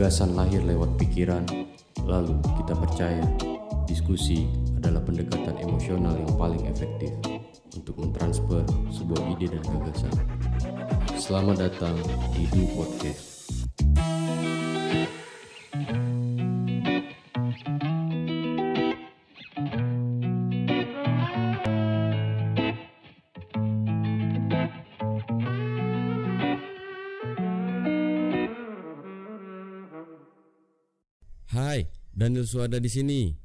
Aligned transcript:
Gagasan 0.00 0.32
lahir 0.32 0.64
lewat 0.64 0.96
pikiran, 0.96 1.44
lalu 2.08 2.40
kita 2.56 2.72
percaya 2.72 3.20
diskusi 3.84 4.48
adalah 4.80 5.04
pendekatan 5.04 5.60
emosional 5.60 6.16
yang 6.16 6.32
paling 6.40 6.64
efektif 6.72 7.12
untuk 7.76 8.00
mentransfer 8.00 8.64
sebuah 8.88 9.20
ide 9.36 9.52
dan 9.52 9.60
gagasan. 9.60 10.14
Selamat 11.20 11.68
datang 11.68 12.00
di 12.32 12.48
Du 12.48 12.64
Podcast. 12.72 13.39
Daniel 32.40 32.56
Suada 32.56 32.80
di 32.80 32.88
sini. 32.88 33.36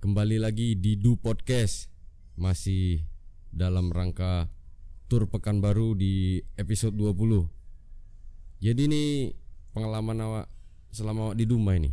Kembali 0.00 0.40
lagi 0.40 0.80
di 0.80 0.96
Du 0.96 1.20
Podcast. 1.20 1.92
Masih 2.40 3.04
dalam 3.52 3.92
rangka 3.92 4.48
tur 5.12 5.28
Pekanbaru 5.28 5.92
di 5.92 6.40
episode 6.56 6.96
20. 6.96 8.64
Jadi 8.64 8.80
ini 8.88 9.28
pengalaman 9.76 10.24
awak 10.24 10.46
selama 10.88 11.28
awak 11.28 11.36
di 11.36 11.44
Dumai 11.44 11.84
nih. 11.84 11.92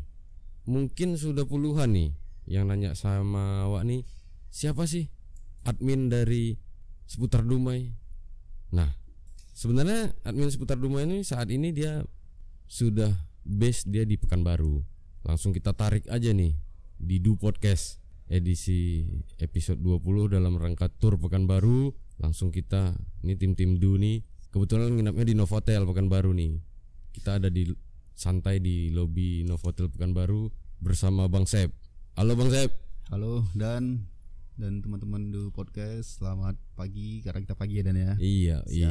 Mungkin 0.71 1.19
sudah 1.19 1.43
puluhan 1.43 1.91
nih 1.91 2.15
yang 2.47 2.71
nanya 2.71 2.95
sama 2.95 3.67
awak 3.67 3.83
nih, 3.83 4.07
siapa 4.47 4.87
sih 4.87 5.11
admin 5.67 6.07
dari 6.07 6.55
seputar 7.11 7.43
Dumai? 7.43 7.91
Nah, 8.71 8.87
sebenarnya 9.51 10.15
admin 10.23 10.47
seputar 10.47 10.79
Dumai 10.79 11.11
ini 11.11 11.27
saat 11.27 11.51
ini 11.51 11.75
dia 11.75 12.07
sudah 12.71 13.11
base 13.43 13.83
dia 13.83 14.07
di 14.07 14.15
Pekanbaru 14.15 14.90
langsung 15.21 15.53
kita 15.53 15.73
tarik 15.77 16.09
aja 16.09 16.33
nih 16.33 16.57
di 16.97 17.17
Du 17.21 17.37
Podcast 17.37 18.01
edisi 18.31 19.05
episode 19.37 19.77
20 19.81 20.33
dalam 20.33 20.55
rangka 20.57 20.87
tur 20.89 21.17
Pekanbaru. 21.19 21.93
Langsung 22.21 22.53
kita 22.53 22.93
ini 23.25 23.33
tim-tim 23.37 23.81
Du 23.81 23.97
nih 23.97 24.21
kebetulan 24.53 24.93
nginapnya 24.93 25.25
di 25.25 25.33
Novotel 25.37 25.85
Pekanbaru 25.85 26.31
nih. 26.33 26.57
Kita 27.11 27.41
ada 27.41 27.49
di 27.49 27.67
santai 28.13 28.61
di 28.61 28.93
lobi 28.93 29.43
Novotel 29.45 29.89
Pekanbaru 29.89 30.49
bersama 30.81 31.25
Bang 31.27 31.45
Sep. 31.45 31.73
Halo 32.17 32.33
Bang 32.37 32.49
Sep. 32.53 32.69
Halo 33.09 33.45
Dan. 33.53 34.05
Dan 34.61 34.83
teman-teman 34.85 35.33
du 35.33 35.49
podcast 35.49 36.21
selamat 36.21 36.53
pagi. 36.77 37.25
Karena 37.25 37.41
kita 37.41 37.55
pagi 37.57 37.81
ya 37.81 37.83
Dan 37.85 37.97
ya. 37.97 38.11
iya 38.21 38.57
iya. 38.69 38.89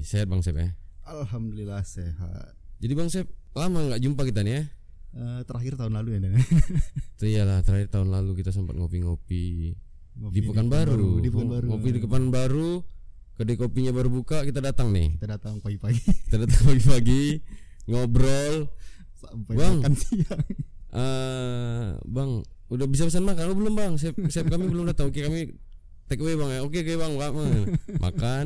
Sehat 0.00 0.26
Bang 0.28 0.40
Sep 0.40 0.56
ya? 0.56 0.72
Alhamdulillah 1.04 1.82
sehat. 1.84 2.54
jadi 2.80 2.92
Bang 2.96 3.12
Sep 3.12 3.28
lama 3.52 3.82
nggak 3.92 4.00
jumpa 4.00 4.22
kita 4.24 4.40
nih 4.46 4.52
ya 4.56 4.62
Eh, 5.10 5.42
terakhir 5.42 5.74
tahun 5.74 5.98
lalu 5.98 6.08
ya 6.16 6.18
Dan. 6.22 6.38
Itu 7.18 7.24
iyalah 7.26 7.66
terakhir 7.66 7.90
tahun 7.90 8.14
lalu 8.14 8.38
kita 8.38 8.54
sempat 8.54 8.78
ngopi-ngopi 8.78 9.74
Ngopi 10.20 10.34
di 10.36 10.40
Pekanbaru. 10.46 11.18
Di 11.18 11.30
Pekanbaru. 11.32 11.66
Ngopi 11.66 11.88
di 11.90 12.00
Pekanbaru. 12.02 12.70
Kedai 13.40 13.56
kopinya 13.56 13.88
baru 13.88 14.12
buka, 14.12 14.44
kita 14.44 14.60
datang 14.60 14.92
nih. 14.92 15.16
Kita 15.16 15.24
datang 15.40 15.64
pagi-pagi 15.64 15.96
Kita 16.28 16.36
datang 16.44 16.60
pagi-pagi 16.68 17.40
ngobrol. 17.88 18.68
sampai 19.16 19.54
Bang. 19.56 19.76
makan 19.80 19.94
siang. 19.96 20.44
Eh, 20.90 21.86
bang, 22.04 22.30
udah 22.68 22.86
bisa 22.88 23.08
pesan 23.08 23.24
makan? 23.24 23.52
Oh, 23.52 23.56
belum 23.56 23.74
bang. 23.78 23.92
Sep, 23.96 24.12
sep 24.28 24.44
kami 24.44 24.68
belum 24.68 24.88
datang. 24.92 25.08
Oke 25.08 25.24
kami 25.24 25.56
take 26.04 26.20
away 26.20 26.36
bang 26.36 26.50
ya. 26.52 26.60
Oke 26.66 26.84
oke 26.84 26.94
bang, 27.00 27.12
makan. 27.16 27.48
makan 27.96 28.44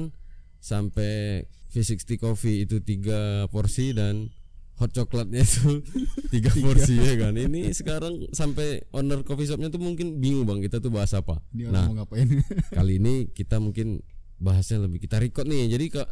sampai 0.63 1.43
V60 1.75 2.21
coffee 2.23 2.63
itu 2.63 2.79
tiga 2.79 3.51
porsi 3.51 3.91
dan 3.91 4.31
hot 4.75 4.91
coklatnya 4.91 5.41
itu 5.41 5.81
tiga 6.35 6.51
porsi 6.51 6.97
ya 6.97 7.15
kan. 7.17 7.35
Ini 7.35 7.71
sekarang 7.71 8.27
sampai 8.31 8.83
owner 8.91 9.23
coffee 9.23 9.47
shopnya 9.47 9.71
tuh 9.71 9.79
mungkin 9.79 10.19
bingung 10.19 10.45
bang 10.45 10.59
kita 10.61 10.79
tuh 10.79 10.91
bahas 10.91 11.15
apa. 11.15 11.39
Dia 11.51 11.71
Nah. 11.71 11.87
mau 11.89 12.03
ngapain? 12.03 12.27
kali 12.77 12.99
ini 12.99 13.31
kita 13.31 13.59
mungkin 13.59 14.03
bahasnya 14.35 14.83
lebih 14.83 14.99
kita 15.01 15.23
record 15.23 15.47
nih 15.47 15.71
jadi 15.71 15.87
ke 15.89 16.03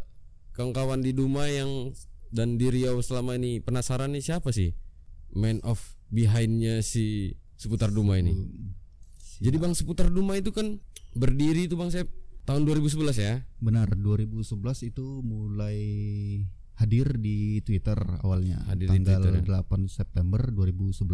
kawan-kawan 0.52 1.02
di 1.02 1.10
Duma 1.10 1.48
yang 1.48 1.90
dan 2.30 2.54
di 2.54 2.70
Riau 2.70 3.02
selama 3.02 3.34
ini 3.34 3.58
penasaran 3.58 4.14
nih 4.14 4.22
siapa 4.22 4.54
sih 4.54 4.72
man 5.34 5.58
of 5.66 5.82
behindnya 6.08 6.80
si 6.80 7.34
seputar 7.58 7.90
Duma 7.90 8.16
ini 8.16 8.32
jadi 9.42 9.58
bang 9.58 9.74
seputar 9.74 10.06
Duma 10.08 10.38
itu 10.38 10.54
kan 10.54 10.78
berdiri 11.12 11.66
itu 11.66 11.74
bang 11.74 11.90
Sep 11.90 12.08
tahun 12.42 12.62
2011 12.64 13.10
ya 13.18 13.42
Benar 13.58 13.90
2011 13.94 14.38
itu 14.86 15.04
mulai 15.20 15.76
hadir 16.74 17.16
di 17.16 17.60
Twitter 17.60 17.94
awalnya 18.20 18.62
Hadir 18.64 18.88
di 18.88 19.00
tanggal 19.00 19.20
Twitter, 19.22 19.44
ya. 19.44 19.60
8 19.64 19.86
September 19.86 20.40
2011. 20.48 21.04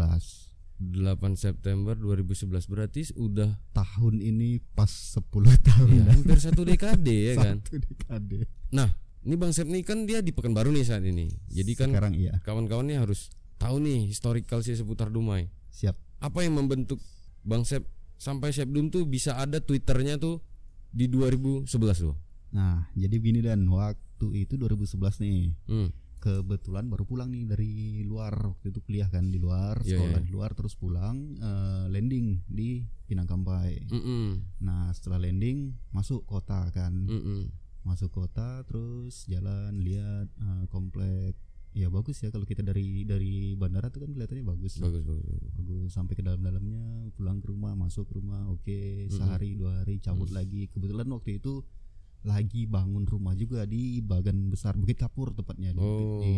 8 0.79 0.95
September 1.35 1.91
2011 1.91 2.47
berarti 2.65 3.11
udah 3.13 3.51
Tahun 3.69 4.15
ini 4.15 4.63
pas 4.71 4.87
10 4.87 5.19
tahun 5.67 5.87
ya, 5.91 6.03
hampir 6.07 6.39
satu 6.39 6.63
dekade 6.63 7.11
ya 7.11 7.33
kan 7.39 7.59
Satu 7.59 7.75
dekade. 7.77 8.47
nah 8.71 8.87
ini 9.19 9.35
bang 9.35 9.51
Sep 9.51 9.67
nih 9.67 9.83
kan 9.83 10.07
dia 10.07 10.23
di 10.23 10.31
Pekanbaru 10.31 10.71
nih 10.71 10.87
saat 10.87 11.03
ini 11.03 11.27
jadi 11.51 11.71
kan 11.75 11.91
Sekarang 11.91 12.15
iya, 12.15 12.39
kawan-kawannya 12.39 12.95
harus 12.95 13.27
tahu 13.59 13.83
nih 13.83 14.07
historical 14.07 14.63
si 14.63 14.71
seputar 14.71 15.11
Dumai 15.11 15.51
siap. 15.67 15.99
apa 16.23 16.47
yang 16.47 16.55
membentuk 16.55 17.03
Bang 17.43 17.67
Sep 17.67 17.83
sampai 18.15 18.55
Sepdum 18.55 18.87
tuh 18.87 19.03
bisa 19.03 19.35
ada 19.35 19.59
twitternya 19.59 20.15
tuh 20.15 20.39
di 20.89 21.05
2011 21.05 21.67
tuh. 21.99 22.15
Nah, 22.49 22.87
jadi 22.91 23.15
gini 23.15 23.39
dan 23.39 23.67
waktu 23.67 23.99
itu 24.35 24.59
2011 24.59 25.23
nih. 25.23 25.41
Hmm. 25.71 25.89
Kebetulan 26.19 26.91
baru 26.91 27.07
pulang 27.07 27.31
nih 27.31 27.47
dari 27.47 27.73
luar 28.03 28.35
waktu 28.35 28.75
itu 28.75 28.83
kuliah 28.83 29.07
kan 29.07 29.31
di 29.31 29.39
luar, 29.39 29.79
Iya, 29.87 29.95
sekolah 29.95 30.19
iya. 30.19 30.27
di 30.27 30.31
luar 30.35 30.51
terus 30.51 30.75
pulang 30.75 31.39
eh, 31.39 31.85
landing 31.87 32.43
di 32.43 32.83
Pinang 33.07 33.23
Kampai. 33.25 33.87
Mm-mm. 33.87 34.59
Nah, 34.59 34.91
setelah 34.91 35.23
landing 35.23 35.79
masuk 35.95 36.27
kota 36.27 36.67
kan. 36.75 36.91
Mm-mm. 36.91 37.47
Masuk 37.87 38.11
kota 38.11 38.67
terus 38.67 39.23
jalan 39.31 39.79
lihat 39.79 40.27
eh, 40.27 40.65
komplek. 40.67 41.39
Ya 41.71 41.87
bagus 41.87 42.19
ya 42.19 42.33
kalau 42.33 42.43
kita 42.43 42.65
dari 42.65 43.07
dari 43.07 43.55
bandara 43.55 43.87
tuh 43.87 44.03
kan 44.03 44.11
kelihatannya 44.11 44.43
bagus. 44.43 44.75
Bagus 44.83 45.05
bagus. 45.07 45.39
bagus 45.55 45.89
sampai 45.95 46.19
ke 46.19 46.23
dalam-dalamnya 46.25 47.15
pulang 47.15 47.39
ke 47.39 47.47
rumah 47.47 47.77
masuk 47.77 48.09
ke 48.09 48.19
rumah 48.19 48.49
oke 48.49 49.07
sehari 49.07 49.53
dua 49.55 49.85
hari 49.85 50.01
cabut 50.01 50.33
lagi 50.33 50.65
kebetulan 50.67 51.07
waktu 51.13 51.37
itu 51.37 51.61
lagi 52.21 52.65
bangun 52.65 53.03
rumah 53.03 53.31
juga 53.33 53.63
di 53.63 53.99
bagan 53.99 54.47
besar 54.47 54.75
Bukit 54.75 54.97
Kapur 54.97 55.31
tepatnya 55.31 55.71
di, 55.71 55.79
Oh. 55.79 56.19
di 56.19 56.35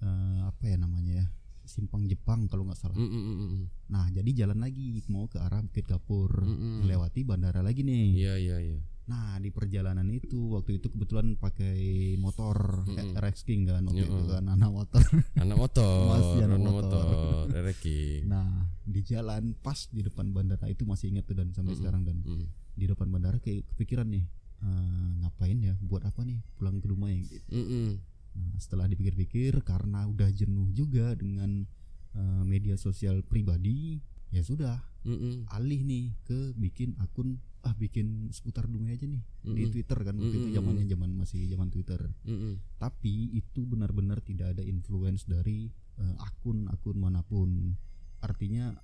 eh, 0.00 0.38
apa 0.42 0.62
ya 0.64 0.76
namanya 0.76 1.12
ya 1.16 1.26
Simpang 1.64 2.04
Jepang 2.04 2.44
kalau 2.44 2.64
nggak 2.64 2.76
salah 2.76 2.92
Mm-mm. 2.92 3.64
nah 3.86 4.04
jadi 4.08 4.44
jalan 4.44 4.60
lagi 4.60 5.00
mau 5.08 5.24
ke 5.24 5.38
arah 5.38 5.60
Bukit 5.60 5.86
Kapur 5.86 6.28
Mm-mm. 6.36 6.82
melewati 6.82 7.22
bandara 7.22 7.60
lagi 7.60 7.80
nih 7.80 8.06
Iya 8.14 8.34
iya 8.36 8.56
iya. 8.60 8.78
nah 9.04 9.36
di 9.36 9.48
perjalanan 9.48 10.04
itu 10.08 10.52
waktu 10.52 10.76
itu 10.76 10.88
kebetulan 10.88 11.38
pakai 11.38 11.76
motor 12.16 12.84
Mm-mm. 12.84 13.14
RX 13.14 13.44
King 13.44 13.64
kan 13.64 13.80
waktu 13.82 14.02
itu 14.02 14.12
Mm-mm. 14.12 14.28
kan 14.28 14.44
anak 14.50 14.70
motor 14.74 15.00
Anak 15.40 15.56
motor, 15.56 15.96
Masih 16.10 16.40
anak 16.42 16.58
anak 16.58 16.72
motor. 16.74 17.04
motor, 17.06 17.44
Ereki. 17.54 18.00
Nah 18.24 18.48
di 18.82 19.00
jalan 19.00 19.56
pas 19.56 19.88
di 19.88 20.00
depan 20.00 20.28
bandara 20.28 20.66
itu 20.66 20.84
masih 20.84 21.08
ingat 21.10 21.24
tuh 21.24 21.34
dan 21.34 21.48
sampai 21.48 21.72
Mm-mm. 21.72 21.80
sekarang 21.80 22.02
dan 22.02 22.16
Mm. 22.20 22.44
di 22.74 22.84
depan 22.84 23.08
bandara 23.08 23.38
kayak 23.38 23.64
kepikiran 23.70 24.10
nih 24.10 24.26
eh, 24.62 25.10
ngapain 25.24 25.58
ya 25.58 25.74
buat 25.82 26.04
apa 26.06 26.22
nih 26.22 26.38
pulang 26.54 26.78
ke 26.78 26.86
rumah 26.90 27.10
ya 27.10 27.18
gitu. 27.24 27.48
Mm-mm. 27.50 27.88
Nah 28.34 28.54
setelah 28.58 28.86
dipikir-pikir 28.90 29.62
karena 29.62 30.06
udah 30.06 30.30
jenuh 30.30 30.70
juga 30.70 31.14
dengan 31.14 31.66
eh, 32.14 32.42
media 32.46 32.78
sosial 32.78 33.22
pribadi 33.26 33.98
ya 34.34 34.42
sudah 34.42 34.82
Mm-mm. 35.06 35.46
alih 35.54 35.82
nih 35.86 36.04
ke 36.26 36.54
bikin 36.58 36.98
akun 36.98 37.38
ah 37.64 37.72
bikin 37.72 38.28
seputar 38.28 38.68
dunia 38.68 38.92
aja 38.92 39.08
nih 39.08 39.22
di 39.40 39.64
Mm-mm. 39.64 39.72
Twitter 39.72 39.98
kan 40.04 40.18
waktu 40.20 40.36
itu 40.36 40.48
Mm-mm. 40.52 40.56
zamannya 40.58 40.84
zaman 40.84 41.10
masih 41.16 41.48
zaman 41.48 41.68
Twitter 41.72 42.00
Mm-mm. 42.28 42.60
tapi 42.76 43.32
itu 43.32 43.64
benar-benar 43.64 44.20
tidak 44.20 44.58
ada 44.58 44.62
influence 44.66 45.24
dari 45.24 45.72
eh, 45.96 46.14
akun-akun 46.20 46.96
mana 46.98 47.24
pun 47.24 47.72
artinya 48.20 48.74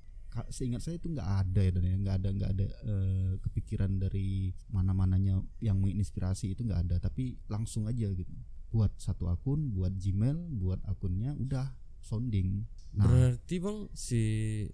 seingat 0.49 0.81
saya 0.81 0.97
itu 0.97 1.09
nggak 1.09 1.31
ada 1.43 1.61
ya 1.61 1.71
dan 1.71 1.83
ya. 1.83 1.95
Nggak 1.97 2.17
ada 2.17 2.29
nggak 2.31 2.51
ada 2.51 2.67
eh, 2.85 3.33
kepikiran 3.41 3.93
dari 3.97 4.29
mana-mananya 4.69 5.39
yang 5.59 5.77
menginspirasi 5.77 6.53
itu 6.53 6.63
nggak 6.63 6.87
ada. 6.87 6.97
Tapi 7.01 7.39
langsung 7.47 7.85
aja 7.85 8.07
gitu. 8.09 8.31
Buat 8.71 8.95
satu 8.97 9.27
akun 9.27 9.71
buat 9.71 9.91
Gmail 9.93 10.39
buat 10.57 10.79
akunnya 10.85 11.35
udah 11.35 11.75
sounding. 12.01 12.65
Nah. 12.93 13.05
Berarti 13.05 13.59
bang 13.59 13.79
si 13.93 14.23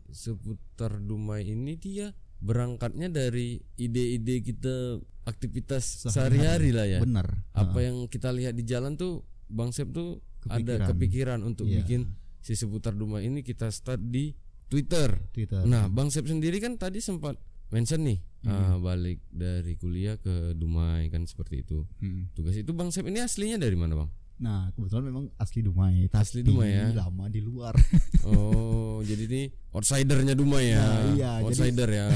seputar 0.09 1.01
Dumai 1.01 1.45
ini 1.47 1.77
dia 1.77 2.13
berangkatnya 2.37 3.09
dari 3.09 3.57
ide-ide 3.75 4.41
kita 4.41 5.01
aktivitas 5.25 6.07
sehari-hari. 6.07 6.71
lah 6.71 6.87
ya. 6.87 7.01
benar. 7.01 7.43
Apa 7.51 7.73
Nah, 7.75 7.83
yang 7.83 7.97
kita 8.07 8.31
lihat 8.31 8.53
di 8.53 8.63
jalan 8.63 8.95
tuh 8.95 9.25
Bang 9.47 9.73
Sep 9.73 9.91
tuh 9.91 10.21
ada 10.47 10.77
Kepikiran. 10.79 10.89
kepikiran 10.89 11.41
untuk 11.43 11.67
Iya. 11.67 11.83
bikin 11.83 12.01
si 12.39 12.55
seputar 12.55 12.95
Duma 12.95 13.19
ini 13.19 13.43
kita 13.43 13.67
start 13.67 13.99
di 13.99 14.31
Twitter. 14.67 15.09
Twitter 15.31 15.63
Nah, 15.63 15.87
Bang 15.87 16.09
Sep 16.09 16.25
sendiri 16.25 16.59
kan 16.59 16.75
tadi 16.75 16.99
sempat 16.99 17.39
mention 17.69 18.03
nih 18.03 18.19
Hmm. 18.39 18.55
ah, 18.55 18.77
balik 18.79 19.19
dari 19.27 19.75
kuliah 19.75 20.15
ke 20.17 20.53
Dumai 20.53 21.09
kan 21.09 21.25
seperti 21.25 21.61
itu. 21.61 21.83
Hmm. 21.99 22.31
Tugas 22.31 22.55
itu 22.55 22.71
Bang 22.71 22.89
Sep 22.89 23.03
ini 23.03 23.19
aslinya 23.19 23.57
dari 23.57 23.75
mana, 23.75 23.97
Bang? 23.97 24.11
Nah 24.37 24.69
kebetulan 24.71 25.05
memang 25.05 25.25
asli 25.35 25.61
Dumai. 25.61 26.07
Asli 26.09 26.41
tapi 26.41 26.47
Dumai 26.47 26.69
ya? 26.71 26.95
Lama 26.95 27.27
di 27.27 27.41
luar. 27.41 27.75
Oh, 28.27 28.99
jadi 29.03 29.23
ini 29.25 29.43
outsidernya 29.71 30.35
Dumai 30.35 30.67
ya. 30.69 30.79
Nah, 30.79 31.03
iya, 31.13 31.31
jadi- 31.39 31.47
Outsider 31.47 31.89
ya. 31.89 32.07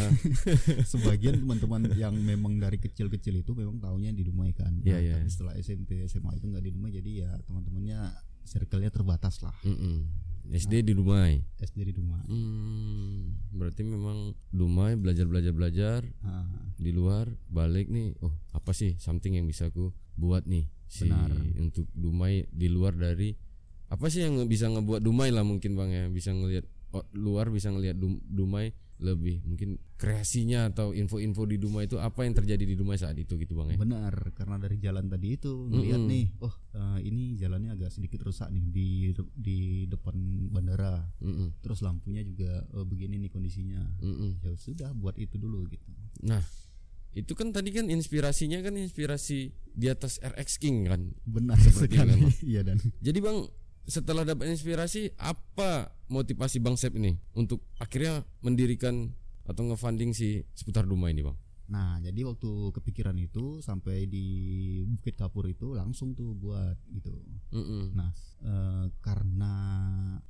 Sebagian 0.91 1.39
teman-teman 1.43 1.87
yang 1.95 2.11
memang 2.13 2.59
dari 2.59 2.77
kecil-kecil 2.77 3.39
itu 3.39 3.53
memang 3.53 3.79
tahunya 3.79 4.11
di 4.11 4.23
Dumai 4.23 4.51
kan. 4.51 4.75
Iya, 4.81 4.91
Nah, 4.91 5.01
iya. 5.01 5.15
Tapi 5.17 5.29
setelah 5.29 5.55
SMP 5.57 6.03
SMA 6.05 6.35
itu 6.35 6.47
nggak 6.47 6.63
di 6.63 6.71
Dumai 6.71 6.91
jadi 6.93 7.11
ya 7.21 7.31
teman-temannya 7.41 7.99
circle-nya 8.43 8.91
terbatas 8.91 9.39
lah. 9.41 9.55
Mm-mm. 9.63 10.03
SD 10.51 10.83
di 10.83 10.93
Dumai. 10.93 11.39
SD 11.57 11.79
di 11.87 11.95
Dumai. 11.95 12.27
Hmm, 12.27 13.39
berarti 13.51 13.83
memang 13.83 14.35
Dumai 14.51 14.99
belajar 14.99 15.25
belajar 15.25 15.55
belajar 15.55 16.01
Ah, 16.21 16.43
di 16.75 16.91
luar 16.91 17.31
balik 17.47 17.87
nih. 17.87 18.19
Oh, 18.19 18.35
apa 18.51 18.75
sih 18.75 18.99
something 18.99 19.35
yang 19.35 19.47
bisa 19.47 19.71
aku 19.71 19.95
buat 20.19 20.45
nih 20.45 20.67
si 20.85 21.07
Benar. 21.07 21.31
untuk 21.57 21.87
Dumai 21.95 22.51
di 22.51 22.67
luar 22.67 22.93
dari 22.93 23.31
apa 23.87 24.07
sih 24.07 24.23
yang 24.23 24.43
bisa 24.45 24.67
ngebuat 24.67 25.01
Dumai 25.01 25.31
lah 25.31 25.43
mungkin 25.43 25.75
bang 25.75 25.91
ya 25.91 26.05
bisa 26.07 26.31
ngelihat 26.31 26.67
oh, 26.91 27.07
luar 27.15 27.49
bisa 27.49 27.71
ngelihat 27.71 27.95
Dum- 27.95 28.23
Dumai 28.23 28.75
lebih 29.01 29.41
mungkin 29.49 29.81
kreasinya 29.97 30.69
atau 30.69 30.93
info-info 30.93 31.49
di 31.49 31.57
Dumai 31.57 31.89
itu 31.89 31.97
apa 31.97 32.25
yang 32.25 32.37
terjadi 32.37 32.65
di 32.69 32.77
Dumai 32.77 33.01
saat 33.01 33.17
itu 33.17 33.37
gitu 33.37 33.57
bang 33.57 33.75
ya. 33.75 33.79
Benar, 33.81 34.15
karena 34.37 34.57
dari 34.61 34.77
jalan 34.77 35.09
tadi 35.09 35.41
itu 35.41 35.53
ngeliat 35.69 36.01
Mm-mm. 36.01 36.13
nih, 36.13 36.25
oh 36.45 36.55
eh, 36.77 36.99
ini 37.05 37.35
jalannya 37.35 37.73
agak 37.73 37.91
sedikit 37.91 38.21
rusak 38.23 38.53
nih 38.53 38.65
di 38.69 38.89
di 39.35 39.59
depan 39.89 40.15
bandara. 40.53 41.01
Mm-mm, 41.21 41.61
Terus 41.61 41.81
lampunya 41.81 42.21
juga 42.21 42.61
eh, 42.63 42.85
begini 42.85 43.17
nih 43.19 43.31
kondisinya. 43.33 43.81
mm-mm. 44.01 44.45
Ya 44.45 44.53
sudah 44.57 44.93
buat 44.93 45.17
itu 45.17 45.37
dulu 45.37 45.65
gitu. 45.67 45.89
Nah 46.25 46.45
itu 47.11 47.35
kan 47.35 47.51
tadi 47.51 47.75
kan 47.75 47.91
inspirasinya 47.91 48.63
kan 48.63 48.79
inspirasi 48.79 49.51
di 49.75 49.87
atas 49.91 50.23
RX 50.23 50.63
King 50.63 50.87
kan 50.87 51.11
Benar 51.27 51.59
Seperti 51.59 51.99
sekali. 51.99 52.15
memang. 52.15 52.31
Iya 52.55 52.61
dan 52.63 52.79
Jadi 53.03 53.19
bang 53.19 53.39
setelah 53.89 54.23
dapat 54.25 54.53
inspirasi 54.53 55.15
apa 55.17 55.95
motivasi 56.11 56.59
bang 56.61 56.77
Sep 56.77 56.95
ini 56.97 57.17
untuk 57.35 57.65
akhirnya 57.81 58.25
mendirikan 58.45 59.13
atau 59.47 59.67
ngefunding 59.67 60.15
si 60.15 60.47
seputar 60.55 60.87
Duma 60.87 61.11
ini 61.11 61.27
bang? 61.27 61.37
Nah, 61.71 62.03
jadi 62.03 62.27
waktu 62.27 62.75
kepikiran 62.75 63.15
itu 63.15 63.63
sampai 63.63 64.11
di 64.11 64.27
Bukit 64.91 65.15
Kapur 65.15 65.47
itu 65.47 65.71
langsung 65.71 66.19
tuh 66.19 66.35
buat 66.35 66.75
gitu. 66.91 67.15
Mm-mm. 67.55 67.95
Nah, 67.95 68.11
eh, 68.43 68.87
karena 68.99 69.55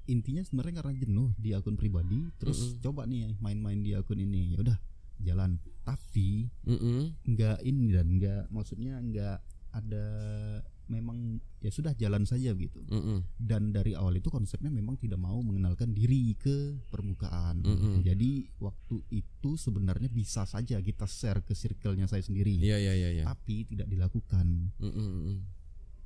intinya 0.05 0.45
sebenarnya 0.45 0.85
karena 0.85 0.93
jenuh 1.01 1.33
di 1.41 1.57
akun 1.57 1.81
pribadi, 1.81 2.29
terus 2.37 2.77
coba 2.85 3.09
nih 3.09 3.41
main-main 3.41 3.81
di 3.81 3.97
akun 3.97 4.21
ini. 4.21 4.53
Ya 4.53 4.61
udah, 4.61 4.79
jalan. 5.25 5.57
Tapi 5.81 6.53
Mm-mm. 6.69 7.17
nggak 7.25 7.65
ini 7.65 7.89
dan 7.89 8.07
nggak 8.21 8.53
maksudnya 8.53 9.01
nggak 9.01 9.41
ada 9.73 10.07
memang 10.91 11.39
ya 11.59 11.71
sudah 11.71 11.95
jalan 11.95 12.27
saja 12.27 12.51
gitu. 12.53 12.83
Mm-mm. 12.85 13.23
Dan 13.39 13.71
dari 13.71 13.95
awal 13.95 14.19
itu 14.19 14.27
konsepnya 14.27 14.69
memang 14.69 14.99
tidak 14.99 15.17
mau 15.17 15.39
mengenalkan 15.39 15.95
diri 15.95 16.35
ke 16.35 16.83
permukaan. 16.91 17.63
Mm-mm. 17.63 18.03
Jadi 18.03 18.51
waktu 18.59 18.99
itu 19.09 19.55
sebenarnya 19.55 20.11
bisa 20.11 20.43
saja 20.43 20.77
kita 20.77 21.07
share 21.07 21.41
ke 21.41 21.55
circle-nya 21.55 22.05
saya 22.05 22.21
sendiri 22.21 22.59
Iya 22.59 22.77
iya 22.77 22.93
iya. 22.93 23.11
iya. 23.13 23.25
tapi 23.25 23.63
tidak 23.65 23.87
dilakukan 23.87 24.75
Mm-mm, 24.77 24.91
mm-mm. 24.91 25.37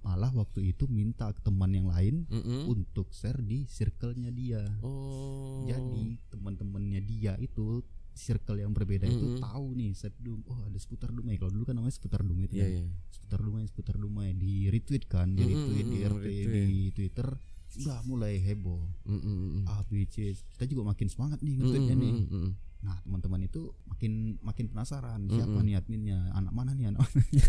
malah 0.00 0.28
waktu 0.30 0.68
itu 0.68 0.84
minta 0.84 1.32
ke 1.32 1.40
teman 1.40 1.72
yang 1.72 1.88
lain 1.88 2.28
Mm-mm. 2.28 2.68
untuk 2.68 3.08
share 3.10 3.40
di 3.40 3.64
circle-nya 3.64 4.28
dia 4.28 4.60
Oh. 4.84 5.64
jadi 5.64 6.20
teman-temannya 6.28 7.00
dia 7.00 7.32
itu 7.40 7.80
circle 8.14 8.56
yang 8.56 8.70
berbeda 8.70 9.04
itu 9.04 9.20
Mm-mm. 9.28 9.42
tahu 9.42 9.74
nih 9.74 9.92
Sepdum 9.92 10.40
oh 10.46 10.58
ada 10.62 10.78
seputar 10.78 11.10
Dumai 11.10 11.34
kalau 11.34 11.50
dulu 11.50 11.64
kan 11.64 11.74
namanya 11.74 11.92
seputar 11.92 12.22
Dumai 12.22 12.46
itu 12.46 12.56
Iya 12.56 12.64
ya. 12.64 12.70
iya. 12.78 12.84
seputar 13.10 13.38
Dumai 13.38 13.62
seputar 13.66 13.94
Dumai 13.94 14.30
di 14.32 14.66
retweet 14.66 15.04
kan 15.04 15.30
di 15.30 15.42
retweet 15.42 15.86
di 15.86 15.98
mm-mm, 15.98 16.12
RT 16.12 16.24
retweet. 16.24 16.46
di 16.48 16.78
Twitter 16.90 17.28
udah 17.74 17.98
mulai 18.04 18.38
heboh 18.38 18.78
Mm-mm, 19.04 19.20
mm-mm. 19.20 19.62
A 19.66 19.82
B 19.82 20.06
C 20.06 20.30
kita 20.32 20.64
juga 20.64 20.86
makin 20.86 21.06
semangat 21.06 21.42
nih 21.42 21.58
nge-tweetnya 21.58 21.94
nih 21.94 22.12
mm-mm, 22.14 22.30
mm-mm. 22.32 22.52
Nah 22.84 23.00
teman-teman 23.00 23.40
itu 23.42 23.72
makin 23.84 24.12
makin 24.40 24.68
penasaran 24.68 25.24
siapa 25.26 25.50
Mm-mm. 25.50 25.64
nih 25.64 25.74
adminnya, 25.74 26.18
anak 26.30 26.52
mana 26.52 26.70
nih 26.70 26.92
anak 26.92 27.00
mana 27.02 27.20
nih? 27.24 27.42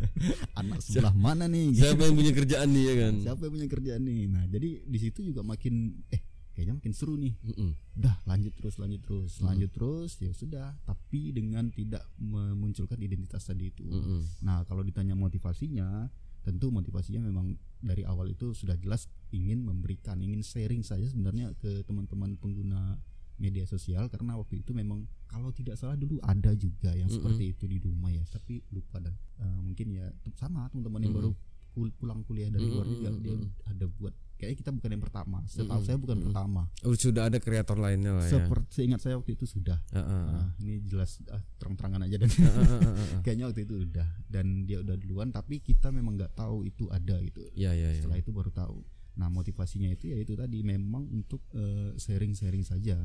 anak 0.62 0.78
sebelah 0.78 1.10
mana 1.10 1.44
nih? 1.44 1.74
Siapa 1.74 2.02
yang 2.02 2.14
punya 2.14 2.32
kerjaan 2.32 2.68
nih 2.70 2.84
ya 2.84 2.94
kan? 2.96 3.14
Siapa 3.18 3.40
yang 3.42 3.52
punya 3.52 3.66
kerjaan 3.66 4.02
nih? 4.02 4.20
Nah 4.30 4.44
jadi 4.46 4.68
di 4.80 4.98
situ 4.98 5.26
juga 5.26 5.42
makin 5.42 5.74
eh 6.08 6.22
kayaknya 6.56 6.80
makin 6.80 6.94
seru 6.96 7.20
nih. 7.20 7.36
Mm-mm. 7.44 7.76
Udah 8.00 8.16
lanjut 8.24 8.56
terus 8.56 8.80
lanjut 8.80 9.04
terus 9.04 9.32
lanjut 9.44 9.70
terus 9.70 10.16
ya 10.18 10.32
sudah. 10.32 10.72
Tapi 10.82 11.30
dengan 11.30 11.68
tidak 11.68 12.08
memunculkan 12.16 12.96
identitas 12.98 13.44
tadi 13.44 13.68
itu. 13.68 13.84
Mm-mm. 13.84 14.24
Nah 14.40 14.64
kalau 14.64 14.80
ditanya 14.80 15.12
motivasinya 15.12 16.08
tentu 16.40 16.70
motivasinya 16.70 17.20
memang 17.20 17.58
dari 17.82 18.06
awal 18.06 18.30
itu 18.30 18.54
sudah 18.54 18.78
jelas 18.78 19.10
ingin 19.34 19.60
memberikan 19.60 20.16
ingin 20.22 20.40
sharing 20.40 20.80
saja 20.80 21.04
sebenarnya 21.04 21.52
ke 21.58 21.82
teman-teman 21.84 22.38
pengguna 22.38 22.96
media 23.36 23.68
sosial 23.68 24.08
karena 24.08 24.32
waktu 24.38 24.64
itu 24.64 24.72
memang 24.72 25.04
kalau 25.28 25.52
tidak 25.52 25.76
salah 25.76 25.92
dulu 25.92 26.16
ada 26.24 26.56
juga 26.56 26.94
yang 26.96 27.10
Mm-mm. 27.10 27.20
seperti 27.20 27.52
itu 27.52 27.68
di 27.68 27.76
rumah 27.82 28.08
ya 28.08 28.24
tapi 28.30 28.62
lupa 28.72 28.96
dan 29.02 29.12
eh, 29.42 29.60
mungkin 29.60 29.92
ya 29.92 30.06
sama 30.38 30.70
teman-teman 30.72 31.02
yang 31.04 31.14
baru 31.18 31.30
kul- 31.76 31.92
pulang 32.00 32.24
kuliah 32.24 32.48
dari 32.48 32.64
luar 32.64 32.86
juga 32.88 33.10
Mm-mm, 33.12 33.22
dia 33.26 33.34
mm-mm. 33.36 33.50
ada 33.68 33.84
buat 33.90 34.14
kayaknya 34.36 34.56
kita 34.58 34.70
bukan 34.70 34.90
yang 34.92 35.02
pertama 35.02 35.38
setahu 35.44 35.80
Mm-mm, 35.80 35.86
saya 35.86 35.96
bukan 35.96 36.16
mm-mm. 36.16 36.26
pertama 36.30 36.62
Oh, 36.82 36.92
sudah 36.92 37.22
ada 37.26 37.38
kreator 37.38 37.76
lainnya 37.76 38.12
lah 38.12 38.24
ya. 38.24 38.36
seperti 38.36 38.68
seingat 38.70 39.00
saya 39.00 39.16
waktu 39.16 39.32
itu 39.32 39.44
sudah 39.44 39.80
Ah, 39.90 39.98
ah, 39.98 40.04
ah. 40.04 40.24
Nah, 40.28 40.48
ini 40.60 40.84
jelas 40.84 41.18
ah, 41.28 41.40
terang-terangan 41.56 42.04
aja 42.04 42.16
dan 42.16 42.28
ah, 42.28 42.44
ah, 42.44 42.68
ah, 42.68 42.92
ah. 42.92 43.20
kayaknya 43.20 43.44
waktu 43.48 43.62
itu 43.64 43.74
udah 43.82 44.08
dan 44.26 44.46
dia 44.62 44.78
udah 44.78 44.96
duluan 44.96 45.28
tapi 45.28 45.58
kita 45.58 45.88
memang 45.88 46.14
nggak 46.14 46.34
tahu 46.34 46.62
itu 46.62 46.84
ada 46.88 47.16
gitu 47.18 47.40
Iya 47.52 47.72
iya 47.72 47.88
iya. 47.90 47.98
setelah 47.98 48.18
itu 48.18 48.30
baru 48.30 48.50
tahu 48.50 48.78
nah 49.16 49.26
motivasinya 49.26 49.88
itu 49.88 50.12
ya 50.12 50.20
itu 50.20 50.36
tadi 50.36 50.60
memang 50.60 51.08
untuk 51.08 51.40
eh, 51.50 51.96
sharing-sharing 51.96 52.62
saja 52.62 53.00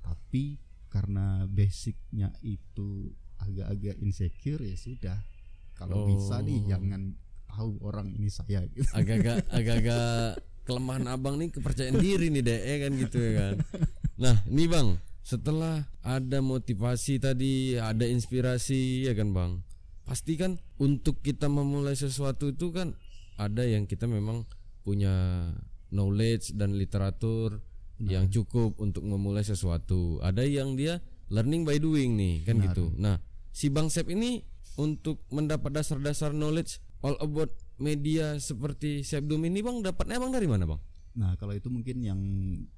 tapi 0.00 0.56
karena 0.88 1.44
basicnya 1.44 2.30
itu 2.40 3.10
agak-agak 3.36 3.98
insecure 3.98 4.62
ya 4.62 4.74
sudah 4.74 5.18
kalau 5.74 6.06
bisa 6.06 6.38
nih 6.40 6.58
Oh. 6.58 6.66
jangan 6.68 7.02
tahu 7.48 7.74
orang 7.82 8.08
ini 8.08 8.28
saya 8.28 8.62
gitu. 8.68 8.86
agak-agak 8.92 9.50
agak-agak 9.50 10.38
kelemahan 10.68 11.08
abang 11.08 11.40
nih 11.40 11.48
kepercayaan 11.48 11.96
diri 11.96 12.28
nih 12.28 12.44
deh 12.44 12.60
ya 12.60 12.76
kan 12.84 12.92
gitu 13.00 13.16
ya 13.16 13.32
kan. 13.40 13.52
Nah 14.20 14.36
nih 14.44 14.68
bang 14.68 14.88
setelah 15.24 15.88
ada 16.04 16.44
motivasi 16.44 17.16
tadi 17.16 17.80
ada 17.80 18.04
inspirasi 18.04 19.08
ya 19.08 19.16
kan 19.16 19.32
bang? 19.32 19.64
Pasti 20.04 20.36
kan 20.36 20.60
untuk 20.76 21.24
kita 21.24 21.48
memulai 21.48 21.96
sesuatu 21.96 22.52
itu 22.52 22.68
kan 22.76 22.92
ada 23.40 23.64
yang 23.64 23.88
kita 23.88 24.04
memang 24.04 24.44
punya 24.84 25.48
knowledge 25.88 26.52
dan 26.52 26.76
literatur 26.76 27.64
yang 27.98 28.28
cukup 28.28 28.76
untuk 28.76 29.08
memulai 29.08 29.42
sesuatu. 29.42 30.20
Ada 30.20 30.44
yang 30.44 30.76
dia 30.76 31.00
learning 31.32 31.64
by 31.64 31.80
doing 31.80 32.14
nih 32.14 32.44
kan 32.44 32.60
gitu. 32.60 32.92
Nah 33.00 33.16
si 33.50 33.72
bang 33.72 33.88
Sep 33.88 34.12
ini 34.12 34.44
untuk 34.78 35.24
mendapat 35.32 35.74
dasar-dasar 35.74 36.30
knowledge 36.36 36.78
all 37.02 37.18
about 37.18 37.50
media 37.78 38.36
seperti 38.38 39.06
Sepdum 39.06 39.42
ini 39.46 39.62
bang 39.62 39.82
dapatnya 39.82 40.18
bang 40.18 40.32
dari 40.34 40.46
mana 40.50 40.66
bang? 40.66 40.80
nah 41.18 41.34
kalau 41.34 41.50
itu 41.50 41.66
mungkin 41.66 41.98
yang 41.98 42.20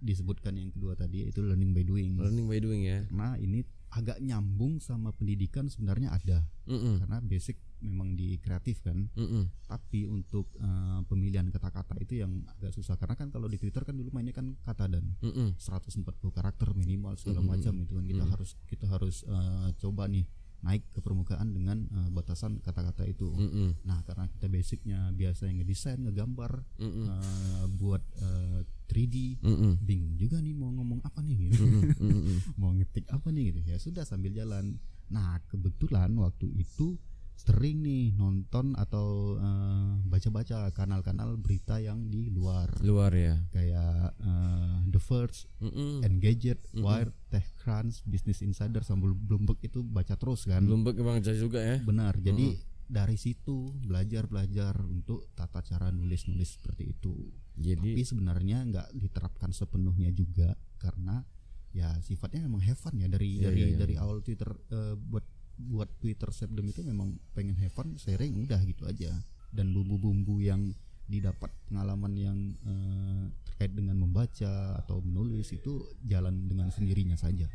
disebutkan 0.01 0.57
yang 0.57 0.73
kedua 0.73 0.97
tadi 0.97 1.29
itu 1.29 1.45
learning 1.45 1.77
by 1.77 1.85
doing. 1.85 2.17
Learning 2.17 2.49
by 2.49 2.57
doing 2.57 2.89
ya. 2.89 3.05
karena 3.05 3.37
ini 3.37 3.61
agak 3.91 4.23
nyambung 4.23 4.81
sama 4.81 5.13
pendidikan 5.13 5.69
sebenarnya 5.69 6.15
ada. 6.15 6.47
Mm-mm, 6.71 7.05
karena 7.05 7.19
basic 7.21 7.61
memang 7.85 8.17
di 8.17 8.41
kreatif 8.41 8.81
kan. 8.81 9.13
Mm-mm, 9.13 9.51
tapi 9.69 10.09
untuk 10.09 10.55
eh, 10.57 11.01
pemilihan 11.05 11.53
kata-kata 11.53 12.01
itu 12.01 12.23
yang 12.23 12.47
agak 12.57 12.73
susah. 12.73 12.97
Karena 12.97 13.19
kan 13.19 13.29
kalau 13.29 13.45
di 13.45 13.61
Twitter 13.61 13.85
kan 13.85 13.93
dulu 13.93 14.09
mainnya 14.15 14.33
kan 14.33 14.57
kata 14.63 14.89
dan 14.89 15.05
mm-mm, 15.21 15.61
140 15.61 16.07
karakter 16.33 16.73
minimal 16.73 17.19
segala 17.21 17.45
macam 17.45 17.77
itu 17.83 17.93
kan. 17.93 18.05
Kita 18.09 18.25
harus 18.25 18.51
kita 18.71 18.87
harus 18.89 19.27
eh, 19.29 19.69
coba 19.85 20.09
nih 20.09 20.25
naik 20.61 20.85
ke 20.93 21.01
permukaan 21.01 21.53
dengan 21.53 21.89
eh, 21.89 22.09
batasan 22.13 22.61
kata-kata 22.61 23.09
itu. 23.09 23.33
mm-mm, 23.33 23.81
Nah, 23.85 24.05
karena 24.05 24.29
kita 24.29 24.47
basicnya 24.47 25.09
biasa 25.11 25.49
yang 25.49 25.65
ngedesain, 25.65 26.01
ngegambar, 26.05 26.61
mm-mm, 26.77 27.07
eh, 27.09 27.65
buat 27.81 28.03
eh, 28.21 28.61
3D, 28.91 29.41
mm-mm, 29.41 29.73
bingung 29.81 30.15
juga 30.19 30.43
nih 30.43 30.53
mau 30.53 30.69
ngomong 30.75 31.01
apa 31.01 31.23
nih 31.23 31.49
gitu. 31.49 31.65
mm-mm, 31.65 31.95
mm-mm. 31.97 32.37
mau 32.61 32.75
ngetik 32.75 33.09
apa 33.09 33.29
nih 33.33 33.55
gitu. 33.55 33.61
Ya 33.65 33.77
sudah 33.81 34.05
sambil 34.05 34.35
jalan. 34.35 34.77
Nah, 35.11 35.41
kebetulan 35.49 36.13
waktu 36.21 36.47
itu 36.55 36.95
sering 37.41 37.81
nih 37.81 38.13
nonton 38.13 38.77
atau 38.77 39.41
eh, 39.41 39.93
baca-baca 40.05 40.69
kanal-kanal 40.71 41.41
berita 41.41 41.81
yang 41.81 42.13
di 42.13 42.29
luar 42.29 42.69
Luar 42.85 43.09
ya. 43.17 43.41
kayak 43.49 44.13
eh, 44.21 44.77
The 44.93 45.01
Verge, 45.01 45.49
Mm-mm. 45.65 46.05
Engadget, 46.05 46.61
Wired, 46.77 47.17
TechCrunch, 47.33 48.05
Business 48.05 48.45
Insider, 48.45 48.85
sambil 48.85 49.17
Bloomberg 49.17 49.57
itu 49.65 49.81
baca 49.81 50.15
terus 50.21 50.45
kan. 50.45 50.61
Bloomberg 50.61 51.01
Jai 51.25 51.41
juga 51.41 51.65
ya. 51.65 51.81
Benar. 51.81 52.21
Jadi 52.21 52.61
dari 52.91 53.15
situ 53.17 53.71
belajar-belajar 53.87 54.83
untuk 54.83 55.31
tata 55.33 55.63
cara 55.63 55.89
nulis-nulis 55.89 56.59
seperti 56.61 56.91
itu. 56.93 57.15
Jadi 57.57 57.95
Tapi 57.97 58.03
sebenarnya 58.05 58.67
nggak 58.67 58.89
diterapkan 58.99 59.55
sepenuhnya 59.55 60.11
juga 60.11 60.59
karena 60.77 61.23
ya 61.71 61.95
sifatnya 62.03 62.51
memang 62.51 62.67
have 62.67 62.75
fun 62.75 62.99
ya 62.99 63.07
dari 63.07 63.39
Iya, 63.39 63.47
dari 63.47 63.61
iya, 63.63 63.69
iya. 63.71 63.79
dari 63.79 63.95
awal 63.95 64.21
Twitter 64.27 64.51
eh, 64.75 64.99
buat 64.99 65.23
buat 65.69 65.89
Twitter 66.01 66.33
Sepdem 66.33 66.73
itu 66.73 66.81
memang 66.81 67.21
pengen 67.37 67.57
have 67.61 67.75
fun 67.75 67.95
sharing 68.01 68.49
udah 68.49 68.61
gitu 68.65 68.89
aja. 68.89 69.13
Dan 69.51 69.75
bumbu-bumbu 69.75 70.41
yang 70.41 70.73
didapat 71.11 71.51
pengalaman 71.67 72.13
yang 72.15 72.39
eh, 72.63 73.25
terkait 73.43 73.75
dengan 73.75 73.99
membaca 73.99 74.79
atau 74.79 75.03
menulis 75.03 75.51
itu 75.51 75.85
jalan 76.07 76.47
dengan 76.47 76.71
sendirinya 76.71 77.19
saja. 77.19 77.51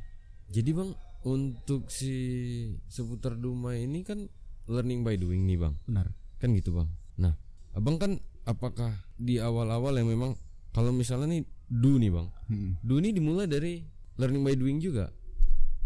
Jadi 0.51 0.69
bang 0.75 0.91
untuk 1.25 1.89
si 1.89 2.13
seputar 2.85 3.39
Duma 3.39 3.73
ini 3.73 4.05
kan 4.05 4.27
learning 4.69 5.01
by 5.01 5.17
doing 5.17 5.47
nih 5.47 5.57
bang, 5.57 5.73
benar. 5.87 6.11
Kan 6.37 6.53
gitu 6.53 6.75
bang. 6.75 6.89
Nah 7.17 7.33
abang 7.73 7.97
kan 7.97 8.19
apakah 8.45 8.93
di 9.17 9.41
awal-awal 9.41 9.95
yang 9.97 10.11
memang 10.11 10.37
kalau 10.75 10.91
misalnya 10.91 11.39
nih 11.39 11.43
do 11.71 11.97
nih 11.97 12.11
bang, 12.13 12.27
Hmm, 12.45 12.77
do 12.85 13.01
ini 13.01 13.09
dimulai 13.09 13.49
dari 13.49 13.81
learning 14.21 14.43
by 14.45 14.53
doing 14.53 14.77
juga. 14.77 15.09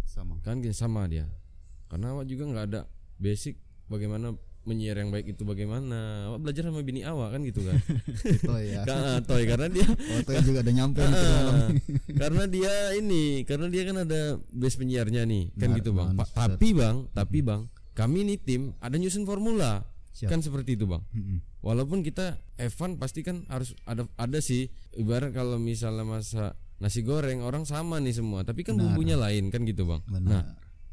Sama. 0.04 0.42
Kan 0.44 0.60
sama 0.76 1.08
dia. 1.08 1.30
Karena 1.90 2.14
awak 2.14 2.26
juga 2.26 2.44
nggak 2.46 2.66
ada 2.70 2.82
basic 3.18 3.58
bagaimana 3.90 4.38
menyiar 4.60 5.02
yang 5.02 5.10
baik 5.10 5.34
itu 5.34 5.42
bagaimana. 5.42 6.30
Awak 6.30 6.40
belajar 6.46 6.64
sama 6.70 6.86
bini 6.86 7.02
awak 7.02 7.34
kan 7.34 7.42
gitu 7.42 7.66
kan. 7.66 7.74
itu 8.38 8.54
ya. 8.70 8.86
Ka- 8.86 9.26
toy. 9.26 9.50
Karena 9.50 9.66
dia 9.66 9.88
foto 10.22 10.32
juga 10.46 10.60
ada 10.62 10.70
nyampe. 10.70 11.02
Ah, 11.02 11.74
karena 12.22 12.44
dia 12.46 12.74
ini 12.94 13.42
karena 13.50 13.66
dia 13.66 13.84
kan 13.90 14.06
ada 14.06 14.22
base 14.54 14.78
penyiarnya 14.78 15.26
nih. 15.26 15.50
Kan 15.58 15.74
Benar, 15.74 15.78
gitu 15.82 15.92
bang. 15.98 16.08
Pa- 16.14 16.30
tapi 16.30 16.68
bang 16.78 16.96
tapi 17.12 17.42
bang 17.42 17.66
kami 17.98 18.24
nih 18.24 18.38
tim 18.38 18.62
ada 18.78 18.96
nyusun 18.96 19.26
formula. 19.26 19.84
Siap. 20.10 20.36
kan 20.36 20.44
seperti 20.44 20.76
itu 20.76 20.84
bang. 20.84 21.00
Mm-mm. 21.16 21.40
walaupun 21.64 22.04
kita 22.04 22.44
Evan 22.60 23.00
pasti 23.00 23.24
kan 23.24 23.48
harus 23.48 23.72
ada 23.88 24.04
ada 24.20 24.44
sih. 24.44 24.68
Ibarat 24.92 25.32
kalau 25.32 25.56
misalnya 25.56 26.04
masa 26.04 26.46
nasi 26.78 27.02
goreng 27.02 27.40
orang 27.40 27.64
sama 27.64 28.04
nih 28.04 28.12
semua. 28.12 28.44
Tapi 28.44 28.68
kan 28.68 28.76
Benar. 28.76 28.84
bumbunya 28.92 29.16
lain 29.16 29.48
kan 29.48 29.64
gitu 29.64 29.88
bang. 29.88 30.04
Benar. 30.06 30.28
Nah 30.28 30.44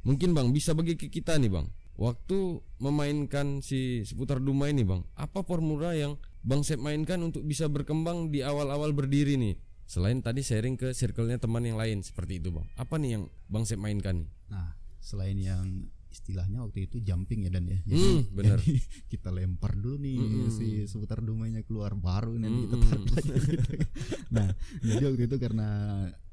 mungkin 0.07 0.31
bang 0.33 0.49
bisa 0.49 0.71
bagi 0.71 0.95
ke 0.95 1.11
kita 1.11 1.35
nih 1.35 1.51
bang 1.51 1.67
waktu 1.97 2.39
memainkan 2.79 3.59
si 3.59 3.79
seputar 4.03 4.39
Duma 4.39 4.69
ini 4.69 4.83
bang 4.83 5.03
apa 5.15 5.43
formula 5.43 5.93
yang 5.93 6.15
bang 6.41 6.63
Sep 6.63 6.79
mainkan 6.79 7.19
untuk 7.21 7.43
bisa 7.43 7.67
berkembang 7.67 8.31
di 8.31 8.41
awal-awal 8.41 8.93
berdiri 8.93 9.35
nih 9.35 9.59
selain 9.83 10.19
tadi 10.21 10.41
sharing 10.41 10.75
ke 10.75 10.93
circle-nya 10.93 11.37
teman 11.37 11.63
yang 11.63 11.75
lain 11.75 12.01
seperti 12.01 12.39
itu 12.39 12.51
bang 12.51 12.67
apa 12.75 12.95
nih 12.95 13.11
yang 13.13 13.25
bang 13.47 13.65
Sep 13.65 13.77
mainkan 13.77 14.23
nih 14.23 14.31
Nah, 14.47 14.71
selain 15.01 15.35
yang 15.37 15.67
istilahnya 16.07 16.63
waktu 16.63 16.87
itu 16.87 16.97
jumping 16.99 17.45
ya 17.45 17.51
dan 17.51 17.67
ya. 17.67 17.77
Hmm, 17.85 18.25
benar. 18.31 18.57
jadi 18.57 18.79
kita 19.13 19.29
lempar 19.29 19.75
dulu 19.75 19.99
nih 19.99 20.17
Mm-mm. 20.17 20.49
si 20.49 20.67
seputar 20.87 21.21
dumanya 21.21 21.61
keluar 21.61 21.93
baru 21.93 22.33
nih 22.33 22.47
kita 22.47 22.73
Mm-mm. 22.73 22.87
tarik 22.87 23.07
lagi 23.11 23.41
gitu. 23.53 23.73
Nah, 24.33 24.49
jadi 24.81 25.03
waktu 25.05 25.23
itu 25.25 25.37
karena 25.37 25.69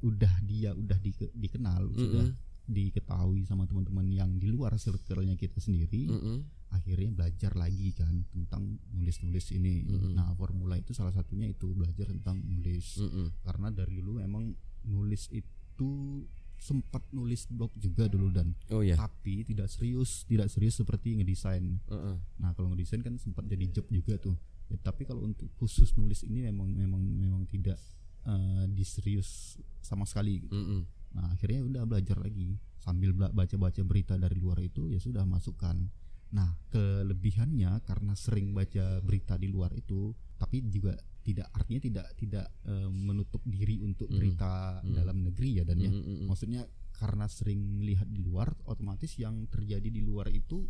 udah 0.00 0.34
dia 0.42 0.70
udah 0.72 0.96
di- 0.96 1.32
dikenal, 1.34 1.90
sudah 1.90 2.26
diketahui 2.64 3.44
sama 3.44 3.68
teman-teman 3.68 4.08
yang 4.08 4.30
di 4.40 4.48
luar 4.48 4.76
circle-nya 4.80 5.36
kita 5.36 5.60
sendiri, 5.60 6.08
Mm-mm. 6.08 6.38
akhirnya 6.72 7.10
belajar 7.12 7.52
lagi 7.54 7.92
kan 7.92 8.24
tentang 8.32 8.80
nulis-nulis 8.96 9.52
ini. 9.52 9.84
Mm-mm. 9.84 10.12
Nah, 10.16 10.32
formula 10.34 10.80
itu 10.80 10.96
salah 10.96 11.12
satunya 11.12 11.48
itu 11.50 11.70
belajar 11.76 12.08
tentang 12.08 12.40
nulis 12.40 12.98
Mm-mm. 13.00 13.44
karena 13.44 13.68
dari 13.68 14.00
dulu 14.00 14.20
emang 14.24 14.52
nulis 14.84 15.28
itu 15.32 16.22
sempat 16.54 17.02
nulis 17.12 17.44
blog 17.50 17.74
juga 17.76 18.08
dulu 18.08 18.30
dan 18.30 18.54
oh 18.72 18.80
ya 18.80 18.96
tapi 18.96 19.42
tidak 19.44 19.68
serius 19.68 20.24
tidak 20.24 20.48
serius 20.48 20.78
seperti 20.80 21.18
ngedesain 21.18 21.82
Heeh. 21.90 22.16
nah 22.40 22.54
kalau 22.56 22.72
ngedesain 22.72 23.02
kan 23.04 23.18
sempat 23.20 23.44
jadi 23.44 23.68
job 23.68 23.84
juga 23.90 24.16
tuh 24.16 24.38
Ya, 24.72 24.80
tapi 24.80 25.04
kalau 25.04 25.28
untuk 25.28 25.44
khusus 25.60 25.92
nulis 25.92 26.24
ini 26.24 26.48
memang 26.48 26.72
memang 26.72 27.02
memang 27.04 27.42
tidak 27.44 27.76
eh, 28.24 28.64
diserius 28.72 29.60
sama 29.84 30.08
sekali 30.08 30.40
gitu. 30.40 30.56
Mm-mm. 30.56 30.80
Nah 31.14 31.30
akhirnya 31.30 31.62
udah 31.62 31.82
belajar 31.86 32.18
lagi 32.18 32.58
sambil 32.76 33.14
baca-baca 33.14 33.80
berita 33.80 34.18
dari 34.18 34.36
luar 34.36 34.58
itu 34.60 34.90
ya 34.90 34.98
sudah 34.98 35.22
masukkan 35.24 35.78
nah 36.28 36.50
kelebihannya 36.68 37.78
karena 37.86 38.12
sering 38.18 38.50
baca 38.50 38.98
berita 39.00 39.38
di 39.38 39.46
luar 39.46 39.70
itu 39.72 40.10
tapi 40.34 40.66
juga 40.66 40.92
tidak 41.24 41.48
artinya 41.54 41.80
tidak 41.80 42.06
tidak 42.18 42.46
eh, 42.66 42.90
menutup 42.90 43.40
diri 43.46 43.80
untuk 43.80 44.10
Mm. 44.10 44.16
berita 44.18 44.82
Mm. 44.82 44.92
dalam 44.92 45.16
negeri 45.24 45.50
ya 45.56 45.64
dan 45.64 45.78
ya 45.80 45.88
Mm-mm, 45.88 46.04
mm-mm. 46.04 46.26
maksudnya 46.28 46.66
karena 46.94 47.26
sering 47.26 47.80
lihat 47.80 48.06
di 48.06 48.20
luar 48.20 48.52
otomatis 48.66 49.14
yang 49.16 49.46
terjadi 49.48 49.88
di 49.88 50.02
luar 50.04 50.28
itu 50.28 50.66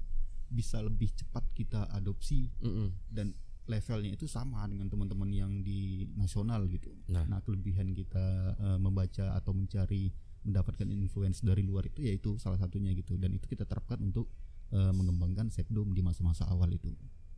bisa 0.46 0.78
lebih 0.78 1.10
cepat 1.10 1.42
kita 1.52 1.90
adopsi 1.90 2.52
Mm-mm. 2.62 3.10
dan 3.10 3.34
levelnya 3.64 4.12
itu 4.12 4.28
sama 4.28 4.68
dengan 4.68 4.92
teman-teman 4.92 5.32
yang 5.32 5.64
di 5.64 6.04
nasional 6.20 6.68
gitu. 6.68 6.92
Nah. 7.08 7.24
Nah, 7.24 7.40
kelebihan 7.40 7.96
kita 7.96 8.26
eh, 8.54 8.76
membaca 8.78 9.32
atau 9.32 9.56
mencari 9.56 10.12
mendapatkan 10.44 10.86
influence 10.86 11.40
dari 11.40 11.64
luar 11.64 11.88
itu 11.88 12.04
yaitu 12.04 12.36
salah 12.36 12.56
satunya 12.56 12.92
gitu 12.92 13.16
dan 13.16 13.32
itu 13.32 13.48
kita 13.48 13.64
terapkan 13.64 13.98
untuk 13.98 14.28
eh, 14.70 14.92
mengembangkan 14.92 15.48
Sepdom 15.48 15.90
di 15.90 16.00
masa-masa 16.00 16.44
awal 16.46 16.72
itu. 16.72 16.92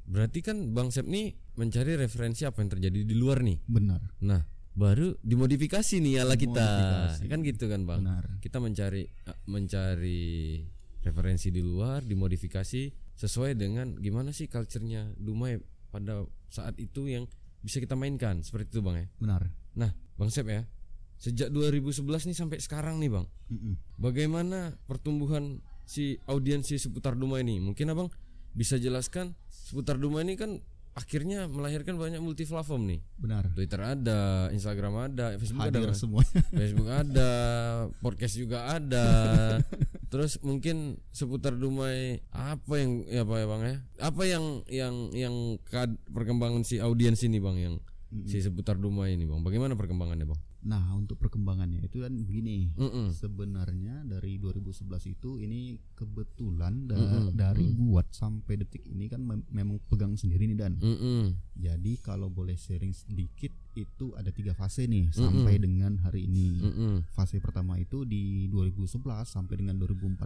berarti 0.06 0.38
kan 0.38 0.70
bang 0.70 0.90
Sep 0.90 1.02
nih 1.02 1.34
mencari 1.54 1.98
referensi 1.98 2.46
apa 2.46 2.62
yang 2.62 2.70
terjadi 2.70 3.02
di 3.02 3.14
luar 3.18 3.42
nih 3.42 3.58
Benar, 3.66 3.98
Nah, 4.22 4.42
baru 4.70 5.18
dimodifikasi 5.18 5.98
nih 5.98 6.22
ala 6.22 6.36
kita. 6.36 6.66
Kan 7.26 7.40
gitu 7.42 7.66
kan, 7.66 7.82
Bang. 7.82 8.06
benar. 8.06 8.38
Kita 8.38 8.62
mencari 8.62 9.02
eh, 9.02 9.38
mencari 9.48 10.62
referensi 11.02 11.50
di 11.50 11.58
luar, 11.58 12.02
dimodifikasi 12.02 12.82
sesuai 13.16 13.56
dengan 13.56 13.96
gimana 13.96 14.30
sih 14.30 14.46
culture-nya 14.46 15.14
Dumai 15.16 15.56
pada 15.88 16.22
saat 16.50 16.76
itu 16.76 17.08
yang 17.08 17.24
bisa 17.62 17.80
kita 17.80 17.96
mainkan. 17.96 18.42
Seperti 18.42 18.78
itu, 18.78 18.80
Bang 18.84 19.00
ya. 19.00 19.06
Benar. 19.18 19.42
Nah, 19.74 19.90
Bang 20.14 20.30
Sep 20.30 20.46
ya. 20.46 20.62
Sejak 21.16 21.48
2011 21.48 22.28
nih 22.28 22.36
sampai 22.36 22.58
sekarang 22.60 23.00
nih, 23.00 23.10
Bang. 23.10 23.26
Mm-mm. 23.48 23.74
Bagaimana 23.96 24.76
pertumbuhan 24.84 25.64
si 25.88 26.20
audiensi 26.28 26.76
seputar 26.76 27.16
Duma 27.16 27.40
ini? 27.40 27.56
Mungkin 27.62 27.88
Abang 27.88 28.08
bisa 28.52 28.76
jelaskan 28.76 29.32
seputar 29.48 29.96
Duma 29.96 30.20
ini 30.24 30.36
kan 30.36 30.60
akhirnya 30.96 31.44
melahirkan 31.44 32.00
banyak 32.00 32.24
multi 32.24 32.48
platform 32.48 32.88
nih. 32.88 33.00
Benar. 33.20 33.52
Twitter 33.52 33.80
ada, 33.84 34.48
Instagram 34.48 35.12
ada, 35.12 35.36
Facebook 35.36 35.68
ada, 35.68 35.76
Hadir 35.76 35.92
Bang. 35.92 36.00
semuanya. 36.00 36.40
Facebook 36.64 36.88
ada, 36.88 37.30
podcast 38.00 38.34
juga 38.40 38.58
ada. 38.72 39.06
Terus 40.12 40.40
mungkin 40.40 40.96
seputar 41.12 41.52
Dumai 41.52 42.24
apa 42.32 42.74
yang 42.80 43.04
ya 43.04 43.28
Pak 43.28 43.36
ya 43.36 43.46
Bang 43.46 43.62
ya? 43.68 43.76
Apa 44.00 44.22
yang 44.24 44.44
yang 44.72 44.94
yang 45.12 45.34
kad- 45.68 46.00
perkembangan 46.08 46.64
si 46.64 46.80
audiens 46.80 47.20
ini 47.28 47.44
Bang 47.44 47.60
yang 47.60 47.76
si 48.24 48.40
seputar 48.40 48.80
Dumai 48.80 49.12
ini 49.20 49.28
Bang? 49.28 49.44
Bagaimana 49.44 49.76
perkembangannya 49.76 50.24
Bang? 50.24 50.40
Nah, 50.66 50.82
untuk 50.92 51.14
perkembangannya 51.16 51.78
itu 51.80 52.02
kan 52.02 52.10
begini. 52.12 52.74
Mm-mm. 52.74 53.14
Sebenarnya 53.14 54.02
dari 54.02 54.34
2011 54.36 54.82
itu 55.08 55.38
ini 55.38 55.78
kebetulan 55.94 56.84
da- 56.84 56.98
Mm-mm. 56.98 57.32
dari 57.32 57.70
buat 57.70 58.10
sampai 58.10 58.58
detik 58.58 58.82
ini 58.82 59.06
kan 59.06 59.22
mem- 59.22 59.46
memang 59.48 59.78
pegang 59.86 60.12
sendiri 60.12 60.42
nih 60.44 60.58
dan. 60.58 60.74
Mm-mm. 60.76 61.38
Jadi 61.54 62.02
kalau 62.02 62.26
boleh 62.28 62.54
sharing 62.54 62.90
sedikit 62.90 63.54
itu 63.72 64.10
ada 64.12 64.28
tiga 64.28 64.52
fase 64.52 64.84
nih 64.84 65.14
sampai 65.14 65.54
dengan 65.56 66.02
hari 66.02 66.26
ini. 66.26 66.58
Mm-mm. 66.58 66.94
Fase 67.08 67.38
pertama 67.38 67.78
itu 67.78 68.02
di 68.02 68.50
2011 68.50 68.98
sampai 69.22 69.54
dengan 69.56 69.78
2014 69.78 70.18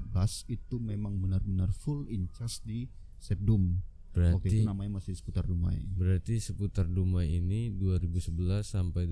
itu 0.49 0.81
memang 0.81 1.21
benar-benar 1.21 1.69
full 1.71 2.09
in 2.09 2.33
charge 2.33 2.65
di 2.65 2.89
Sepdum. 3.19 3.77
Waktu 4.11 4.19
Berarti 4.43 4.49
itu 4.51 4.67
namanya 4.67 4.99
masih 4.99 5.15
seputar 5.15 5.47
Dumai. 5.47 5.79
berarti 5.93 6.43
seputar 6.43 6.83
Dumai 6.85 7.31
ini 7.31 7.71
2011 7.71 8.67
sampai 8.67 9.07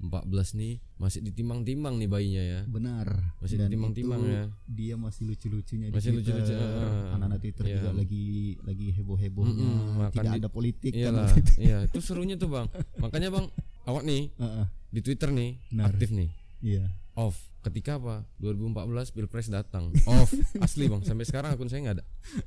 2014 0.00 0.56
nih 0.56 0.72
masih 0.96 1.20
ditimang-timang 1.22 1.94
nih 1.94 2.08
bayinya 2.08 2.42
ya. 2.42 2.60
Benar. 2.64 3.06
Masih 3.38 3.56
Dan 3.56 3.68
ditimang-timang 3.68 4.18
itu 4.18 4.30
ya. 4.30 4.44
Dia 4.66 4.94
masih 4.96 5.22
lucu-lucunya 5.26 5.86
Masih 5.88 6.10
di 6.10 6.16
Twitter. 6.18 6.34
lucu-lucu, 6.34 6.54
ah, 6.56 7.14
Anak-anak 7.14 7.38
Twitter 7.38 7.64
iya. 7.64 7.74
juga 7.76 7.90
lagi 7.94 8.26
lagi 8.62 8.86
heboh-hebohnya. 8.92 9.60
Mm-mm, 9.60 9.88
makan 9.98 10.14
Tidak 10.16 10.32
di- 10.32 10.40
ada 10.40 10.48
politik 10.48 10.92
kan 10.94 11.00
Iyalah, 11.02 11.28
itu. 11.36 11.52
iya 11.58 11.78
itu 11.84 11.98
serunya 12.00 12.34
tuh 12.34 12.48
bang. 12.48 12.66
Makanya 12.96 13.28
bang, 13.30 13.46
awak 13.84 14.02
nih 14.02 14.32
Heeh, 14.34 14.64
di 14.88 15.00
Twitter 15.00 15.28
nih 15.30 15.50
Benar. 15.68 15.84
aktif 15.90 16.08
nih, 16.10 16.28
Iya. 16.60 16.84
off. 17.14 17.36
Ketika 17.60 18.00
apa? 18.00 18.24
2014 18.40 18.72
pilpres 19.10 19.46
datang, 19.46 19.92
off. 20.06 20.32
Asli 20.64 20.88
bang, 20.88 21.04
sampai 21.04 21.22
sekarang 21.22 21.52
akun 21.52 21.68
saya 21.68 21.84
nggak 21.84 21.96
ada. 22.00 22.04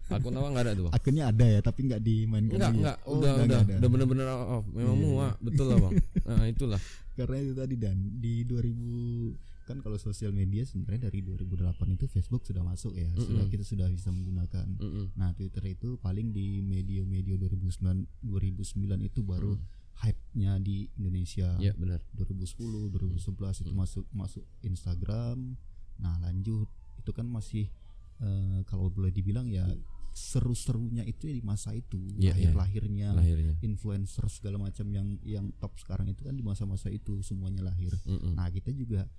Akun 0.10 0.33
awak 0.33 0.50
nggak 0.51 0.65
ada 0.65 0.72
tuh 0.74 0.83
bang. 0.83 0.93
Akunnya 0.95 1.24
ada 1.27 1.45
ya 1.45 1.62
tapi 1.62 1.86
nggak 1.86 2.01
dimainkan. 2.01 2.50
Enggak, 2.50 2.65
ya? 2.65 2.74
enggak, 2.74 2.98
Oh, 3.03 3.22
udah, 3.22 3.31
udah, 3.39 3.60
udah 3.77 3.89
bener-bener 3.91 4.25
off. 4.25 4.65
Memang 4.67 4.98
Iya, 4.98 5.05
muak, 5.05 5.33
betul 5.39 5.65
lah 5.67 5.77
bang. 5.79 5.93
Nah 6.25 6.45
itulah. 6.48 6.81
Karena 7.13 7.38
itu 7.41 7.53
tadi 7.53 7.75
dan 7.77 7.98
di 8.17 8.43
2000 8.46 9.53
kan 9.63 9.79
kalau 9.79 9.96
sosial 9.96 10.36
media 10.36 10.67
sebenarnya 10.67 11.08
dari 11.08 11.24
2008 11.24 11.96
itu 11.96 12.05
Facebook 12.12 12.43
sudah 12.43 12.63
masuk 12.67 13.00
ya. 13.00 13.08
Sudah 13.15 13.48
kita 13.48 13.63
sudah 13.63 13.88
bisa 13.88 14.12
menggunakan. 14.12 14.67
Mm-mm. 14.67 15.15
Nah, 15.15 15.32
Twitter 15.32 15.63
itu 15.72 15.96
paling 16.03 16.36
di 16.36 16.60
media-media 16.60 17.39
2009 17.39 18.27
2009 18.27 19.08
itu 19.08 19.20
baru 19.24 19.55
hype-nya 20.03 20.60
di 20.60 20.91
Indonesia. 21.00 21.55
Iya 21.63 21.72
benar. 21.79 22.03
2010, 22.17 22.91
2011 22.91 23.63
itu 23.63 23.72
masuk 23.72 24.05
masuk 24.12 24.43
Instagram. 24.65 25.55
Nah, 26.01 26.15
lanjut 26.20 26.67
itu 27.00 27.12
kan 27.15 27.27
masih 27.27 27.72
eh, 28.20 28.60
kalau 28.67 28.91
boleh 28.91 29.15
dibilang 29.15 29.48
ya 29.48 29.63
seru-serunya 30.13 31.03
itu 31.03 31.25
ya 31.25 31.34
di 31.34 31.43
masa 31.43 31.74
itu. 31.74 31.98
Iya, 32.15 32.34
iya. 32.34 32.53
Lahir-lahirnya 32.53 33.08
Lahirnya. 33.12 33.53
influencer 33.60 34.29
segala 34.29 34.58
macam 34.58 34.86
yang 34.88 35.17
yang 35.22 35.50
top 35.58 35.74
sekarang 35.75 36.08
itu 36.08 36.24
kan 36.24 36.34
di 36.34 36.41
masa-masa 36.41 36.88
itu 36.88 37.20
semuanya 37.22 37.65
lahir. 37.65 37.91
Mm-mm. 38.05 38.38
Nah, 38.38 38.48
kita 38.48 38.70
juga 38.72 39.10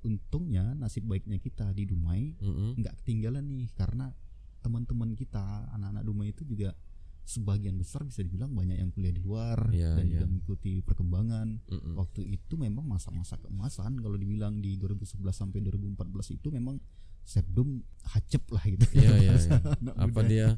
untungnya 0.00 0.72
nasib 0.74 1.04
baiknya 1.04 1.38
kita 1.38 1.72
di 1.72 1.84
Dumai 1.84 2.36
nggak 2.76 2.94
ketinggalan 3.00 3.40
nih 3.48 3.72
karena 3.72 4.12
teman-teman 4.60 5.12
kita 5.12 5.40
anak-anak 5.72 6.04
Dumai 6.04 6.28
itu 6.28 6.44
juga 6.44 6.76
sebagian 7.24 7.80
besar 7.80 8.04
bisa 8.04 8.20
dibilang 8.20 8.52
banyak 8.52 8.76
yang 8.76 8.92
kuliah 8.92 9.08
di 9.08 9.24
luar 9.24 9.72
Iya, 9.72 9.96
dan 9.96 10.04
iya. 10.04 10.12
juga 10.12 10.26
mengikuti 10.28 10.84
perkembangan 10.84 11.48
Mm-mm. 11.72 11.92
waktu 11.96 12.20
itu 12.36 12.54
memang 12.54 12.84
masa-masa 12.84 13.40
keemasan 13.40 13.96
kalau 13.96 14.20
dibilang 14.20 14.60
di 14.60 14.76
2011 14.76 15.24
sampai 15.32 15.64
2014 15.64 15.96
itu 16.36 16.52
memang 16.52 16.76
Sepdom 17.24 17.80
hacep 18.04 18.44
lah 18.48 18.60
gitu 18.62 18.84
Iya 18.92 19.10
iya. 19.18 19.32
iya. 19.34 19.58
anak 19.80 19.94
Apa 19.98 20.20
muda. 20.20 20.28
dia? 20.28 20.48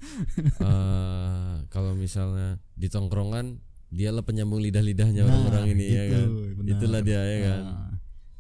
eh 0.61 1.55
kalau 1.69 1.95
misalnya 1.95 2.59
di 2.75 2.87
tongkrongan 2.87 3.59
dia 3.89 4.11
lah 4.11 4.21
penyambung 4.21 4.59
lidah-lidahnya 4.61 5.23
Nah, 5.23 5.31
orang-orang 5.31 5.65
ini 5.73 5.87
ya 5.89 6.03
gitu, 6.05 6.19
kan. 6.19 6.29
benar. 6.59 6.71
Itulah 6.75 7.01
dia 7.01 7.21
ya 7.23 7.39
kan. 7.41 7.61
Nah, 7.63 7.93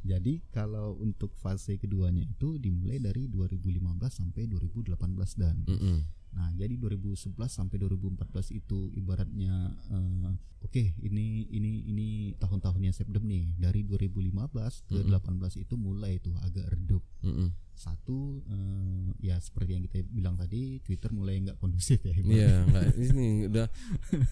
jadi 0.02 0.33
kalau 0.49 0.95
untuk 0.97 1.35
fase 1.35 1.76
keduanya 1.76 2.23
itu 2.23 2.59
dimulai 2.59 2.99
dari 2.99 3.26
2015 3.26 3.78
sampai 4.12 4.47
2018 4.47 4.95
dan 5.35 5.56
Mm-mm. 5.64 5.99
Nah, 6.37 6.52
jadi 6.52 6.76
2011 6.76 7.33
sampai 7.49 7.80
2014 7.80 8.21
itu 8.52 8.92
ibaratnya 8.92 9.73
eh, 9.88 10.30
oke, 10.61 10.83
ini 11.00 11.49
ini 11.49 11.88
ini 11.88 12.09
tahun-tahunnya 12.37 12.92
Sepdem 12.92 13.25
nih. 13.25 13.56
Dari 13.56 13.80
2015 13.83 14.37
ke 14.85 15.00
18 15.00 15.16
itu 15.56 15.75
mulai 15.75 16.21
tuh 16.21 16.37
agak 16.38 16.68
redup. 16.68 17.00
Mm-mm. 17.25 17.49
Satu 17.76 18.40
eh, 18.42 19.12
ya 19.23 19.37
seperti 19.37 19.76
yang 19.76 19.85
kita 19.85 20.00
bilang 20.09 20.35
tadi, 20.35 20.80
Twitter 20.80 21.12
mulai 21.12 21.37
nggak 21.38 21.61
kondusif 21.61 22.00
ya. 22.00 22.16
Iya, 22.16 22.64
enggak 22.64 22.85
ini 22.97 23.26
udah 23.47 23.66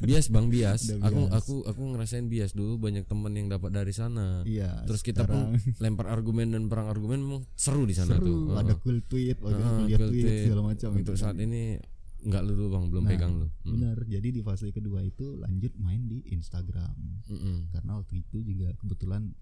bias 0.00 0.32
Bang 0.32 0.48
bias. 0.48 0.88
Udah 0.90 1.12
Aku 1.12 1.20
bias. 1.22 1.36
aku 1.36 1.54
aku 1.68 1.82
ngerasain 1.92 2.26
bias 2.26 2.52
dulu 2.52 2.80
banyak 2.80 3.04
teman 3.04 3.36
yang 3.36 3.52
dapat 3.52 3.70
dari 3.70 3.92
sana. 3.92 4.40
Iya. 4.42 4.88
Terus 4.88 5.04
kita 5.04 5.28
sekarang 5.28 5.60
pun 5.60 5.76
lempar 5.76 6.08
argumen 6.08 6.56
dan 6.56 6.66
perang 6.66 6.88
argumen 6.88 7.20
memang 7.20 7.42
seru 7.52 7.84
di 7.84 7.92
sana 7.92 8.16
seru, 8.16 8.48
tuh. 8.48 8.56
ada 8.56 8.74
cool 8.80 9.04
tweet, 9.04 9.36
ada 9.38 9.84
lihat 9.84 10.00
cool 10.00 10.10
tweet 10.10 10.24
tweet. 10.24 10.42
segala 10.48 10.62
macam 10.64 10.88
Untuk 10.96 11.14
itu. 11.14 11.20
saat 11.20 11.36
ini 11.36 11.76
enggak 12.24 12.40
lu 12.40 12.56
dulu 12.56 12.68
Bang, 12.72 12.84
belum 12.88 13.04
Nah, 13.04 13.10
pegang 13.12 13.32
lu. 13.36 13.46
Mm. 13.68 13.72
Benar. 13.76 13.96
Jadi 14.08 14.28
di 14.32 14.40
fase 14.40 14.72
kedua 14.72 15.04
itu 15.04 15.36
lanjut 15.36 15.76
main 15.76 16.00
di 16.08 16.24
Instagram. 16.32 16.96
Mm-mm. 17.28 17.68
karena 17.72 18.00
waktu 18.00 18.20
itu 18.20 18.40
juga 18.40 18.72
kebetulan 18.80 19.32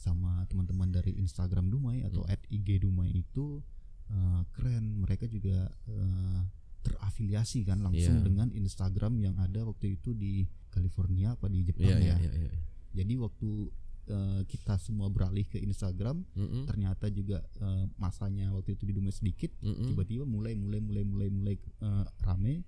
sama 0.00 0.48
teman-teman 0.48 0.88
dari 0.88 1.12
Instagram 1.14 1.68
Dumai 1.68 2.00
atau 2.02 2.24
Hmm. 2.24 2.32
at 2.32 2.40
IG 2.48 2.80
Dumai 2.80 3.12
itu 3.12 3.60
eh, 4.08 4.40
keren 4.50 4.98
mereka 4.98 5.24
juga 5.24 5.68
eh, 5.86 6.40
terafiliasi 6.80 7.62
kan 7.62 7.78
langsung 7.78 8.16
Iya. 8.18 8.24
dengan 8.24 8.48
Instagram 8.50 9.20
yang 9.20 9.36
ada 9.36 9.62
waktu 9.62 9.94
itu 9.94 10.10
di 10.12 10.42
California 10.66 11.36
apa 11.36 11.46
di 11.46 11.60
Jepang 11.62 11.84
Iya 11.86 12.00
iya 12.00 12.16
ya 12.16 12.16
iya 12.18 12.32
iya. 12.48 12.52
jadi 12.90 13.14
waktu 13.20 13.68
eh, 14.08 14.42
kita 14.44 14.74
semua 14.76 15.06
beralih 15.06 15.44
ke 15.44 15.60
Instagram 15.60 16.24
Mm-mm. 16.32 16.64
ternyata 16.64 17.06
juga 17.08 17.38
eh, 17.60 17.84
masanya 17.94 18.50
waktu 18.50 18.74
itu 18.74 18.82
di 18.82 18.92
Dumai 18.92 19.12
sedikit 19.12 19.52
tiba-tiba 19.60 20.24
mulai 20.24 20.56
mulai 20.56 20.80
mulai 20.80 21.04
mulai 21.04 21.28
mulai 21.28 21.54
eh, 21.54 22.04
rame 22.18 22.64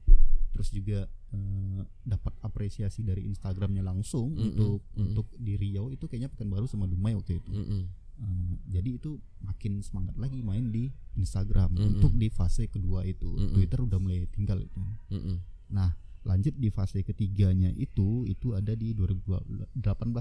terus 0.53 0.69
juga 0.69 1.09
eh, 1.33 1.81
dapat 2.05 2.37
apresiasi 2.45 3.01
dari 3.03 3.25
Instagramnya 3.25 3.81
langsung 3.81 4.37
Mm-mm, 4.37 4.47
untuk 4.53 4.81
mm-mm. 4.93 5.05
untuk 5.09 5.27
di 5.41 5.57
Riau 5.57 5.89
itu 5.89 6.05
kayaknya 6.07 6.29
Pekanbaru 6.29 6.69
sama 6.69 6.85
Dumai 6.85 7.17
waktu 7.17 7.41
itu 7.41 7.53
Mm-mm. 7.53 7.83
Eh, 8.23 8.55
jadi 8.69 9.01
itu 9.01 9.19
makin 9.41 9.81
semangat 9.81 10.15
lagi 10.21 10.45
main 10.45 10.69
di 10.69 10.93
Instagram 11.17 11.73
Mm-mm. 11.75 11.91
untuk 11.97 12.13
di 12.15 12.29
fase 12.29 12.69
kedua 12.69 13.03
itu 13.09 13.27
Mm-mm. 13.27 13.57
Twitter 13.57 13.81
udah 13.83 13.99
mulai 13.99 14.29
tinggal 14.31 14.61
itu 14.61 14.79
Mm-mm. 15.11 15.41
nah 15.73 15.97
lanjut 16.23 16.55
di 16.55 16.71
fase 16.71 17.03
ketiganya 17.03 17.75
itu 17.75 18.23
itu 18.31 18.55
ada 18.55 18.79
di 18.79 18.95
2018 18.95 19.75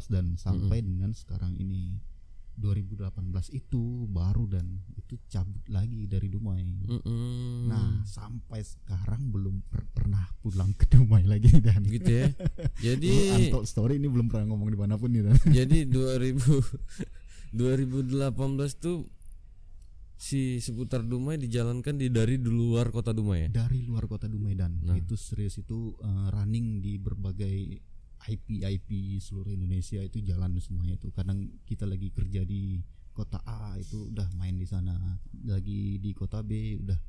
dan 0.09 0.33
sampai 0.33 0.81
dengan 0.81 1.13
sekarang 1.13 1.53
ini 1.61 1.93
2018 2.61 3.09
itu 3.51 3.81
baru 4.07 4.45
dan 4.45 4.63
itu 4.93 5.17
cabut 5.27 5.65
lagi 5.67 6.05
dari 6.05 6.29
Dumai 6.29 6.61
Mm-mm. 6.85 7.65
Nah, 7.65 8.05
sampai 8.05 8.61
sekarang 8.61 9.27
belum 9.27 9.65
per- 9.65 9.89
pernah 9.91 10.21
pulang 10.39 10.71
ke 10.71 10.85
Dumai 10.87 11.25
lagi 11.25 11.49
dan 11.57 11.81
gitu 11.83 12.07
ya. 12.07 12.29
Jadi 12.85 13.09
Anto 13.31 13.65
story 13.65 13.97
ini 13.97 14.05
belum 14.05 14.29
pernah 14.29 14.47
ngomong 14.47 14.69
di 14.69 14.77
mana 14.77 14.95
pun 14.95 15.09
nih 15.09 15.25
Dan. 15.25 15.35
jadi 15.57 15.89
2000 15.89 16.37
2018 17.51 18.31
tuh 18.79 19.09
si 20.15 20.61
seputar 20.61 21.01
Dumai 21.01 21.35
dijalankan 21.35 21.97
di 21.97 22.07
dari 22.07 22.37
di 22.37 22.45
luar 22.47 22.93
kota 22.93 23.09
Dumai 23.09 23.49
ya. 23.49 23.65
Dari 23.65 23.81
luar 23.81 24.05
kota 24.05 24.29
Dumai 24.29 24.53
dan 24.53 24.77
Nah. 24.79 24.93
itu 24.93 25.17
serius 25.17 25.57
itu 25.57 25.97
eh, 25.97 26.27
running 26.29 26.77
di 26.79 26.95
berbagai 26.95 27.81
IP 28.29 28.61
IP 28.61 29.17
seluruh 29.17 29.49
Indonesia 29.49 30.01
itu 30.01 30.21
jalan 30.21 30.57
semuanya 30.61 30.97
itu. 30.99 31.09
Kadang 31.09 31.61
kita 31.65 31.89
lagi 31.89 32.13
kerja 32.13 32.45
di 32.45 32.81
kota 33.11 33.41
A 33.43 33.75
itu 33.77 34.11
udah 34.13 34.29
main 34.37 34.55
di 34.55 34.67
sana, 34.67 34.93
lagi 35.45 35.97
di 35.97 36.11
kota 36.13 36.45
B 36.45 36.79
udah 36.79 36.99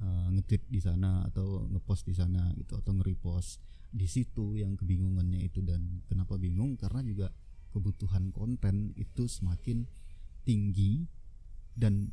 eh, 0.00 0.26
nge-tweet 0.38 0.64
di 0.70 0.80
sana 0.80 1.26
atau 1.28 1.68
ngepost 1.68 2.08
di 2.08 2.14
sana 2.16 2.50
gitu 2.56 2.80
atau 2.80 2.92
nge-repost 2.96 3.62
di 3.92 4.08
situ 4.08 4.56
yang 4.56 4.72
kebingungannya 4.74 5.44
itu 5.44 5.60
dan 5.60 6.00
kenapa 6.08 6.40
bingung 6.40 6.80
karena 6.80 7.04
juga 7.04 7.28
kebutuhan 7.72 8.32
konten 8.32 8.96
itu 8.96 9.28
semakin 9.28 9.84
tinggi 10.44 11.04
dan 11.76 12.08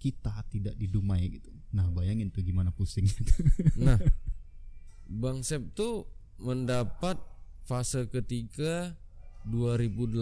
kita 0.00 0.44
tidak 0.52 0.76
di 0.76 0.88
Dumai 0.88 1.28
gitu. 1.32 1.48
Nah, 1.72 1.88
bayangin 1.88 2.28
tuh 2.28 2.44
gimana 2.44 2.68
pusing 2.68 3.08
Nah, 3.80 3.96
Bang 5.20 5.40
Sep 5.40 5.72
tuh 5.72 6.04
mendapat 6.36 7.16
fase 7.64 8.06
ketiga 8.12 8.92
2018 9.48 10.20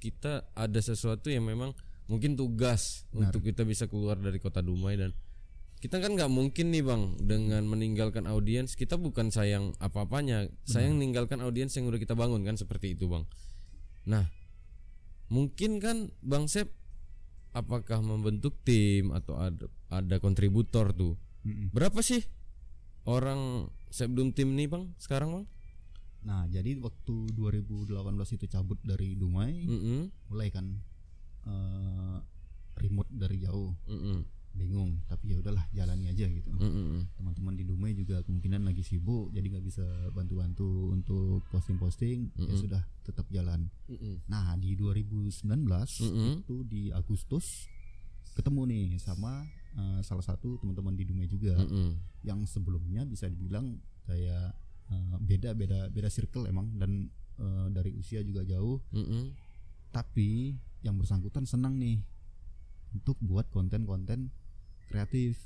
kita 0.00 0.48
ada 0.52 0.80
sesuatu 0.82 1.28
yang 1.30 1.46
memang 1.46 1.76
mungkin 2.10 2.34
tugas 2.34 3.06
Benar. 3.12 3.30
untuk 3.30 3.46
kita 3.46 3.62
bisa 3.62 3.86
keluar 3.86 4.18
dari 4.18 4.36
kota 4.42 4.60
Dumai 4.60 4.98
dan 4.98 5.14
kita 5.82 5.98
kan 5.98 6.14
nggak 6.14 6.30
mungkin 6.30 6.70
nih 6.70 6.82
bang 6.82 7.02
dengan 7.18 7.66
meninggalkan 7.66 8.30
audiens 8.30 8.78
kita 8.78 8.94
bukan 8.94 9.34
sayang 9.34 9.74
apa-apanya. 9.82 10.46
Sayang 10.62 10.94
meninggalkan 10.94 11.42
audiens 11.42 11.74
yang 11.74 11.90
udah 11.90 11.98
kita 11.98 12.14
bangun 12.14 12.46
kan 12.46 12.54
seperti 12.54 12.94
itu 12.94 13.10
bang. 13.10 13.26
Nah 14.06 14.30
mungkin 15.26 15.82
kan 15.82 16.14
bang 16.22 16.46
Sep 16.46 16.70
apakah 17.50 17.98
membentuk 17.98 18.62
tim 18.62 19.10
atau 19.10 19.42
ada 19.42 19.66
ada 19.90 20.16
kontributor 20.22 20.94
tuh? 20.94 21.18
Berapa 21.74 21.98
sih 21.98 22.22
orang 23.02 23.66
Sepdum 23.90 24.30
tim 24.30 24.54
nih 24.54 24.70
bang 24.70 24.94
sekarang 25.02 25.34
bang 25.34 25.44
Nah, 26.22 26.46
jadi 26.46 26.78
waktu 26.78 27.34
2018 27.34 27.90
itu 28.32 28.46
cabut 28.46 28.78
dari 28.80 29.14
Dumai, 29.14 29.66
Mm-mm, 29.66 30.00
mulai 30.28 30.48
kan 30.48 30.66
eh, 31.42 32.16
remote 32.78 33.10
dari 33.10 33.38
jauh, 33.38 33.74
mm-mm, 33.84 34.22
bingung. 34.54 35.02
Tapi 35.04 35.34
ya 35.34 35.36
udahlah, 35.38 35.66
jalani 35.70 36.06
aja 36.06 36.24
gitu. 36.24 36.48
mm-mm, 36.48 37.18
Teman-teman 37.18 37.54
di 37.54 37.64
Dumai 37.64 37.92
juga 37.92 38.22
kemungkinan 38.22 38.62
lagi 38.62 38.80
sibuk, 38.80 39.30
jadi 39.30 39.50
nggak 39.50 39.66
bisa 39.66 39.82
bantu-bantu 40.10 40.94
untuk 40.94 41.42
posting-posting. 41.50 42.30
Ya 42.32 42.46
Mm-mm. 42.46 42.60
sudah, 42.60 42.82
tetap 43.02 43.26
jalan. 43.28 43.66
mm-mm, 43.88 44.22
Nah, 44.26 44.54
di 44.56 44.78
2019 44.78 45.42
Mm-mm. 46.00 46.30
itu 46.40 46.56
di 46.62 46.88
Agustus 46.88 47.66
ketemu 48.32 48.64
nih 48.64 48.86
sama 48.96 49.44
eh, 49.74 50.00
salah 50.00 50.22
satu 50.22 50.56
teman-teman 50.56 50.94
di 50.94 51.02
Dumai 51.02 51.26
juga. 51.26 51.58
mm-mm, 51.58 51.98
yang 52.22 52.46
sebelumnya 52.46 53.02
bisa 53.02 53.26
dibilang 53.26 53.74
kayak 54.06 54.54
eh, 54.90 55.14
beda 55.20 55.54
beda 55.54 55.92
beda 55.92 56.08
circle 56.10 56.48
emang. 56.48 56.72
Dan 56.74 57.06
eh, 57.38 57.66
dari 57.70 57.92
usia 57.94 58.24
juga 58.24 58.42
jauh. 58.42 58.80
Mm-mm. 58.90 59.34
tapi 59.92 60.56
yang 60.80 60.96
bersangkutan 60.96 61.44
senang 61.44 61.76
nih 61.76 62.00
untuk 62.96 63.16
buat 63.20 63.44
konten-konten 63.52 64.32
kreatif. 64.88 65.36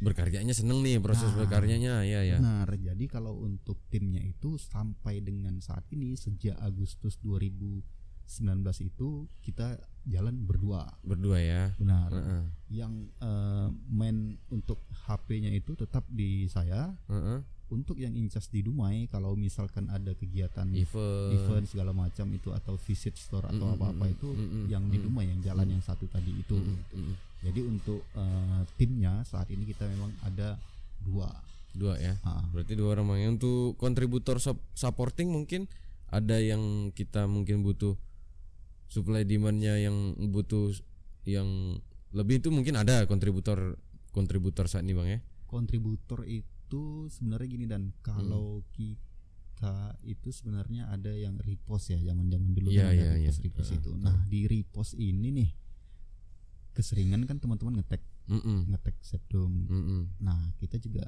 Berkaryanya 0.00 0.56
seneng 0.56 0.80
nih 0.80 0.96
proses 0.96 1.28
Nah, 1.36 1.44
berkaryanya. 1.44 2.00
Ya 2.08 2.24
ya 2.24 2.40
benar. 2.40 2.72
Jadi 2.72 3.04
kalau 3.04 3.36
untuk 3.44 3.76
timnya 3.92 4.24
itu 4.24 4.56
sampai 4.56 5.20
dengan 5.20 5.60
saat 5.60 5.84
ini 5.92 6.16
sejak 6.16 6.56
Agustus 6.56 7.20
2019 7.20 7.84
itu 8.80 9.28
kita 9.44 9.76
jalan 10.08 10.40
berdua. 10.48 10.88
Berdua 11.04 11.36
ya? 11.44 11.76
Benar. 11.76 12.08
Heeh, 12.08 12.42
yang 12.72 13.12
eh, 13.20 13.68
main 13.92 14.40
untuk 14.48 14.80
HP-nya 15.04 15.52
itu 15.52 15.76
tetap 15.76 16.08
di 16.08 16.48
saya. 16.48 16.96
Heeh. 17.12 17.44
Untuk 17.70 17.96
yang 17.96 18.12
incas 18.12 18.46
di 18.46 18.60
Dumai 18.60 19.06
kalau 19.06 19.32
misalkan 19.32 19.86
ada 19.86 20.10
kegiatan 20.12 20.66
event 20.70 21.30
event 21.32 21.64
segala 21.64 21.90
macam 21.90 22.26
itu 22.30 22.50
atau 22.50 22.74
visit 22.76 23.14
store 23.14 23.46
atau 23.46 23.62
Mm, 23.64 23.74
apa-apa 23.74 24.04
itu 24.06 24.26
mm, 24.26 24.42
mm, 24.42 24.64
yang 24.66 24.84
di. 24.86 24.98
Dumai 24.98 25.26
yang 25.26 25.40
jalan 25.40 25.70
yang 25.70 25.80
satu 25.80 26.04
tadi 26.06 26.34
itu 26.34 26.52
Mm, 26.52 26.66
gitu. 26.66 26.94
mm, 26.94 27.02
mm. 27.06 27.14
jadi 27.40 27.60
untuk 27.64 28.00
eh, 28.12 28.62
timnya 28.74 29.22
saat 29.22 29.46
ini 29.48 29.62
kita 29.64 29.86
memang 29.86 30.10
ada 30.20 30.58
dua 31.00 31.30
dua 31.70 31.94
ya 31.96 32.18
Ah, 32.20 32.42
berarti 32.50 32.74
dua 32.74 32.92
orang 32.92 33.06
bang 33.08 33.38
untuk 33.38 33.78
kontributor 33.78 34.36
sup- 34.36 34.60
supporting 34.74 35.30
mungkin 35.30 35.70
ada 36.10 36.36
yang 36.36 36.90
kita 36.90 37.30
mungkin 37.30 37.62
butuh 37.62 37.94
supply 38.90 39.22
demandnya 39.22 39.78
yang 39.78 39.94
butuh 40.34 40.74
yang 41.22 41.78
lebih 42.10 42.42
itu 42.42 42.50
mungkin 42.50 42.74
ada 42.74 43.06
kontributor 43.06 43.78
kontributor 44.10 44.66
saat 44.66 44.82
ini 44.82 44.98
bang 44.98 45.08
ya 45.08 45.20
kontributor 45.46 46.26
itu 46.26 46.42
sebenarnya 47.08 47.48
gini 47.48 47.66
dan. 47.66 47.90
Kalau 48.00 48.62
kita 48.70 49.02
itu 50.04 50.28
sebenarnya 50.30 50.88
ada 50.88 51.10
yang 51.10 51.36
repost 51.36 51.90
ya 51.90 52.00
zaman-zaman 52.00 52.52
dulu 52.52 52.68
Iya, 52.68 52.88
kan 52.88 52.92
ada 52.92 52.96
iya, 52.96 53.10
iya. 53.18 53.28
repost 53.28 53.40
repost 53.44 53.70
Ah, 53.70 53.76
itu 53.76 53.90
nah 53.94 54.16
di 54.24 54.40
repost 54.46 54.92
ini 54.94 55.28
nih 55.30 55.50
keseringan 56.72 57.28
kan 57.28 57.36
teman-teman 57.36 57.76
ngetek 57.76 58.00
Mm-mm, 58.30 58.70
ngetek 58.70 58.96
septum 59.02 59.50
mm-mm, 59.66 60.16
nah 60.16 60.38
kita 60.56 60.78
juga 60.78 61.04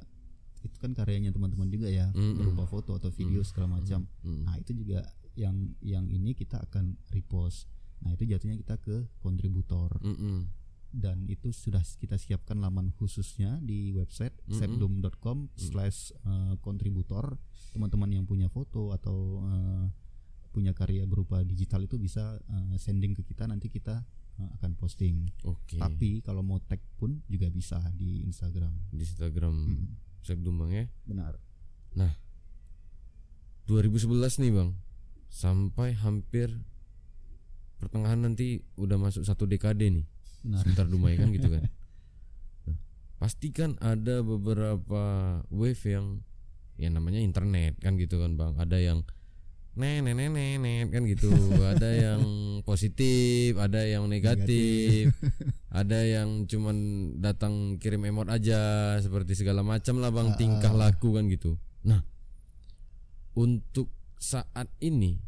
itu 0.61 0.75
kan 0.77 0.93
karyanya 0.93 1.31
teman-teman 1.31 1.67
juga 1.67 1.87
ya 1.87 2.11
Mm-mm. 2.13 2.37
berupa 2.37 2.63
foto 2.63 2.93
atau 2.93 3.09
video 3.09 3.43
segala 3.43 3.79
macam. 3.79 4.05
Mm. 4.21 4.43
nah 4.45 4.55
itu 4.55 4.71
juga 4.75 5.01
yang 5.33 5.55
yang 5.81 6.05
ini 6.07 6.31
kita 6.31 6.61
akan 6.61 6.93
repost. 7.09 7.65
Nah 7.99 8.13
itu 8.13 8.23
jatuhnya 8.23 8.53
kita 8.55 8.77
ke 8.77 9.09
kontributor. 9.17 9.97
Mm-mm. 9.99 10.45
Dan 10.93 11.25
itu 11.25 11.49
sudah 11.49 11.81
kita 11.97 12.15
siapkan 12.15 12.61
laman 12.61 12.93
khususnya 12.93 13.57
di 13.59 13.89
website 13.91 14.37
Mm-mm. 14.45 14.61
sepdom.com 14.61 15.49
slash 15.57 16.13
kontributor 16.61 17.33
teman-teman 17.73 18.13
yang 18.13 18.25
punya 18.29 18.45
foto 18.45 18.93
atau 18.93 19.41
eh, 19.41 19.85
punya 20.53 20.69
karya 20.71 21.09
berupa 21.09 21.41
digital 21.41 21.81
itu 21.81 21.97
bisa 21.97 22.37
eh, 22.37 22.77
sending 22.77 23.17
ke 23.17 23.25
kita 23.25 23.49
nanti 23.49 23.73
kita 23.73 24.05
eh, 24.37 24.49
akan 24.61 24.77
posting 24.77 25.25
Oke. 25.43 25.81
tapi 25.81 26.21
kalau 26.21 26.45
mau 26.45 26.61
tag 26.61 26.77
pun 26.95 27.25
juga 27.25 27.49
bisa 27.49 27.81
di 27.97 28.21
Instagram 28.23 28.93
di 28.93 29.01
Instagram 29.01 29.53
Mm, 29.65 29.87
Sepdum 30.21 30.55
Bang 30.55 30.71
ya. 30.71 30.85
benar 31.03 31.41
2011 33.63 34.43
nih 34.43 34.51
Bang. 34.51 34.75
Sampai 35.31 35.95
hampir 35.95 36.51
pertengahan 37.79 38.19
nanti 38.21 38.63
udah 38.75 38.99
masuk 38.99 39.23
satu 39.23 39.47
dekade 39.47 39.87
nih. 39.87 40.05
Benar 40.43 40.59
Sebentar 40.61 40.85
Dumai 40.85 41.15
kan 41.15 41.31
gitu 41.31 41.49
kan. 41.49 41.63
Nah, 42.63 42.77
pasti 43.19 43.51
kan 43.51 43.75
ada 43.83 44.23
beberapa 44.23 45.03
wave 45.51 45.83
yang 45.87 46.23
ya 46.79 46.87
namanya 46.91 47.19
internet 47.19 47.79
kan 47.79 47.95
gitu 47.95 48.19
kan 48.19 48.35
Bang. 48.35 48.55
Ada 48.59 48.79
yang 48.79 49.03
nenek 49.73 50.13
nenek 50.13 50.29
nenek 50.31 50.87
kan 50.93 51.03
gitu. 51.07 51.31
ada 51.73 51.89
yang 51.91 52.23
positif, 52.67 53.57
ada 53.57 53.83
yang 53.83 54.05
negatif. 54.11 55.15
ada 55.73 55.99
yang 56.05 56.45
cuman 56.45 56.77
datang 57.17 57.81
kirim 57.81 58.05
emot 58.05 58.29
aja 58.29 58.95
seperti 59.01 59.33
segala 59.33 59.65
macam 59.65 59.97
lah 59.99 60.11
Bang, 60.13 60.35
tingkah 60.37 60.71
laku 60.71 61.17
kan 61.17 61.25
gitu. 61.31 61.57
Nah, 61.83 62.05
untuk 63.33 63.89
saat 64.21 64.69
ini 64.79 65.19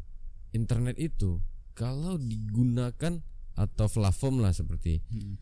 internet 0.54 0.96
itu 0.96 1.42
kalau 1.76 2.16
digunakan 2.16 3.20
atau 3.56 3.88
platform 3.88 4.44
lah 4.44 4.52
seperti 4.52 5.00
Mm, 5.08 5.40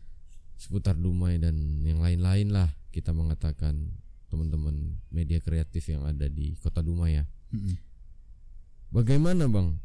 seputar 0.55 0.95
Dumai 0.95 1.35
dan 1.35 1.83
yang 1.83 1.99
lain-lain 1.99 2.47
lah 2.49 2.71
kita 2.89 3.11
mengatakan 3.11 3.91
teman-teman 4.31 4.95
media 5.11 5.43
kreatif 5.43 5.91
yang 5.91 6.07
ada 6.07 6.25
di 6.25 6.55
kota 6.57 6.79
Dumai 6.79 7.19
ya. 7.19 7.23
mm, 7.51 7.75
Bagaimana 8.89 9.51
bang? 9.51 9.75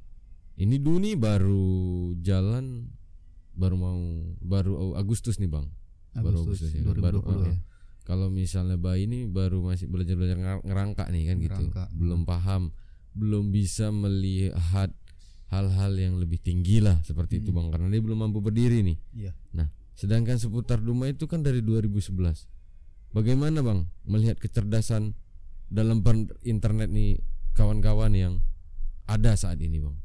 Ini 0.60 0.76
Duni 0.78 1.16
baru 1.18 2.12
jalan 2.20 2.86
baru 3.56 3.76
mau 3.76 3.98
baru 4.38 4.94
Agustus 4.94 5.40
nih 5.42 5.50
bang. 5.50 5.66
Baru 6.14 6.46
Agustus 6.46 6.70
ya. 6.70 6.84
2020 6.86 7.02
Baru, 7.02 7.18
ya 7.18 7.26
uh-uh. 7.50 7.58
Kalau 8.06 8.26
misalnya 8.26 8.74
bayi 8.74 9.06
ini 9.06 9.26
baru 9.26 9.62
masih 9.62 9.86
belajar 9.86 10.18
belajar 10.18 10.38
ngerangka 10.62 11.06
nih 11.10 11.30
kan 11.30 11.36
gitu, 11.38 11.62
Ngerangka. 11.62 11.84
belum 11.94 12.26
paham, 12.26 12.62
belum 13.14 13.54
bisa 13.54 13.90
melihat 13.94 14.90
hal-hal 15.50 15.92
yang 15.98 16.14
lebih 16.16 16.38
tinggi 16.38 16.78
lah 16.78 17.02
seperti 17.02 17.42
itu 17.42 17.50
bang, 17.50 17.68
karena 17.74 17.90
dia 17.90 18.02
belum 18.02 18.26
mampu 18.26 18.38
berdiri 18.38 18.86
nih. 18.86 18.98
Iya. 19.14 19.32
Nah, 19.54 19.68
sedangkan 19.98 20.38
seputar 20.38 20.78
Duma 20.78 21.10
itu 21.10 21.26
kan 21.26 21.42
dari 21.42 21.60
2011. 21.60 22.46
Bagaimana 23.10 23.58
bang 23.60 23.90
melihat 24.06 24.38
kecerdasan 24.38 25.18
dalam 25.66 26.06
per- 26.06 26.38
internet 26.46 26.90
nih 26.90 27.18
kawan-kawan 27.58 28.14
yang 28.14 28.34
ada 29.10 29.34
saat 29.34 29.58
ini 29.58 29.82
bang? 29.82 29.96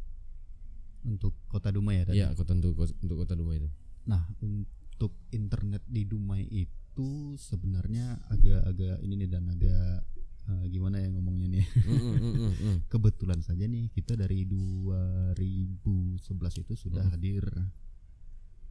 untuk 1.06 1.38
kota 1.48 1.70
Dumai 1.70 2.02
ya 2.02 2.04
tadi? 2.10 2.18
Iya, 2.18 2.34
kota 2.34 2.58
untuk 2.58 2.74
untuk 2.82 3.16
kota 3.22 3.38
Duma 3.38 3.54
itu. 3.54 3.70
Nah, 4.10 4.26
untuk 4.42 5.14
internet 5.30 5.86
di 5.86 6.04
Dumai 6.04 6.44
itu 6.50 7.38
sebenarnya 7.38 8.26
agak-agak 8.34 9.06
ini 9.06 9.14
nih 9.24 9.30
dan 9.30 9.46
agak 9.54 10.02
eh, 10.46 10.66
gimana 10.70 11.02
ya 11.02 11.10
ngomongnya 11.10 11.48
nih. 11.52 11.66
Mm, 11.86 12.00
mm, 12.00 12.54
mm. 12.54 12.78
Kebetulan 12.92 13.42
saja 13.42 13.66
nih 13.66 13.90
kita 13.90 14.14
dari 14.14 14.46
2011 14.46 16.22
itu 16.62 16.74
sudah 16.76 17.06
hadir. 17.10 17.44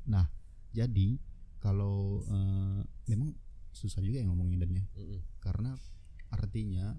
Nah, 0.07 0.27
jadi 0.71 1.19
kalau 1.59 2.23
eh, 2.25 2.81
memang 3.09 3.33
susah 3.75 3.99
juga 4.01 4.23
ya 4.23 4.27
ngomongin 4.29 4.61
dan 4.61 4.71
ya. 4.73 4.85
Mm, 4.95 5.05
mm. 5.17 5.21
Karena 5.41 5.71
artinya 6.31 6.95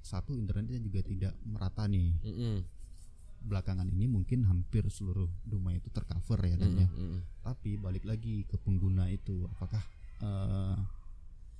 satu 0.00 0.36
internetnya 0.36 0.78
juga 0.78 1.00
tidak 1.00 1.32
merata 1.44 1.88
nih. 1.88 2.12
Belakangan 3.44 3.88
ini 3.92 4.08
mungkin 4.08 4.48
hampir 4.48 4.88
seluruh 4.88 5.28
Dumai 5.44 5.76
itu 5.76 5.92
tercover 5.92 6.40
ya 6.48 6.56
dan 6.56 6.72
Mm, 6.72 6.80
ya. 6.80 6.88
mm, 6.88 6.96
mm. 6.96 7.20
tapi 7.44 7.76
balik 7.76 8.08
lagi 8.08 8.48
ke 8.48 8.56
pengguna 8.56 9.12
itu 9.12 9.44
apakah 9.52 9.84
eh, 10.24 10.76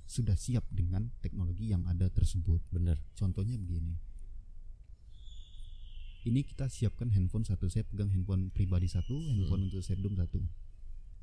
sudah 0.05 0.37
siap 0.37 0.65
dengan 0.69 1.09
teknologi 1.21 1.69
yang 1.73 1.85
ada 1.89 2.07
tersebut 2.13 2.61
Bener. 2.69 3.01
contohnya 3.17 3.57
begini 3.57 3.97
ini 6.25 6.41
kita 6.41 6.65
siapkan 6.69 7.13
handphone 7.13 7.45
satu 7.45 7.69
saya 7.69 7.85
pegang 7.85 8.09
handphone 8.09 8.49
pribadi 8.49 8.89
satu 8.89 9.13
handphone 9.13 9.69
untuk 9.69 9.81
Sepdom 9.85 10.17
satu 10.17 10.41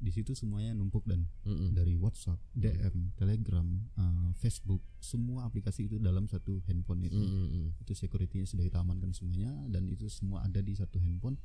di 0.02 0.10
situ 0.10 0.34
semuanya 0.34 0.74
numpuk 0.74 1.06
dan 1.06 1.30
Mm, 1.46 1.54
mm. 1.54 1.68
dari 1.78 1.94
WhatsApp 1.94 2.38
DM 2.58 3.14
Telegram 3.14 3.66
eh, 3.98 4.30
Facebook 4.38 4.82
semua 4.98 5.46
aplikasi 5.46 5.86
itu 5.86 6.02
dalam 6.02 6.26
satu 6.26 6.58
handphone 6.66 7.06
itu 7.06 7.18
Mm, 7.18 7.30
mm, 7.30 7.48
mm. 7.54 7.68
itu 7.86 7.92
security-nya 7.94 8.46
sudah 8.46 8.66
kita 8.66 8.82
amankan 8.82 9.14
semuanya 9.14 9.54
dan 9.70 9.86
itu 9.86 10.10
semua 10.10 10.42
ada 10.42 10.58
di 10.58 10.74
satu 10.74 10.98
handphone 10.98 11.38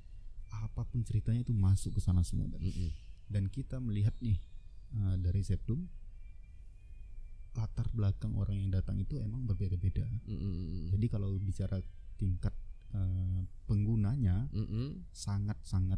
apa 0.49 0.85
pun 0.89 1.05
ceritanya 1.05 1.45
itu 1.45 1.53
masuk 1.53 1.97
ke 1.97 2.01
sana 2.01 2.25
semua 2.25 2.49
dan 2.49 2.61
Mm, 2.61 2.73
mm. 2.73 2.89
dan 3.29 3.43
kita 3.45 3.77
melihat 3.77 4.13
nih 4.21 4.41
uh, 4.97 5.17
dari 5.21 5.45
Sepdum 5.45 5.85
latar 7.57 7.89
belakang 7.89 8.37
orang 8.37 8.61
yang 8.61 8.69
datang 8.69 9.01
itu 9.01 9.17
emang 9.17 9.43
berbeda-beda. 9.43 10.05
Mm, 10.29 10.37
mm, 10.37 10.53
mm. 10.53 10.83
Jadi 10.93 11.05
kalau 11.09 11.33
bicara 11.41 11.81
tingkat 12.15 12.53
uh, 12.93 13.41
penggunanya 13.65 14.45
Mm, 14.53 14.67
mm. 14.69 14.89
sangat-sangat 15.09 15.97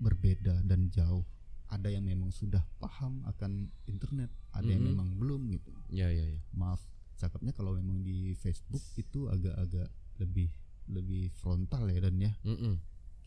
berbeda 0.00 0.64
dan 0.64 0.88
jauh. 0.88 1.28
Ada 1.68 1.92
yang 1.92 2.08
memang 2.08 2.32
sudah 2.32 2.64
paham 2.80 3.20
akan 3.28 3.68
internet, 3.84 4.32
ada 4.56 4.64
yang 4.64 4.80
Mhm. 4.80 4.90
memang 4.96 5.08
belum 5.20 5.52
gitu. 5.52 5.68
Ya, 5.92 6.08
ya, 6.08 6.24
ya. 6.24 6.40
Maaf, 6.56 6.80
cakapnya 7.20 7.52
kalau 7.52 7.76
memang 7.76 8.00
di 8.00 8.32
Facebook 8.32 8.80
itu 8.96 9.28
agak-agak 9.28 9.92
lebih 10.16 10.48
lebih 10.88 11.28
frontal 11.36 11.84
ya 11.92 12.00
dan 12.00 12.16
ya 12.16 12.32
Mm, 12.40 12.56
mm. 12.56 12.74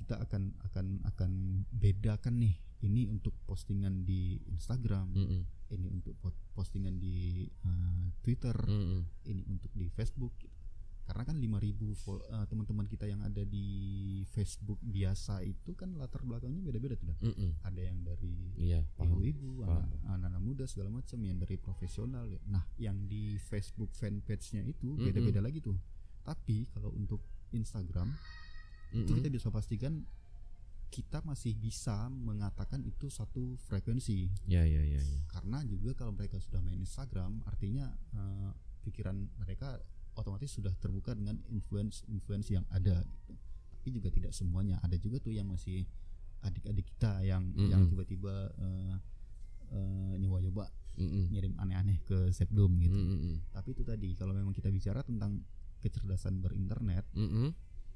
Kita 0.02 0.18
akan 0.20 0.44
akan 0.64 0.86
akan 1.06 1.32
bedakan 1.72 2.36
nih 2.40 2.56
ini 2.82 3.06
untuk 3.06 3.38
postingan 3.44 4.02
di 4.02 4.22
Instagram 4.48 5.08
Mm, 5.12 5.28
mm. 5.30 5.44
ini 5.72 5.88
untuk 5.88 6.18
po- 6.18 6.34
postingan 6.52 6.98
di 6.98 7.46
uh, 7.62 8.10
Twitter 8.20 8.58
Mm, 8.58 8.86
mm. 8.92 9.02
ini 9.26 9.42
untuk 9.48 9.70
di 9.72 9.86
Facebook 9.88 10.34
gitu. 10.38 10.58
karena 11.04 11.24
kan 11.24 11.36
5000 11.36 11.52
fol- 11.94 12.24
uh, 12.26 12.46
teman-teman 12.46 12.86
kita 12.86 13.04
yang 13.04 13.20
ada 13.20 13.44
di 13.44 13.68
Facebook 14.26 14.80
biasa 14.82 15.44
itu 15.44 15.74
kan 15.74 15.92
latar 15.94 16.22
belakangnya 16.22 16.62
beda-beda 16.62 16.96
tuh. 16.96 17.12
Mm, 17.20 17.36
mm. 17.36 17.52
ada 17.62 17.82
yang 17.82 18.00
dari 18.00 18.36
Iya, 18.56 18.80
paham. 18.92 19.14
ibu-ibu 19.14 19.66
anak-anak 20.08 20.40
muda 20.40 20.64
segala 20.66 20.90
macam 20.90 21.20
yang 21.20 21.36
dari 21.36 21.58
profesional 21.58 22.26
ya. 22.28 22.40
nah 22.46 22.64
yang 22.78 23.06
di 23.06 23.36
Facebook 23.38 23.92
fanpage-nya 23.92 24.64
itu 24.64 24.96
beda-beda 24.96 25.38
lagi 25.40 25.60
tuh 25.60 25.76
tapi 26.22 26.66
kalau 26.68 26.90
untuk 26.92 27.20
Instagram 27.52 28.14
Mm, 28.91 29.01
itu 29.01 29.12
mm. 29.12 29.17
kita 29.19 29.30
bisa 29.30 29.47
pastikan 29.47 30.04
kita 30.91 31.23
masih 31.23 31.56
bisa 31.56 32.12
mengatakan 32.12 32.84
itu 32.84 33.08
satu 33.08 33.56
frekuensi 33.63 34.27
Ya, 34.45 34.67
ya, 34.67 34.84
ya, 34.84 34.99
ya. 34.99 35.19
karena 35.32 35.63
juga 35.63 35.95
kalau 35.95 36.12
mereka 36.12 36.36
sudah 36.38 36.60
main 36.60 36.75
Instagram 36.77 37.39
artinya 37.47 37.88
eh, 38.12 38.51
pikiran 38.84 39.15
mereka 39.39 39.80
otomatis 40.13 40.51
sudah 40.51 40.75
terbuka 40.75 41.15
dengan 41.15 41.39
influence 41.47 42.04
influence 42.06 42.51
yang 42.51 42.67
ada 42.67 42.99
gitu 42.99 43.34
tapi 43.71 43.88
juga 43.95 44.12
tidak 44.12 44.36
semuanya 44.36 44.77
ada 44.84 44.93
juga 44.93 45.17
tuh 45.17 45.32
yang 45.32 45.47
masih 45.47 45.88
adik-adik 46.43 46.86
kita 46.86 47.23
yang 47.23 47.49
yang 47.56 47.88
Mm-mm. 47.88 47.91
tiba-tiba 47.95 48.34
eh, 48.60 48.95
eh, 49.71 50.13
nyoba-nyoba 50.19 50.67
Mm, 50.91 51.08
mm. 51.08 51.25
ngirim 51.32 51.54
aneh-aneh 51.56 51.97
ke 52.04 52.36
Sepdom 52.36 52.75
gitu 52.77 52.91
Mm, 52.91 53.08
mm, 53.08 53.19
mm. 53.23 53.36
tapi 53.56 53.71
itu 53.71 53.88
tadi 53.88 54.12
kalau 54.12 54.36
memang 54.36 54.51
kita 54.51 54.67
bicara 54.67 54.99
tentang 55.01 55.39
kecerdasan 55.80 56.43
berinternet 56.43 57.08
Mm, 57.15 57.32
mm. 57.32 57.49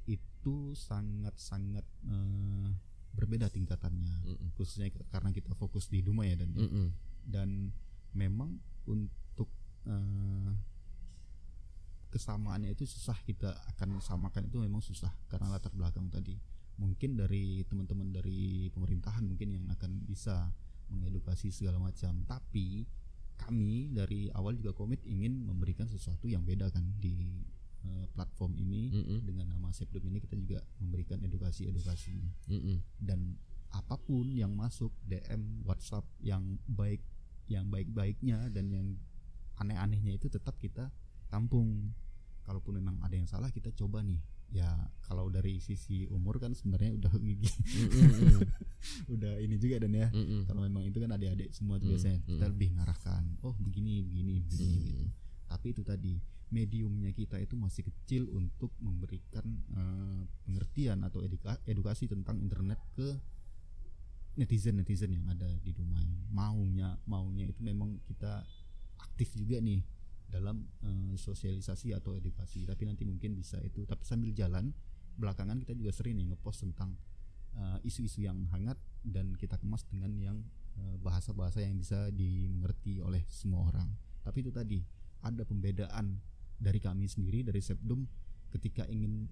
Itu 0.05 0.73
sangat-sangat 0.77 1.85
eh, 2.05 2.69
berbeda 3.15 3.47
tingkatannya. 3.49 4.15
Mm, 4.21 4.35
mm. 4.35 4.49
khususnya 4.59 4.91
karena 5.09 5.31
kita 5.31 5.55
fokus 5.55 5.87
di 5.87 6.03
Duma 6.03 6.27
ya 6.27 6.35
dan 6.37 6.51
Mm, 6.53 6.69
mm. 6.69 6.89
dan 7.31 7.49
memang 8.13 8.59
untuk 8.85 9.49
eh, 9.87 10.51
kesamaannya 12.13 12.71
itu 12.71 12.87
susah 12.87 13.17
kita 13.27 13.51
akan 13.75 13.99
samakan. 13.99 14.47
Itu 14.47 14.63
memang 14.63 14.79
susah 14.79 15.11
karena 15.27 15.51
latar 15.51 15.73
belakang 15.75 16.07
tadi. 16.07 16.39
Mungkin 16.75 17.15
dari 17.15 17.63
teman-teman 17.67 18.11
dari 18.11 18.67
pemerintahan 18.71 19.23
mungkin 19.23 19.51
yang 19.51 19.65
akan 19.71 20.03
bisa 20.07 20.51
mengedukasi 20.91 21.51
segala 21.51 21.79
macam. 21.79 22.23
Tapi 22.27 22.87
kami 23.35 23.91
dari 23.91 24.31
awal 24.31 24.55
juga 24.55 24.71
komit 24.71 25.03
ingin 25.03 25.43
memberikan 25.43 25.87
sesuatu 25.91 26.31
yang 26.31 26.47
beda 26.47 26.71
kan 26.71 26.83
di 27.03 27.43
eh, 27.87 28.07
platform 28.09 28.55
ini 28.55 28.89
Mm, 28.91 29.03
mm. 29.05 29.19
dengan 29.23 29.45
nama 29.51 29.69
Sepdom 29.69 30.03
ini 30.05 30.17
kita 30.19 30.35
juga 30.35 30.59
memberikan 30.79 31.21
edukasi-edukasi 31.21 32.15
Mm, 32.47 32.59
mm. 32.59 32.77
dan 32.99 33.37
apa 33.69 33.99
pun 33.99 34.31
yang 34.31 34.55
masuk 34.55 34.95
DM 35.03 35.61
WhatsApp 35.67 36.07
yang 36.23 36.57
baik 36.65 37.03
yang 37.45 37.67
baik-baiknya 37.67 38.47
dan 38.49 38.71
yang 38.71 38.87
aneh-anehnya 39.55 40.15
itu 40.15 40.27
tetap 40.27 40.55
kita 40.57 40.89
tampung. 41.27 41.91
Kalaupun 42.45 42.77
memang 42.77 43.01
ada 43.01 43.13
yang 43.13 43.25
salah 43.25 43.49
kita 43.49 43.73
coba 43.73 44.05
nih. 44.05 44.21
Ya 44.53 44.69
kalau 45.03 45.27
dari 45.27 45.57
sisi 45.57 46.05
umur 46.07 46.37
kan 46.37 46.53
sebenarnya 46.53 46.93
udah 46.95 47.13
gigi. 47.25 47.49
Udah 49.09 49.41
ini 49.41 49.57
juga 49.57 49.81
dan 49.81 49.91
ya. 49.91 50.07
Kalau 50.45 50.61
memang 50.61 50.85
itu 50.85 51.01
kan 51.01 51.09
adik-adik 51.11 51.49
semua 51.51 51.81
tuh 51.81 51.89
Hmm, 51.89 51.97
biasanya 51.97 52.19
kita 52.21 52.45
hmm. 52.45 52.53
lebih 52.53 52.69
ngarahkan 52.77 53.23
oh 53.41 53.55
begini 53.57 54.05
begini 54.05 54.35
begini 54.45 54.75
Hmm. 54.77 54.85
gitu. 54.85 55.05
Tapi 55.49 55.67
itu 55.73 55.81
tadi 55.81 56.13
mediumnya 56.53 57.09
kita 57.09 57.41
itu 57.41 57.57
masih 57.57 57.81
kecil 57.89 58.29
untuk 58.29 58.69
memberikan 58.77 59.45
eh, 59.73 60.21
pengertian 60.45 61.01
atau 61.01 61.25
eduka- 61.25 61.61
edukasi 61.65 62.05
tentang 62.05 62.37
internet 62.37 62.77
ke 62.93 63.17
netizen 64.35 64.77
netizen 64.77 65.15
yang 65.15 65.25
ada 65.31 65.47
di 65.63 65.71
Dumai 65.71 66.05
maunya 66.29 66.99
maunya 67.07 67.47
itu 67.47 67.63
memang 67.63 68.03
kita 68.03 68.43
aktif 68.99 69.31
juga 69.33 69.57
nih 69.63 69.81
dalam 70.29 70.67
eh, 70.85 71.15
sosialisasi 71.17 71.95
atau 71.95 72.13
edukasi. 72.19 72.67
Tapi 72.67 72.83
nanti 72.85 73.07
mungkin 73.07 73.33
bisa 73.33 73.57
itu 73.65 73.87
tapi 73.89 74.05
sambil 74.05 74.29
jalan 74.35 74.69
belakangan 75.15 75.57
kita 75.63 75.73
juga 75.73 75.95
sering 75.95 76.19
nih 76.19 76.35
ngepost 76.35 76.69
tentang 76.69 76.93
eh, 77.57 77.87
isu-isu 77.87 78.21
yang 78.21 78.45
hangat 78.53 78.77
dan 79.01 79.33
kita 79.33 79.57
kemas 79.57 79.85
dengan 79.89 80.13
yang 80.17 80.39
bahasa-bahasa 80.75 81.63
yang 81.63 81.79
bisa 81.79 82.11
dimengerti 82.11 82.99
oleh 82.99 83.23
semua 83.31 83.71
orang. 83.71 83.87
Tapi 84.27 84.43
itu 84.43 84.51
tadi 84.51 84.83
ada 85.23 85.47
pembedaan 85.47 86.19
dari 86.55 86.79
kami 86.79 87.05
sendiri 87.07 87.43
dari 87.43 87.59
Sepdum 87.59 88.07
ketika 88.51 88.87
ingin 88.87 89.27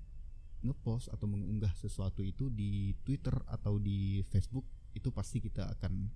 ngepost 0.64 1.12
atau 1.12 1.28
mengunggah 1.28 1.72
sesuatu 1.76 2.24
itu 2.24 2.48
di 2.48 2.96
Twitter 3.04 3.36
atau 3.52 3.76
di 3.80 4.24
Facebook 4.32 4.64
itu 4.96 5.12
pasti 5.12 5.44
kita 5.44 5.68
akan 5.80 6.08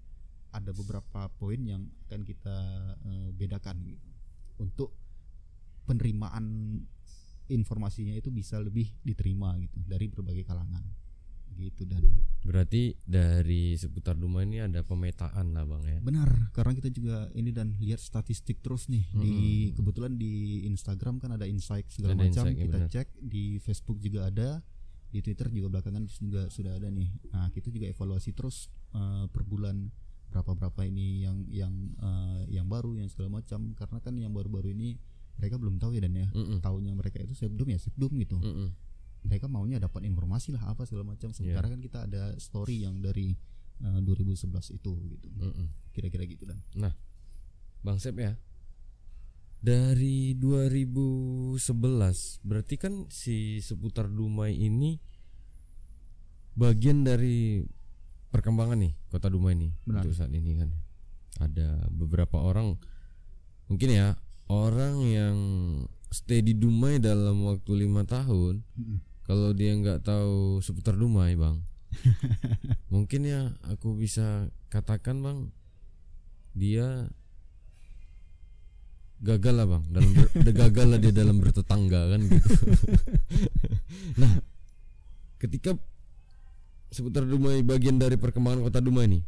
ada 0.56 0.72
beberapa 0.72 1.28
poin 1.36 1.60
yang 1.60 1.84
akan 2.08 2.22
kita 2.24 2.58
eh, 3.04 3.30
bedakan 3.36 3.84
gitu. 3.84 4.10
Untuk 4.64 4.90
penerimaan 5.84 6.80
informasinya 7.48 8.16
itu 8.16 8.32
bisa 8.32 8.60
lebih 8.60 8.92
diterima 9.04 9.56
gitu 9.60 9.78
dari 9.84 10.08
berbagai 10.08 10.48
kalangan. 10.48 10.84
Gitu 11.58 11.84
dan 11.84 12.04
Berarti 12.48 12.96
dari 13.04 13.76
seputar 13.76 14.16
Dumai 14.16 14.48
ini 14.48 14.64
ada 14.64 14.80
pemetaan 14.80 15.52
lah 15.52 15.68
bang 15.68 15.84
ya. 15.84 16.00
benar 16.00 16.30
karena 16.56 16.72
kita 16.72 16.88
juga 16.90 17.28
ini 17.36 17.52
dan 17.52 17.76
lihat 17.78 18.00
statistik 18.00 18.64
terus 18.64 18.88
nih 18.88 19.04
di 19.12 19.36
kebetulan 19.76 20.16
di 20.16 20.64
Instagram 20.64 21.20
kan 21.20 21.36
ada 21.36 21.44
insight 21.44 21.92
segala 21.92 22.16
Ada 22.16 22.24
macam 22.24 22.44
insight, 22.48 22.56
ya 22.56 22.64
kita 22.64 22.78
benar. 22.80 22.90
cek 22.90 23.08
di 23.20 23.44
Facebook 23.60 24.00
juga 24.00 24.32
ada 24.32 24.64
di 25.08 25.20
Twitter 25.20 25.52
juga 25.52 25.68
belakangan 25.72 26.04
juga 26.08 26.48
sudah 26.48 26.80
ada 26.80 26.88
nih 26.88 27.12
nah 27.36 27.52
kita 27.52 27.68
juga 27.68 27.88
evaluasi 27.88 28.32
terus 28.32 28.72
eh, 28.96 29.26
per 29.28 29.44
bulan 29.44 29.92
berapa 30.28 30.52
berapa 30.56 30.82
ini 30.84 31.24
yang 31.24 31.44
yang 31.48 31.74
eh, 32.00 32.42
yang 32.52 32.68
baru 32.68 32.96
yang 32.96 33.08
segala 33.12 33.40
macam 33.40 33.76
karena 33.76 33.98
kan 34.00 34.14
yang 34.16 34.32
baru-baru 34.32 34.72
ini 34.72 34.96
mereka 35.38 35.56
belum 35.56 35.78
tahu 35.78 35.96
ya 35.96 36.02
dan 36.04 36.16
ya 36.16 36.28
Mm-mm. 36.34 36.60
tahunya 36.60 36.92
mereka 36.96 37.22
itu 37.22 37.38
sebdum 37.38 37.68
ya 37.70 37.80
sebdum 37.80 38.12
gitu 38.18 38.40
Mm-mm. 38.40 38.70
Mereka 39.28 39.52
maunya 39.52 39.78
dapat 39.78 40.08
informasi 40.08 40.56
lah 40.56 40.72
apa 40.72 40.88
segala 40.88 41.12
macam 41.14 41.36
sementara 41.36 41.68
kan 41.68 41.84
kita 41.84 42.08
ada 42.08 42.34
story 42.40 42.88
yang 42.88 43.04
dari 43.04 43.36
eh, 43.84 44.00
2011 44.02 44.80
itu 44.80 44.92
gitu 45.12 45.28
kira-kira 45.92 46.24
gitu 46.24 46.48
dan 46.48 46.64
Bang 47.88 48.02
Sep 48.02 48.18
ya. 48.18 48.36
Dari 49.58 50.38
2011 50.38 51.58
berarti 52.46 52.76
kan 52.78 53.10
si 53.10 53.58
seputar 53.64 54.06
Dumai 54.06 54.54
ini 54.54 55.02
bagian 56.54 57.02
dari 57.02 57.66
perkembangan 58.30 58.78
nih 58.78 58.94
kota 59.10 59.34
Dumai 59.34 59.58
ini 59.58 59.70
Benar. 59.88 60.06
untuk 60.06 60.14
saat 60.14 60.30
ini 60.34 60.52
kan. 60.62 60.70
Ada 61.42 61.90
beberapa 61.90 62.42
orang 62.42 62.78
mungkin 63.70 63.90
ya 63.94 64.20
orang 64.52 65.02
yang 65.04 65.38
stay 66.14 66.40
di 66.46 66.56
Dumai 66.56 67.02
dalam 67.02 67.44
waktu 67.44 67.88
lima 67.88 68.08
tahun 68.08 68.64
Mm-mm. 68.64 69.00
Kalau 69.28 69.52
dia 69.52 69.76
nggak 69.76 70.08
tahu 70.08 70.64
seputar 70.64 70.96
Dumai 70.96 71.36
bang. 71.36 71.60
Mungkin 72.94 73.28
ya 73.28 73.52
aku 73.68 74.00
bisa 74.00 74.48
katakan 74.72 75.20
bang 75.20 75.52
dia 76.56 77.12
gagal 79.20 79.54
lah 79.54 79.68
bang. 79.68 79.84
Dalam 79.92 80.12
ber- 80.16 80.32
gagal 80.64 80.88
lah 80.88 81.00
dia 81.04 81.12
dalam 81.12 81.38
bertetangga 81.44 82.16
kan 82.16 82.22
gitu. 82.24 82.54
Nah 84.18 84.40
ketika 85.38 85.76
seputar 86.90 87.28
Dumai 87.28 87.62
bagian 87.62 88.00
dari 88.00 88.16
perkembangan 88.16 88.64
kota 88.64 88.80
Dumai 88.80 89.12
nih 89.12 89.24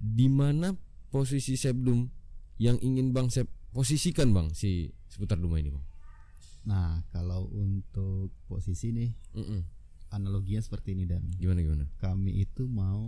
di 0.00 0.26
mana 0.32 0.72
posisi 1.12 1.54
Sebdum 1.54 2.08
yang 2.56 2.80
ingin 2.80 3.12
bang 3.12 3.28
Sep 3.28 3.46
posisikan 3.76 4.32
bang 4.32 4.48
si 4.56 4.88
seputar 5.12 5.36
Dumai 5.36 5.60
ini 5.60 5.70
bang 5.76 5.84
Nah, 6.66 7.06
kalau 7.14 7.46
untuk 7.54 8.34
posisi 8.50 8.90
nih 8.90 9.10
Mm-mm. 9.38 9.62
analoginya 10.10 10.58
seperti 10.58 10.98
ini 10.98 11.06
dan 11.06 11.22
gimana 11.38 11.62
gimana 11.62 11.84
kami 12.02 12.42
itu 12.42 12.66
mau 12.66 13.06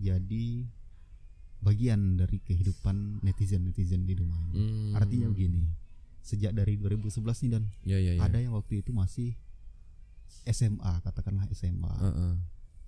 jadi 0.00 0.68
bagian 1.62 2.18
dari 2.18 2.42
kehidupan 2.42 3.22
netizen-netizen 3.22 4.04
di 4.04 4.18
rumah 4.18 4.36
ini. 4.52 4.60
Hmm. 4.60 4.98
Artinya 4.98 5.30
begini, 5.30 5.62
sejak 6.20 6.52
dari 6.52 6.74
2011 6.76 7.22
nih 7.46 7.50
dan 7.54 7.64
ya 7.86 7.98
ya 8.02 8.12
ya 8.18 8.20
ada 8.26 8.42
yang 8.42 8.52
waktu 8.52 8.82
itu 8.82 8.90
masih 8.90 9.38
SMA, 10.42 10.92
katakanlah 11.06 11.46
SMA. 11.54 11.92
Heeh. 12.02 12.34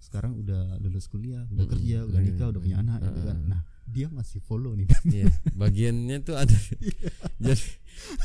Sekarang 0.02 0.36
udah 0.36 0.76
lulus 0.82 1.08
kuliah, 1.08 1.46
udah 1.48 1.64
Mm-mm. 1.64 1.72
kerja, 1.80 1.98
udah 2.04 2.20
nikah, 2.20 2.46
udah 2.50 2.60
punya 2.60 2.76
anak 2.82 2.98
gitu 3.08 3.20
kan. 3.24 3.38
Nah, 3.46 3.62
dia 3.86 4.08
masih 4.10 4.40
follow 4.42 4.74
nih. 4.74 4.88
Iya, 5.06 5.30
bagiannya 5.54 6.16
tuh 6.24 6.34
ada. 6.40 6.56
Jadi 7.44 7.66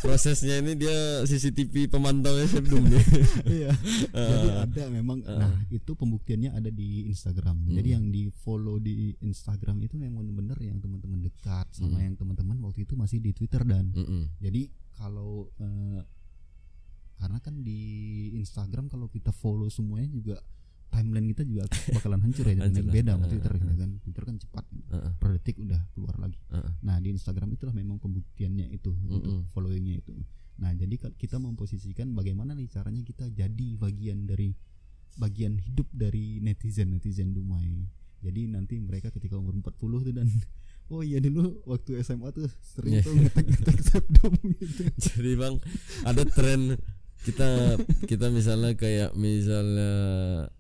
prosesnya 0.02 0.58
ini 0.60 0.74
dia 0.74 1.24
CCTV 1.28 1.93
pemantaunya 1.93 2.48
sebelum 2.50 2.89
nih. 2.89 3.06
Iya. 3.45 3.72
Jadi 4.34 4.50
ada 4.65 4.84
memang 4.89 5.22
nah 5.28 5.54
itu 5.69 5.93
pembuktiannya 5.93 6.56
ada 6.56 6.72
di 6.74 7.06
Instagram. 7.12 7.69
Jadi 7.69 7.89
yang 7.93 8.10
di 8.10 8.32
follow 8.32 8.82
di 8.82 9.13
Instagram 9.22 9.84
itu 9.86 10.00
memang 10.00 10.26
benar 10.34 10.58
yang 10.63 10.80
teman-teman 10.80 11.19
dekat 11.22 11.67
sama 11.76 12.02
yang 12.02 12.15
teman-teman 12.15 12.58
waktu 12.63 12.88
itu 12.88 12.95
masih 12.95 13.19
di 13.19 13.36
Twitter 13.36 13.62
dan 13.67 13.91
Mm-mm. 13.91 14.39
jadi 14.39 14.72
kalau 14.98 15.52
eh, 15.60 16.02
karena 17.19 17.39
kan 17.43 17.60
di 17.60 17.82
Instagram 18.39 18.88
kalau 18.88 19.12
kita 19.12 19.36
follow 19.36 19.67
semuanya 19.67 20.08
juga 20.08 20.36
timeline 20.89 21.28
kita 21.30 21.43
juga 21.43 21.63
bakalan 21.93 22.19
hancur 22.21 22.45
ya 22.45 22.60
lah. 22.60 22.69
beda 22.69 23.12
sama 23.15 23.25
Twitter 23.25 23.54
gitu 23.56 23.75
kan. 23.78 23.89
Twitter 24.02 24.23
kan 24.25 24.36
cepat 24.38 24.65
Heeh. 24.89 25.12
per 25.15 25.30
detik 25.34 25.56
udah 25.58 25.82
keluar 25.93 26.15
lagi. 26.17 26.39
Heeh. 26.49 26.71
Nah 26.82 26.97
di 26.97 27.10
Instagram 27.10 27.49
itulah 27.54 27.71
memang 27.71 27.97
pembuktiannya 27.97 28.67
itu 28.69 28.91
untuk 29.08 29.23
Mm-mm. 29.23 29.49
followingnya 29.54 30.02
itu. 30.02 30.13
Nah 30.60 30.73
jadi 30.73 30.91
kita 31.15 31.38
memposisikan 31.38 32.12
bagaimana 32.12 32.52
nih 32.52 32.67
caranya 32.67 32.99
kita 33.02 33.30
jadi 33.30 33.67
bagian 33.78 34.25
dari 34.25 34.52
bagian 35.15 35.56
hidup 35.56 35.88
dari 35.89 36.39
netizen 36.39 36.91
netizen 36.91 37.32
Dumai. 37.32 37.86
Jadi 38.19 38.52
nanti 38.52 38.75
mereka 38.84 39.10
ketika 39.10 39.39
umur 39.39 39.56
40 39.56 39.80
tuh 40.04 40.13
dan 40.13 40.28
oh 40.91 40.99
iya 40.99 41.21
dulu 41.21 41.62
waktu 41.63 42.02
SMA 42.02 42.34
tuh 42.34 42.49
sering 42.60 42.99
Iya. 42.99 43.04
tuh 43.06 43.13
ngetek 43.15 43.45
ngetek 43.47 43.78
gitu. 44.60 44.84
Jadi 44.97 45.32
bang 45.38 45.56
ada 46.04 46.23
tren 46.28 46.75
kita 47.19 47.75
kita 48.08 48.32
misalnya 48.32 48.73
kayak 48.79 49.12
misalnya 49.13 49.91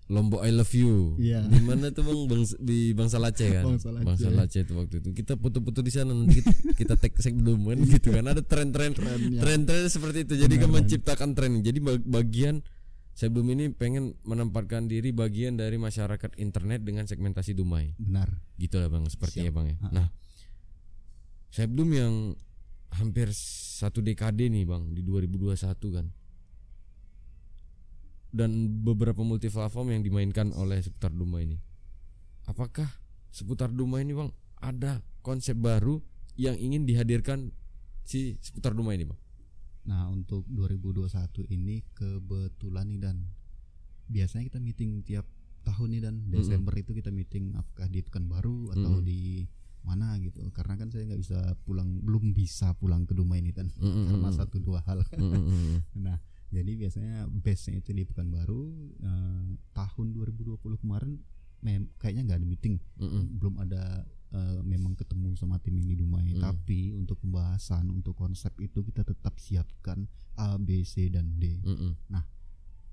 Lombok 0.09 0.41
I 0.41 0.49
love 0.49 0.73
you. 0.73 1.15
Iya. 1.21 1.45
Di 1.45 1.61
mana 1.61 1.93
tuh 1.93 2.01
bang 2.01 2.25
Bangs- 2.25 2.57
di 2.57 2.97
Bangsa 2.97 3.21
Lace 3.21 3.45
kan? 3.45 3.63
Bangsa 3.77 3.93
Lace. 3.93 4.25
Lace 4.33 4.57
itu 4.65 4.73
waktu 4.73 5.05
itu 5.05 5.09
kita 5.13 5.37
foto-foto 5.37 5.85
di 5.85 5.93
sana 5.93 6.17
nanti 6.17 6.41
kita, 6.41 6.51
kita 6.73 6.93
tag 6.97 7.13
kan 7.13 7.77
gitu 7.85 8.09
kan 8.09 8.25
ada 8.25 8.41
tren-tren 8.41 8.91
tren-tren 9.37 9.85
seperti 9.85 10.25
itu. 10.25 10.33
Jadi 10.35 10.55
kan 10.57 10.69
menciptakan 10.73 11.37
tren. 11.37 11.61
Jadi 11.61 11.77
bag- 11.77 12.09
bagian 12.09 12.65
sebelum 13.13 13.53
ini 13.53 13.69
pengen 13.69 14.17
menempatkan 14.25 14.89
diri 14.89 15.13
bagian 15.13 15.59
dari 15.59 15.77
masyarakat 15.77 16.39
internet 16.41 16.81
dengan 16.81 17.05
segmentasi 17.05 17.53
Dumai. 17.53 17.93
Benar. 18.01 18.33
Gitu 18.57 18.81
lah 18.81 18.89
bang, 18.89 19.05
sepertinya 19.11 19.53
Siap. 19.53 19.57
bang 19.61 19.65
ya. 19.69 19.77
Nah, 19.93 20.07
sebelum 21.53 21.89
yang 21.93 22.13
hampir 22.97 23.29
satu 23.77 24.01
dekade 24.01 24.49
nih 24.49 24.65
bang 24.65 24.89
di 24.89 25.05
2021 25.05 25.53
kan, 25.93 26.07
dan 28.29 28.81
beberapa 28.85 29.25
multi 29.25 29.49
platform 29.49 29.93
yang 29.97 30.01
dimainkan 30.05 30.53
oleh 30.53 30.77
seputar 30.81 31.09
Duma 31.09 31.41
ini. 31.41 31.57
Apakah 32.45 32.89
seputar 33.29 33.73
Duma 33.73 34.01
ini 34.01 34.13
bang 34.13 34.29
ada 34.61 35.01
konsep 35.21 35.57
baru 35.57 36.01
yang 36.37 36.55
ingin 36.57 36.85
dihadirkan 36.85 37.53
si 38.05 38.37
seputar 38.41 38.77
Duma 38.77 38.93
ini 38.93 39.09
bang? 39.09 39.19
Nah 39.89 40.09
untuk 40.13 40.45
2021 40.53 41.49
ini 41.49 41.81
kebetulan 41.97 42.85
nih 42.89 43.01
dan 43.01 43.17
biasanya 44.09 44.45
kita 44.49 44.59
meeting 44.61 45.01
tiap 45.05 45.25
tahun 45.65 45.87
nih 45.97 46.01
dan 46.01 46.15
Desember 46.29 46.73
itu 46.77 46.91
kita 46.97 47.13
meeting 47.13 47.53
apakah 47.57 47.85
di 47.89 48.01
Pekanbaru 48.01 48.73
atau 48.73 48.97
Mm-mm. 48.97 49.05
di 49.05 49.45
mana 49.79 50.19
gitu 50.19 50.43
karena 50.51 50.75
kan 50.75 50.91
saya 50.91 51.07
nggak 51.07 51.21
bisa 51.23 51.39
pulang 51.63 52.03
belum 52.03 52.35
bisa 52.35 52.75
pulang 52.75 53.07
ke 53.07 53.15
rumah 53.15 53.39
ini 53.39 53.55
dan 53.55 53.71
Mm-mm. 53.79 54.11
karena 54.11 54.29
satu 54.35 54.59
dua 54.59 54.83
hal 54.83 55.01
Mm-mm. 55.15 55.81
nah 56.05 56.19
jadi 56.49 56.71
biasanya 56.75 57.15
base 57.27 57.69
nya 57.69 57.77
itu 57.77 57.91
di 57.91 58.03
Pekanbaru 58.03 58.63
eh, 58.99 59.45
tahun 59.71 60.07
2020 60.11 60.57
kemarin 60.77 61.21
mem- 61.59 61.91
kayaknya 61.95 62.23
nggak 62.25 62.39
ada 62.39 62.47
meeting 62.47 62.75
Mm-mm. 62.97 63.37
belum 63.37 63.55
ada 63.59 64.01
eh, 64.29 64.59
memang 64.61 64.93
ketemu 64.93 65.33
sama 65.33 65.57
tim 65.57 65.77
di 65.77 65.93
Dumai 65.93 66.31
Hmm. 66.31 66.41
tapi 66.43 66.91
untuk 66.91 67.17
pembahasan 67.19 67.89
untuk 67.89 68.13
konsep 68.13 68.53
itu 68.57 68.81
kita 68.81 69.01
tetap 69.01 69.37
siapkan 69.37 70.05
A 70.35 70.55
B 70.55 70.81
C 70.83 71.07
dan 71.07 71.37
D 71.37 71.61
Mm-mm. 71.61 71.93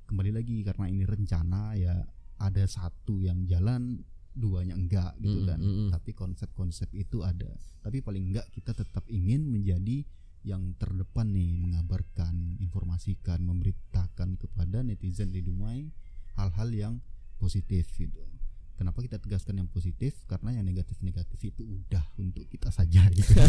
kembali 0.07 0.31
lagi 0.33 0.62
karena 0.62 0.87
ini 0.87 1.03
rencana 1.03 1.75
ya 1.75 1.97
ada 2.37 2.64
satu 2.64 3.19
yang 3.19 3.42
jalan 3.45 4.05
duanya 4.33 4.77
enggak 4.77 5.16
gitu 5.16 5.42
kan 5.45 5.57
mm-mm. 5.57 5.88
tapi 5.88 6.12
konsep-konsep 6.12 6.92
itu 6.92 7.21
ada 7.21 7.49
tapi 7.81 7.99
paling 7.99 8.31
enggak 8.31 8.45
kita 8.51 8.71
tetap 8.71 9.03
ingin 9.09 9.49
menjadi 9.49 10.05
yang 10.47 10.79
terdepan 10.79 11.35
nih 11.35 11.59
mengabarkan 11.59 12.63
informasikan 12.63 13.43
memberitakan 13.43 14.39
kepada 14.39 14.87
netizen 14.87 15.35
di 15.35 15.43
Dumai 15.43 15.91
hal-hal 16.39 16.71
yang 16.71 16.95
positif 17.43 17.91
gitu 17.99 18.36
kenapa 18.77 19.01
kita 19.01 19.17
tegaskan 19.17 19.57
yang 19.57 19.67
positif 19.67 20.21
karena 20.25 20.53
yang 20.53 20.65
negatif-negatif 20.65 21.41
itu 21.43 21.62
udah 21.65 22.05
untuk 22.17 22.45
kita 22.47 22.69
saja 22.69 23.09
gitu 23.11 23.33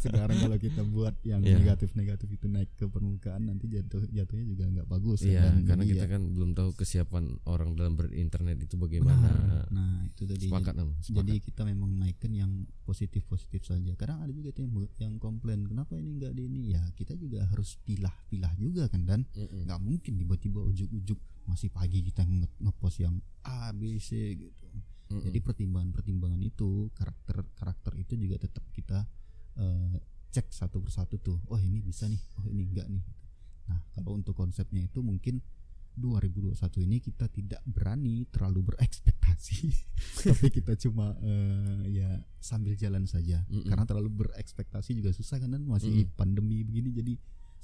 sekarang 0.00 0.36
kalau 0.38 0.56
kita 0.56 0.82
buat 0.84 1.14
yang 1.22 1.42
Iya. 1.44 1.58
negatif-negatif 1.58 2.28
itu 2.30 2.46
naik 2.46 2.70
ke 2.72 2.86
permukaan 2.86 3.44
nanti 3.44 3.68
jatuh 3.68 4.00
jatuhnya 4.08 4.46
juga 4.46 4.64
nggak 4.70 4.88
bagus 4.88 5.20
ya 5.22 5.34
Iya, 5.34 5.42
kan? 5.44 5.54
karena 5.66 5.84
Jadi 5.84 5.92
kita 5.92 6.04
ya, 6.04 6.10
kan 6.10 6.22
belum 6.30 6.50
tahu 6.52 6.70
kesiapan 6.74 7.24
orang 7.44 7.70
dalam 7.74 7.94
berinternet 7.94 8.56
itu 8.58 8.74
bagaimana. 8.76 9.18
benar. 9.20 9.66
nah 9.68 9.90
itu 10.04 10.22
tadi 10.24 10.46
Sepakat, 10.46 10.74
Am, 10.76 10.90
sepakat. 10.96 11.10
jadi 11.18 11.32
kita 11.42 11.62
memang 11.64 11.90
naikkan 11.96 12.32
yang 12.32 12.52
positif-positif 12.84 13.60
saja 13.62 13.92
kadang 13.94 14.20
ada 14.20 14.30
juga 14.30 14.54
yang 14.54 14.70
yang 14.98 15.14
komplain 15.16 15.64
kenapa 15.64 15.94
ini 15.94 16.16
nggak 16.16 16.32
di 16.32 16.42
ini 16.44 16.60
ya 16.72 16.82
kita 16.94 17.12
juga 17.14 17.44
harus 17.44 17.76
pilah-pilah 17.82 18.52
juga 18.54 18.86
kan 18.86 19.02
dan 19.02 19.20
nggak 19.34 19.80
mungkin 19.80 20.16
tiba-tiba 20.16 20.60
ujuk-ujuk 20.62 21.18
masih 21.44 21.68
pagi 21.68 22.00
kita 22.00 22.24
nge- 22.24 22.58
ngepost 22.60 22.98
yang 23.00 23.16
A 23.44 23.70
B 23.70 23.96
C 23.98 24.34
gitu. 24.36 24.66
Mm-mm. 25.04 25.20
jadi 25.20 25.38
pertimbangan-pertimbangan 25.44 26.40
itu 26.40 26.88
karakter 26.96 27.44
karakter 27.54 27.92
itu 28.00 28.16
juga 28.16 28.40
tetap 28.40 28.64
kita 28.72 29.04
eh, 29.60 29.96
cek 30.32 30.48
satu 30.50 30.80
persatu 30.80 31.20
tuh. 31.20 31.38
Oh 31.52 31.60
ini 31.60 31.78
bisa 31.78 32.08
nih. 32.08 32.18
Oh 32.40 32.46
ini 32.48 32.64
enggak 32.64 32.88
nih 32.88 33.04
nah 33.64 33.80
kalau 33.96 34.12
untuk 34.12 34.36
konsepnya 34.36 34.84
itu 34.84 35.00
mungkin 35.00 35.40
2021 35.96 36.58
ini 36.84 36.98
kita 37.00 37.30
tidak 37.30 37.62
berani 37.64 38.26
terlalu 38.28 38.74
berekspektasi. 38.74 39.70
Tapi 40.28 40.46
kita 40.50 40.74
cuma 40.76 41.14
eh, 41.22 41.80
ya 41.88 42.10
sambil 42.42 42.74
jalan 42.74 43.06
saja. 43.06 43.40
Mm-mm. 43.48 43.64
karena 43.64 43.86
terlalu 43.86 44.26
berekspektasi 44.26 44.98
juga 44.98 45.14
susah 45.14 45.38
kan 45.38 45.48
masih 45.64 46.04
Mm-mm. 46.04 46.12
pandemi 46.18 46.60
begini 46.60 46.90
jadi 46.92 47.14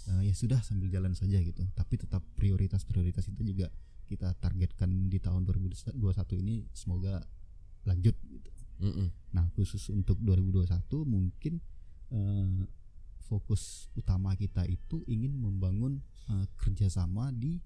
eh, 0.08 0.30
ya 0.30 0.34
sudah 0.34 0.60
sambil 0.64 0.88
jalan 0.88 1.12
saja 1.12 1.36
gitu 1.40 1.66
tapi 1.76 2.00
tetap 2.00 2.24
prioritas-prioritas 2.38 3.28
itu 3.28 3.42
juga 3.52 3.68
kita 4.08 4.32
targetkan 4.40 5.06
di 5.12 5.18
tahun 5.22 5.46
2021 5.46 5.94
ini 6.42 6.66
semoga 6.72 7.20
lanjut 7.86 8.16
gitu 8.26 8.50
Mm-mm. 8.80 9.12
Nah, 9.36 9.44
khusus 9.52 9.92
untuk 9.92 10.16
2021 10.24 11.04
mungkin 11.04 11.60
eh, 12.10 12.48
fokus 13.28 13.92
utama 13.94 14.32
kita 14.34 14.64
itu 14.66 15.04
ingin 15.06 15.36
membangun 15.36 16.00
eh, 16.32 16.46
kerjasama 16.56 17.30
di 17.30 17.60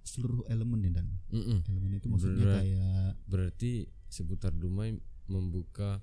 seluruh 0.00 0.48
elemen 0.48 0.88
ya 0.88 0.90
dan 0.98 1.06
Mm-mm. 1.30 1.68
elemen 1.68 2.00
itu 2.00 2.06
maksudnya 2.08 2.42
Berat. 2.48 2.56
kayak 2.64 3.08
Berarti 3.28 3.70
seputar 4.10 4.56
Dumai 4.56 4.96
membuka 5.30 6.00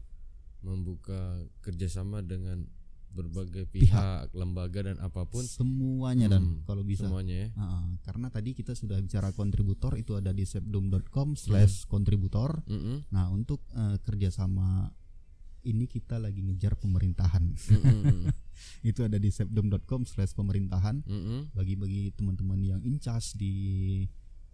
membuka 0.63 1.43
kerjasama 1.65 2.21
dengan 2.23 2.69
berbagai 3.17 3.65
pihak, 3.65 4.29
lembaga 4.31 4.85
dan 4.85 5.01
apa 5.01 5.25
pun 5.25 5.41
semuanya 5.41 6.29
dan 6.29 6.45
Hmm, 6.45 6.61
kalau 6.63 6.85
bisa 6.85 7.09
semuanya 7.09 7.33
ya. 7.33 7.47
Ah, 7.57 7.89
karena 8.05 8.29
tadi 8.29 8.53
kita 8.53 8.77
sudah 8.77 9.01
bicara 9.01 9.33
kontributor 9.33 9.97
itu 9.97 10.13
ada 10.13 10.29
di 10.29 10.45
sepdom.com 10.45 11.33
slash 11.33 11.89
kontributor 11.89 12.61
Mm-mm. 12.69 13.09
nah 13.09 13.27
untuk 13.27 13.65
eh, 13.73 13.97
kerjasama 13.99 14.93
ini 15.65 15.83
kita 15.83 16.15
lagi 16.15 16.45
ngejar 16.45 16.77
pemerintahan 16.77 17.57
Mm-mm. 17.57 18.29
itu 18.89 19.01
ada 19.01 19.17
di 19.17 19.27
sepdom.com 19.27 20.05
slash 20.05 20.31
pemerintahan 20.31 21.01
Mm-mm. 21.03 21.51
bagi-bagi 21.51 22.13
teman-teman 22.13 22.61
yang 22.61 22.81
incas 22.85 23.33
di 23.33 24.05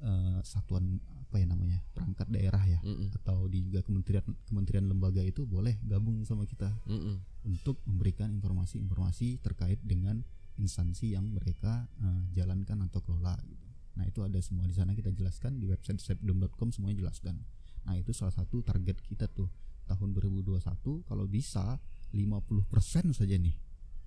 eh, 0.04 0.40
satuan 0.44 1.00
apa 1.34 1.42
ya 1.42 1.50
namanya 1.50 1.82
perangkat 1.98 2.30
daerah 2.30 2.62
ya 2.62 2.78
Mm-mm. 2.86 3.10
atau 3.24 3.50
di 3.50 3.66
juga 3.66 3.82
kementerian 3.82 4.22
kementerian 4.46 4.86
lembaga 4.86 5.26
itu 5.26 5.50
boleh 5.50 5.82
gabung 5.82 6.22
sama 6.28 6.46
kita 6.46 6.70
Mm-mm. 6.86 7.18
untuk 7.50 7.82
memberikan 7.90 8.30
informasi-informasi 8.38 9.42
terkait 9.42 9.82
dengan 9.82 10.22
instansi 10.62 11.18
yang 11.18 11.34
mereka 11.34 11.90
eh, 12.04 12.22
jalankan 12.38 12.86
atau 12.86 13.02
kelola 13.02 13.34
gitu. 13.50 13.66
Nah 13.98 14.06
itu 14.06 14.22
ada 14.22 14.38
semua 14.42 14.70
di 14.70 14.78
sana 14.78 14.94
kita 14.94 15.10
jelaskan 15.10 15.58
di 15.58 15.66
website 15.66 16.02
sepdom.com 16.02 16.70
semuanya 16.70 17.06
jelaskan. 17.08 17.42
Nah 17.90 17.98
itu 17.98 18.14
salah 18.14 18.34
satu 18.34 18.62
target 18.62 19.02
kita 19.02 19.26
tuh 19.30 19.50
tahun 19.90 20.16
2021 20.16 21.10
kalau 21.10 21.26
bisa 21.28 21.82
50% 22.14 23.10
saja 23.12 23.36
nih 23.36 23.58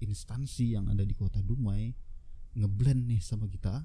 instansi 0.01 0.77
yang 0.79 0.89
ada 0.89 1.03
di 1.03 1.13
kota 1.13 1.43
Dumai 1.43 1.93
ngeblend 2.57 3.11
nih 3.11 3.21
sama 3.21 3.51
kita 3.51 3.85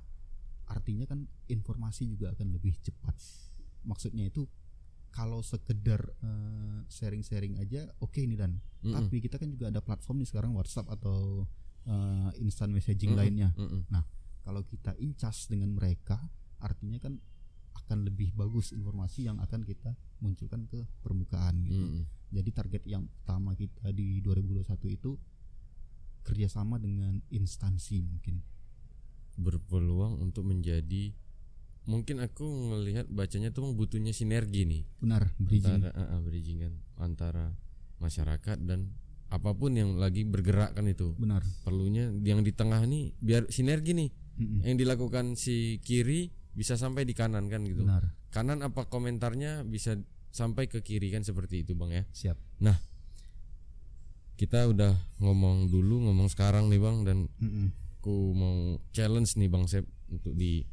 artinya 0.71 1.03
kan 1.03 1.27
informasi 1.51 2.07
juga 2.07 2.31
akan 2.31 2.55
lebih 2.55 2.79
cepat 2.79 3.15
maksudnya 3.83 4.31
itu 4.31 4.47
kalau 5.11 5.43
sekedar 5.43 5.99
eh, 6.23 6.79
sharing-sharing 6.87 7.59
aja 7.59 7.91
oke 7.99 8.15
nih 8.23 8.39
dan 8.39 8.55
Mm-mm. 8.81 8.95
tapi 8.95 9.19
kita 9.19 9.35
kan 9.35 9.51
juga 9.51 9.67
ada 9.67 9.83
platform 9.83 10.23
nih 10.23 10.29
sekarang 10.31 10.55
WhatsApp 10.55 10.87
atau 10.87 11.43
eh, 11.83 12.29
instant 12.39 12.71
messaging 12.71 13.11
Mm-mm. 13.11 13.19
lainnya 13.19 13.49
Mm-mm. 13.59 13.83
kalau 14.47 14.63
kita 14.63 14.95
incas 15.03 15.51
dengan 15.51 15.75
mereka 15.75 16.15
artinya 16.63 16.97
kan 17.03 17.19
akan 17.71 18.07
lebih 18.07 18.31
bagus 18.31 18.71
informasi 18.71 19.27
yang 19.27 19.39
akan 19.43 19.67
kita 19.67 19.91
munculkan 20.23 20.63
ke 20.71 20.79
permukaan 21.03 21.59
gitu 21.67 21.83
Mm-mm. 21.83 22.03
jadi 22.31 22.49
target 22.55 22.83
yang 22.87 23.03
pertama 23.11 23.51
kita 23.59 23.91
di 23.91 24.23
2021 24.23 24.71
itu 24.95 25.19
kerjasama 26.21 26.77
dengan 26.77 27.17
instansi 27.33 27.99
mungkin 28.05 28.39
berpeluang 29.39 30.19
untuk 30.19 30.47
menjadi 30.47 31.13
mungkin 31.89 32.21
aku 32.21 32.45
ngelihat 32.45 33.09
bacanya 33.09 33.49
tuh 33.49 33.73
butuhnya 33.73 34.13
sinergi 34.13 34.69
nih. 34.69 34.83
Benar 35.01 35.33
bridging. 35.41 35.81
Antara 35.81 35.91
ah, 35.97 36.13
ah, 36.13 36.19
bridgingan 36.21 36.73
antara 37.01 37.45
masyarakat 37.97 38.57
dan 38.65 38.93
apa 39.31 39.55
pun 39.55 39.73
yang 39.73 39.95
lagi 39.97 40.27
bergerak 40.27 40.75
kan 40.77 40.85
itu. 40.85 41.15
Benar. 41.17 41.41
Perlunya 41.63 42.11
yang 42.21 42.43
di 42.43 42.51
tengah 42.53 42.83
nih 42.85 43.15
biar 43.17 43.49
sinergi 43.49 43.93
nih. 43.97 44.11
Mm-mm. 44.41 44.63
yang 44.63 44.79
dilakukan 44.79 45.35
si 45.35 45.77
kiri 45.83 46.31
bisa 46.55 46.79
sampai 46.79 47.03
di 47.03 47.13
kanan 47.13 47.51
kan 47.51 47.61
gitu. 47.67 47.83
Benar. 47.83 48.15
Kanan 48.31 48.63
apa 48.63 48.87
komentarnya 48.87 49.67
bisa 49.67 49.99
sampai 50.31 50.71
ke 50.71 50.79
kiri 50.79 51.11
kan 51.11 51.21
seperti 51.21 51.67
itu 51.67 51.75
bang 51.75 51.91
ya? 51.91 52.03
Siap. 52.15 52.37
Kita 54.39 54.65
udah 54.71 54.95
ngomong 55.21 55.69
dulu 55.69 56.09
ngomong 56.09 56.31
sekarang 56.31 56.71
nih 56.71 56.81
bang 56.81 56.97
dan 57.05 57.17
Mm-mm. 57.37 57.67
Aku 58.01 58.33
mau 58.33 58.81
challenge 58.89 59.37
nih 59.37 59.45
bang 59.45 59.69
Sep 59.69 59.85
untuk 60.09 60.33
di 60.33 60.65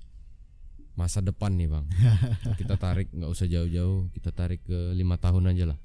masa 0.96 1.20
depan 1.20 1.52
nih 1.60 1.68
bang. 1.68 1.84
Kita 2.60 2.80
tarik 2.80 3.12
nggak 3.12 3.28
usah 3.28 3.44
jauh-jauh 3.44 4.08
kita 4.16 4.32
tarik 4.32 4.64
ke 4.64 4.96
lima 4.96 5.20
tahun 5.20 5.52
aja 5.52 5.76
lah. 5.76 5.78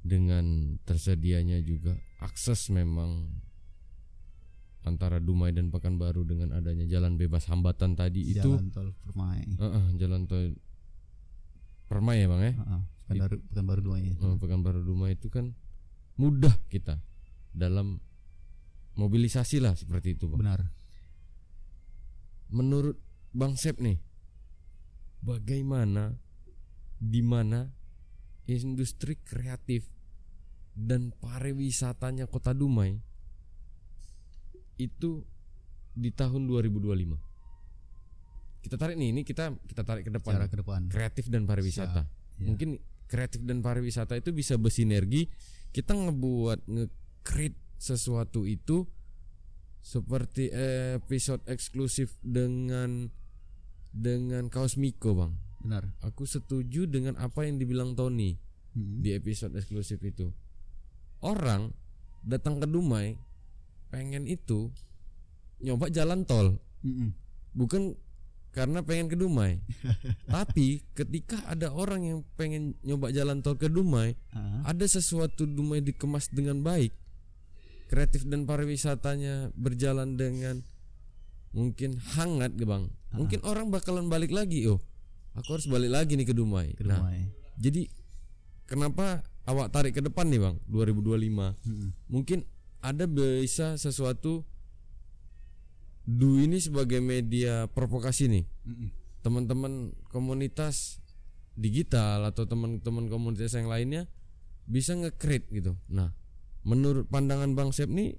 Dengan 0.00 0.80
tersedianya 0.88 1.60
juga 1.60 1.92
akses 2.24 2.72
memang 2.72 3.28
antara 4.80 5.20
Dumai 5.20 5.52
dan 5.52 5.68
Pekanbaru 5.68 6.24
dengan 6.24 6.56
adanya 6.56 6.88
jalan 6.88 7.20
bebas 7.20 7.44
hambatan 7.52 7.92
tadi 8.00 8.32
itu 8.32 8.40
jalan 8.40 8.72
tol 8.72 8.88
Permai. 9.04 9.44
Heeh, 9.44 9.84
jalan 10.00 10.24
tol 10.24 10.56
Permai 11.84 12.24
ya 12.24 12.26
bang 12.32 12.42
ya? 12.48 12.52
Ha-ha. 12.64 12.78
Pekanbaru 13.12 13.36
Pekanbaru 13.52 13.82
ya. 14.00 14.12
Eh, 14.16 14.36
Pekanbaru 14.40 14.80
Dumai 14.88 15.20
itu 15.20 15.28
kan 15.28 15.52
mudah 16.16 16.56
kita 16.72 16.96
dalam 17.52 18.00
mobilisasi 19.00 19.64
lah 19.64 19.72
seperti 19.72 20.20
itu 20.20 20.28
bang 20.28 20.40
benar. 20.44 20.60
Menurut 22.50 23.00
Bang 23.32 23.56
Sep 23.56 23.80
nih 23.80 23.96
bagaimana 25.24 26.18
di 27.00 27.24
mana 27.24 27.70
industri 28.44 29.16
kreatif 29.16 29.88
dan 30.76 31.14
pariwisatanya 31.16 32.28
Kota 32.28 32.52
Dumai 32.52 32.98
itu 34.76 35.24
di 35.94 36.10
tahun 36.12 36.44
2025 36.50 37.30
kita 38.60 38.76
tarik 38.76 38.96
nih 39.00 39.08
ini 39.12 39.22
kita 39.24 39.56
kita 39.64 39.82
tarik 39.82 40.04
ke 40.08 40.12
depan. 40.12 40.32
Cara 40.36 40.46
ke 40.48 40.56
depan. 40.60 40.80
Kreatif 40.92 41.32
dan 41.32 41.48
pariwisata. 41.48 42.04
Ya. 42.40 42.48
mungkin 42.48 42.80
kreatif 43.04 43.44
dan 43.44 43.60
pariwisata 43.64 44.16
itu 44.16 44.32
bisa 44.32 44.60
bersinergi. 44.60 45.28
Kita 45.72 45.96
ngebuat 45.96 46.68
nge-create 46.68 47.58
sesuatu 47.80 48.44
itu 48.44 48.84
seperti 49.80 50.52
episode 51.00 51.40
eksklusif 51.48 52.20
dengan 52.20 53.08
dengan 53.90 54.52
kaos 54.52 54.76
Miko 54.76 55.16
bang 55.16 55.32
benar 55.64 55.84
aku 56.04 56.28
setuju 56.28 56.84
dengan 56.84 57.16
apa 57.16 57.48
yang 57.48 57.56
dibilang 57.56 57.96
Tony 57.96 58.36
Mm-mm. 58.76 59.00
di 59.00 59.16
episode 59.16 59.56
eksklusif 59.56 59.98
itu 60.04 60.28
orang 61.24 61.72
datang 62.20 62.60
ke 62.60 62.68
Dumai 62.68 63.16
pengen 63.88 64.28
itu 64.28 64.68
nyoba 65.64 65.88
jalan 65.88 66.28
tol 66.28 66.60
Mm-mm. 66.84 67.16
bukan 67.56 67.96
karena 68.50 68.82
pengen 68.82 69.06
ke 69.06 69.14
Dumai. 69.14 69.62
Tapi 70.26 70.82
ketika 70.98 71.38
ada 71.46 71.70
orang 71.70 72.02
yang 72.02 72.18
pengen 72.34 72.74
nyoba 72.82 73.14
jalan 73.14 73.46
tol 73.46 73.54
ke 73.54 73.70
Dumai, 73.70 74.18
Ah, 74.34 74.74
ada 74.74 74.86
sesuatu 74.90 75.46
Dumai 75.46 75.78
dikemas 75.86 76.26
dengan 76.34 76.58
baik, 76.58 76.90
kreatif 77.90 78.22
dan 78.30 78.46
pariwisatanya 78.46 79.50
berjalan 79.58 80.14
dengan 80.14 80.62
mungkin 81.50 81.98
hangat, 82.14 82.54
gitu, 82.54 82.70
bang. 82.70 82.86
Mungkin 83.10 83.42
orang 83.42 83.74
bakalan 83.74 84.06
balik 84.06 84.30
lagi, 84.30 84.70
oh, 84.70 84.78
aku 85.34 85.58
harus 85.58 85.66
balik 85.66 85.90
lagi 85.90 86.14
nih 86.14 86.30
ke 86.30 86.34
Dumai. 86.34 86.78
ke 86.78 86.86
Nah, 86.86 87.02
Dumai. 87.02 87.26
jadi 87.58 87.90
kenapa 88.70 89.26
awak 89.50 89.74
tarik 89.74 89.98
ke 89.98 90.02
depan 90.06 90.30
nih, 90.30 90.38
bang? 90.38 90.56
2025. 90.70 91.58
Mm-mm. 91.66 91.90
Mungkin 92.06 92.46
ada 92.78 93.10
bisa 93.10 93.74
sesuatu 93.74 94.46
Du 96.10 96.40
ini 96.42 96.58
sebagai 96.58 96.98
media 96.98 97.70
provokasi 97.70 98.26
nih 98.26 98.44
Mm-mm. 98.66 98.88
teman-teman 99.22 99.94
komunitas 100.10 100.98
digital 101.54 102.26
atau 102.26 102.48
teman-teman 102.48 103.06
komunitas 103.06 103.52
yang 103.54 103.68
lainnya 103.68 104.08
bisa 104.66 104.96
nge-create 104.96 105.46
gitu. 105.52 105.76
Nah, 105.86 106.10
menurut 106.66 107.08
pandangan 107.08 107.52
Bang 107.56 107.72
Sep 107.72 107.88
nih 107.88 108.16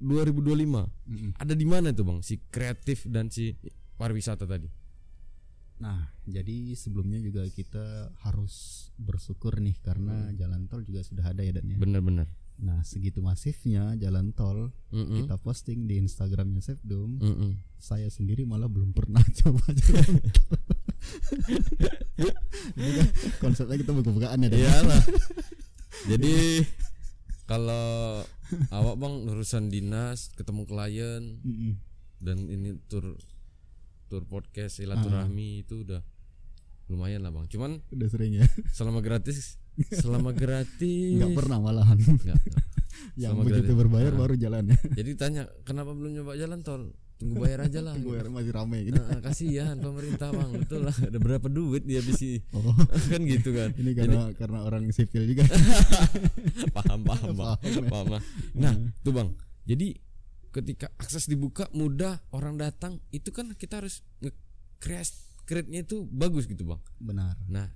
2025 0.00 0.64
Mm-mm. 0.64 1.30
ada 1.36 1.52
di 1.52 1.66
mana 1.68 1.92
tuh 1.92 2.08
Bang 2.08 2.24
si 2.24 2.40
kreatif 2.48 3.04
dan 3.04 3.28
si 3.28 3.52
pariwisata 4.00 4.48
tadi? 4.48 4.68
Nah, 5.80 6.12
jadi 6.28 6.76
sebelumnya 6.76 7.20
juga 7.24 7.44
kita 7.48 8.12
harus 8.24 8.88
bersyukur 9.00 9.60
nih 9.64 9.76
karena 9.80 10.28
jalan 10.36 10.68
tol 10.68 10.84
juga 10.84 11.00
sudah 11.00 11.32
ada 11.32 11.40
ya 11.40 11.56
dan 11.56 11.68
ya. 11.68 11.76
Bener-bener. 11.80 12.28
Nah, 12.60 12.84
segitu 12.84 13.24
masifnya 13.24 13.96
jalan 13.96 14.36
tol 14.36 14.68
Mm-mm. 14.92 15.24
kita 15.24 15.40
posting 15.40 15.88
di 15.88 15.96
Instagramnya 15.96 16.60
Sepdom. 16.60 17.16
Mm-mm. 17.16 17.64
Saya 17.80 18.12
sendiri 18.12 18.44
malah 18.44 18.68
belum 18.68 18.92
pernah 18.92 19.24
coba 19.40 19.64
jalan 19.72 20.20
tol. 20.20 20.60
Ini 22.76 22.90
kan 23.00 23.08
konsepnya 23.40 23.80
kita 23.80 23.92
buka-bukaan 23.96 24.44
ya. 24.44 24.48
Iyalah. 24.52 25.00
Jadi 26.06 26.64
kalau 27.44 28.22
awak 28.70 28.94
Bang 28.96 29.26
urusan 29.26 29.68
dinas, 29.68 30.30
ketemu 30.32 30.62
klien 30.64 31.22
Mm-mm. 31.42 31.72
dan 32.18 32.46
ini 32.46 32.78
tur 32.86 33.18
tur 34.06 34.22
podcast 34.24 34.78
silaturahmi 34.78 35.62
itu 35.62 35.82
udah 35.82 36.02
lumayan 36.86 37.22
lah 37.22 37.30
Bang. 37.30 37.46
Cuman 37.46 37.78
Udah 37.90 38.08
sering 38.08 38.34
ya. 38.34 38.46
selama 38.70 38.98
gratis 39.00 39.58
selama 39.90 40.30
gratis 40.30 41.14
Enggak 41.14 41.34
pernah 41.36 41.58
malahan. 41.58 41.96
Nggak, 41.96 42.36
nggak. 42.36 42.64
Yang 43.22 43.32
begitu 43.38 43.62
gratis. 43.70 43.78
berbayar 43.78 44.12
Ah. 44.12 44.18
baru 44.18 44.34
jalan 44.34 44.64
ya. 44.66 44.78
jadi 44.92 45.10
tanya 45.14 45.42
kenapa 45.62 45.94
belum 45.94 46.10
nyoba 46.10 46.34
jalan 46.34 46.60
tol 46.60 46.90
tunggu 47.20 47.36
bayar 47.38 47.68
aja 47.68 47.78
lah 47.78 47.92
Tunggu 47.92 48.16
gitu. 48.16 48.24
ya, 48.24 48.32
masih 48.32 48.52
rame 48.52 48.78
gitu. 48.82 48.96
Nah, 48.96 49.20
kasihan 49.20 49.76
pemerintah 49.76 50.28
bang 50.30 50.50
betul 50.56 50.80
lah 50.82 50.96
ada 50.96 51.18
berapa 51.18 51.46
duit 51.46 51.84
dia 51.84 52.00
bisa 52.00 52.40
Oh, 52.50 52.72
kan 53.12 53.20
gitu 53.22 53.52
kan 53.52 53.70
ini 53.80 53.92
karena 53.92 54.32
karena 54.32 54.64
orang 54.64 54.88
sipil 54.88 55.28
juga. 55.28 55.44
paham 56.76 57.00
paham 57.02 57.30
bang 57.30 57.54
Paham 57.54 57.60
ya. 57.76 57.82
paham 57.86 58.06
Bang. 58.08 58.22
nah 58.54 58.72
tuh 59.00 59.12
bang 59.12 59.28
jadi 59.62 59.88
ketika 60.50 60.88
akses 60.96 61.24
dibuka 61.24 61.68
mudah 61.70 62.18
orang 62.30 62.56
datang 62.56 62.98
itu 63.10 63.28
kan 63.28 63.52
kita 63.52 63.78
harus 63.78 64.00
nge-create 64.18 65.12
create-nya 65.44 65.84
itu 65.84 66.06
bagus 66.06 66.44
gitu 66.44 66.64
bang 66.64 66.80
Benar. 66.98 67.36
nah 67.46 67.68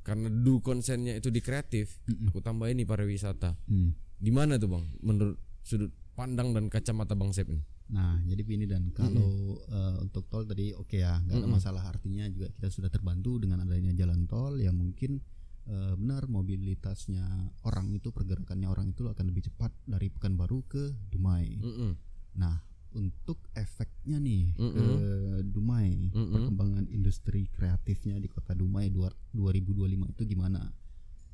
karena 0.00 0.28
do 0.28 0.60
konsennya 0.60 1.16
itu 1.16 1.28
di 1.28 1.40
kreatif 1.40 1.96
Mm-mm. 2.04 2.28
aku 2.28 2.38
tambahin 2.38 2.76
nih 2.76 2.84
pariwisata 2.84 3.56
Hmm. 3.64 3.96
di 4.14 4.28
mana 4.28 4.54
tuh 4.54 4.70
bang 4.70 4.84
menurut 5.00 5.36
sudut 5.60 5.88
pandang 6.12 6.52
dan 6.52 6.68
kacamata 6.68 7.12
bang 7.12 7.32
Sep 7.32 7.48
ini 7.48 7.64
Nah, 7.84 8.16
jadi 8.24 8.40
begini 8.40 8.64
dan 8.64 8.88
kalau 8.90 9.60
eh, 9.60 9.96
untuk 10.00 10.24
tol 10.26 10.44
tadi 10.44 10.72
oke 10.72 10.96
ya, 10.96 11.20
nggak 11.20 11.36
ada 11.36 11.44
Mm-mm. 11.44 11.52
masalah 11.52 11.84
artinya 11.84 12.24
juga 12.26 12.48
kita 12.48 12.72
sudah 12.72 12.88
terbantu 12.88 13.36
dengan 13.36 13.60
adanya 13.60 13.92
jalan 13.92 14.24
tol 14.24 14.56
yang 14.56 14.72
mungkin 14.72 15.20
eh, 15.64 15.92
benar 15.94 16.24
mobilitasnya 16.24 17.24
orang 17.62 17.92
itu 17.92 18.08
pergerakannya 18.08 18.66
orang 18.66 18.88
itu 18.88 19.04
akan 19.04 19.24
lebih 19.28 19.52
cepat 19.52 19.68
dari 19.84 20.08
Pekanbaru 20.08 20.58
ke 20.64 20.82
Dumai. 21.12 21.60
Mm-mm. 21.60 21.92
Nah, 22.34 22.56
untuk 22.94 23.42
efeknya 23.52 24.16
nih 24.16 24.54
ke 24.56 24.64
Mm-mm. 24.64 25.44
Dumai, 25.50 26.08
Mm-mm. 26.08 26.32
perkembangan 26.32 26.86
industri 26.88 27.50
kreatifnya 27.50 28.16
di 28.16 28.32
kota 28.32 28.54
Dumai 28.54 28.88
dua- 28.88 29.12
2025 29.32 30.08
itu 30.08 30.22
gimana? 30.24 30.72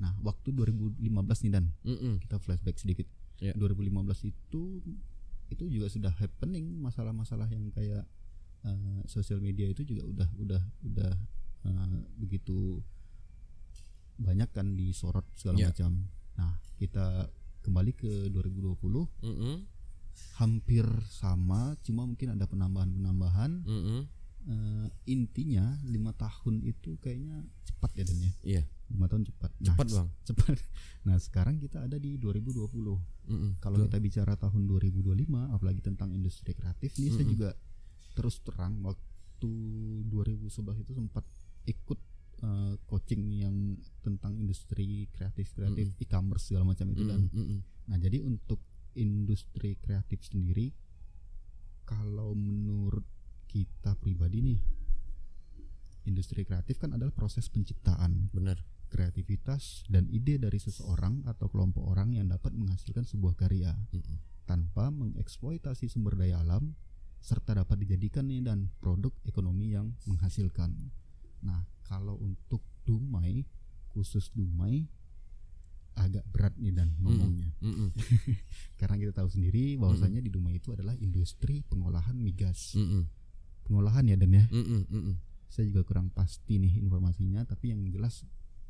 Nah, 0.01 0.17
waktu 0.25 0.51
2015 0.51 0.99
nih 1.47 1.53
dan 1.53 1.71
Mm-mm. 1.85 2.19
kita 2.19 2.41
flashback 2.41 2.75
sedikit. 2.75 3.07
Ya. 3.41 3.53
2015 3.57 4.25
itu 4.27 4.81
itu 5.51 5.67
juga 5.67 5.87
sudah 5.87 6.15
happening 6.17 6.79
masalah-masalah 6.79 7.47
yang 7.47 7.69
kayak 7.71 8.07
eh, 8.63 9.01
sosial 9.05 9.39
media 9.39 9.67
itu 9.67 9.83
juga 9.83 10.03
udah 10.07 10.29
udah 10.39 10.63
udah 10.87 11.13
eh, 11.67 11.99
begitu 12.17 12.79
banyak 14.17 14.51
kan 14.53 14.77
disorot 14.77 15.25
segala 15.35 15.57
Ya. 15.59 15.69
macam. 15.73 16.07
Nah, 16.37 16.53
kita 16.77 17.29
kembali 17.61 17.93
ke 17.93 18.29
2020 18.29 18.77
Mm-mm. 19.25 19.57
hampir 20.37 20.85
sama, 21.09 21.77
cuma 21.81 22.05
mungkin 22.05 22.37
ada 22.37 22.45
penambahan-penambahan. 22.45 23.65
Mm-mm. 23.65 24.01
Eh, 24.41 24.89
intinya 25.05 25.77
lima 25.85 26.17
tahun 26.17 26.65
itu 26.65 26.97
kayaknya 27.05 27.45
cepat 27.69 27.93
ya 27.93 28.05
Dan 28.09 28.19
ya. 28.25 28.33
Iya, 28.41 28.63
Lima 28.89 29.07
tahun 29.07 29.29
cepat. 29.29 29.51
Nah, 29.61 29.67
cepat 29.77 29.87
bang. 29.93 30.09
cepat. 30.25 30.57
Nah, 31.09 31.17
sekarang 31.17 31.57
kita 31.57 31.85
ada 31.89 31.97
di 31.97 32.21
2020. 32.21 32.69
Mm-mm. 32.69 33.57
Kalau 33.61 33.77
kita 33.85 33.97
bicara 34.01 34.37
tahun 34.37 34.69
2025 34.69 35.17
apalagi 35.57 35.81
tentang 35.81 36.13
industri 36.13 36.53
kreatif 36.53 36.93
ini 37.01 37.09
saya 37.13 37.25
Mm-mm. 37.25 37.35
juga 37.37 37.51
terus 38.13 38.41
terang 38.45 38.81
waktu 38.85 39.53
2011 40.09 40.85
itu 40.85 40.93
sempat 40.93 41.25
ikut 41.65 42.01
eh, 42.45 42.75
coaching 42.85 43.23
yang 43.33 43.57
tentang 44.05 44.37
industri 44.37 45.09
kreatif 45.15 45.57
kreatif 45.57 45.97
e-commerce 46.01 46.53
segala 46.53 46.69
macam 46.69 46.91
itu 46.93 47.07
dan 47.07 47.29
Mm-mm. 47.31 47.37
Mm-mm. 47.41 47.59
nah 47.89 47.97
jadi 47.97 48.21
untuk 48.21 48.61
industri 48.93 49.79
kreatif 49.81 50.21
sendiri 50.27 50.75
kalau 51.87 52.35
menurut 52.37 53.07
kita 53.51 53.99
pribadi 53.99 54.39
nih 54.47 54.59
industri 56.07 56.47
kreatif 56.47 56.79
kan 56.79 56.95
adalah 56.95 57.11
proses 57.11 57.51
penciptaan 57.51 58.31
benar. 58.31 58.63
kreativitas 58.91 59.87
dan 59.87 60.11
ide 60.11 60.35
dari 60.39 60.59
seseorang 60.59 61.23
atau 61.27 61.47
kelompok 61.47 61.87
orang 61.87 62.11
yang 62.15 62.27
dapat 62.27 62.51
menghasilkan 62.55 63.07
sebuah 63.07 63.39
karya 63.39 63.71
Mm-mm. 63.95 64.19
tanpa 64.51 64.91
mengeksploitasi 64.91 65.87
sumber 65.87 66.19
daya 66.19 66.43
alam 66.43 66.75
serta 67.23 67.55
dapat 67.55 67.87
dijadikan 67.87 68.27
nih 68.27 68.43
dan 68.43 68.73
produk 68.83 69.15
ekonomi 69.29 69.77
yang 69.79 69.95
menghasilkan. 70.11 70.75
Nah, 71.47 71.69
kalau 71.87 72.19
untuk 72.19 72.65
Dumai 72.83 73.47
khusus 73.95 74.33
Dumai 74.35 74.89
agak 75.95 76.25
berat 76.33 76.57
nih 76.59 76.73
dan 76.75 76.97
ngomongnya 76.99 77.53
Mm-mm. 77.61 77.93
karena 78.81 78.97
kita 78.99 79.13
tahu 79.23 79.29
sendiri 79.31 79.77
bahwasanya 79.79 80.19
di 80.19 80.33
Dumai 80.33 80.59
itu 80.59 80.75
adalah 80.75 80.97
industri 80.99 81.63
pengolahan 81.69 82.19
migas. 82.19 82.75
Mm-mm. 82.75 83.20
Pengolahan 83.63 84.05
ya 84.05 84.17
dan 84.17 84.31
ya. 84.31 84.45
Mm-mm. 84.49 84.83
Mm-mm. 84.87 85.15
Saya 85.47 85.67
juga 85.67 85.83
kurang 85.83 86.09
pasti 86.09 86.57
nih 86.57 86.79
informasinya 86.79 87.43
tapi 87.43 87.71
yang 87.71 87.83
jelas 87.87 88.23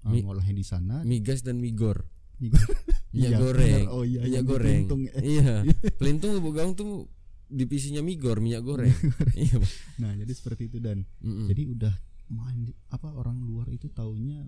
uh, 0.02 0.08
Mi- 0.08 0.24
ngolahnya 0.24 0.52
di 0.52 0.64
sana 0.64 1.00
migas 1.02 1.40
dan 1.40 1.58
migor 1.58 2.08
migas 2.36 2.64
minyak 3.12 3.30
Iya, 3.30 3.38
goreng. 3.38 3.84
Oh 3.88 4.02
iya, 4.02 4.20
minyak 4.22 4.32
yang 4.32 4.44
di 4.44 4.48
goreng 4.48 4.72
Pelintung, 4.86 5.00
eh. 5.06 5.22
iya 5.22 5.54
pelintung 6.00 6.32
ibu 6.34 6.50
gaung 6.50 6.72
tuh 6.72 7.04
divisinya 7.46 8.00
migor 8.00 8.38
minyak 8.38 8.62
goreng 8.62 8.94
iya. 9.34 9.58
Nah, 9.98 10.14
jadi 10.14 10.30
seperti 10.30 10.68
itu 10.68 10.78
dan 10.78 11.04
Mm-mm. 11.20 11.46
jadi 11.46 11.62
udah 11.68 11.94
main 12.30 12.62
apa 12.88 13.10
orang 13.10 13.42
luar 13.42 13.66
itu 13.68 13.90
taunya 13.90 14.46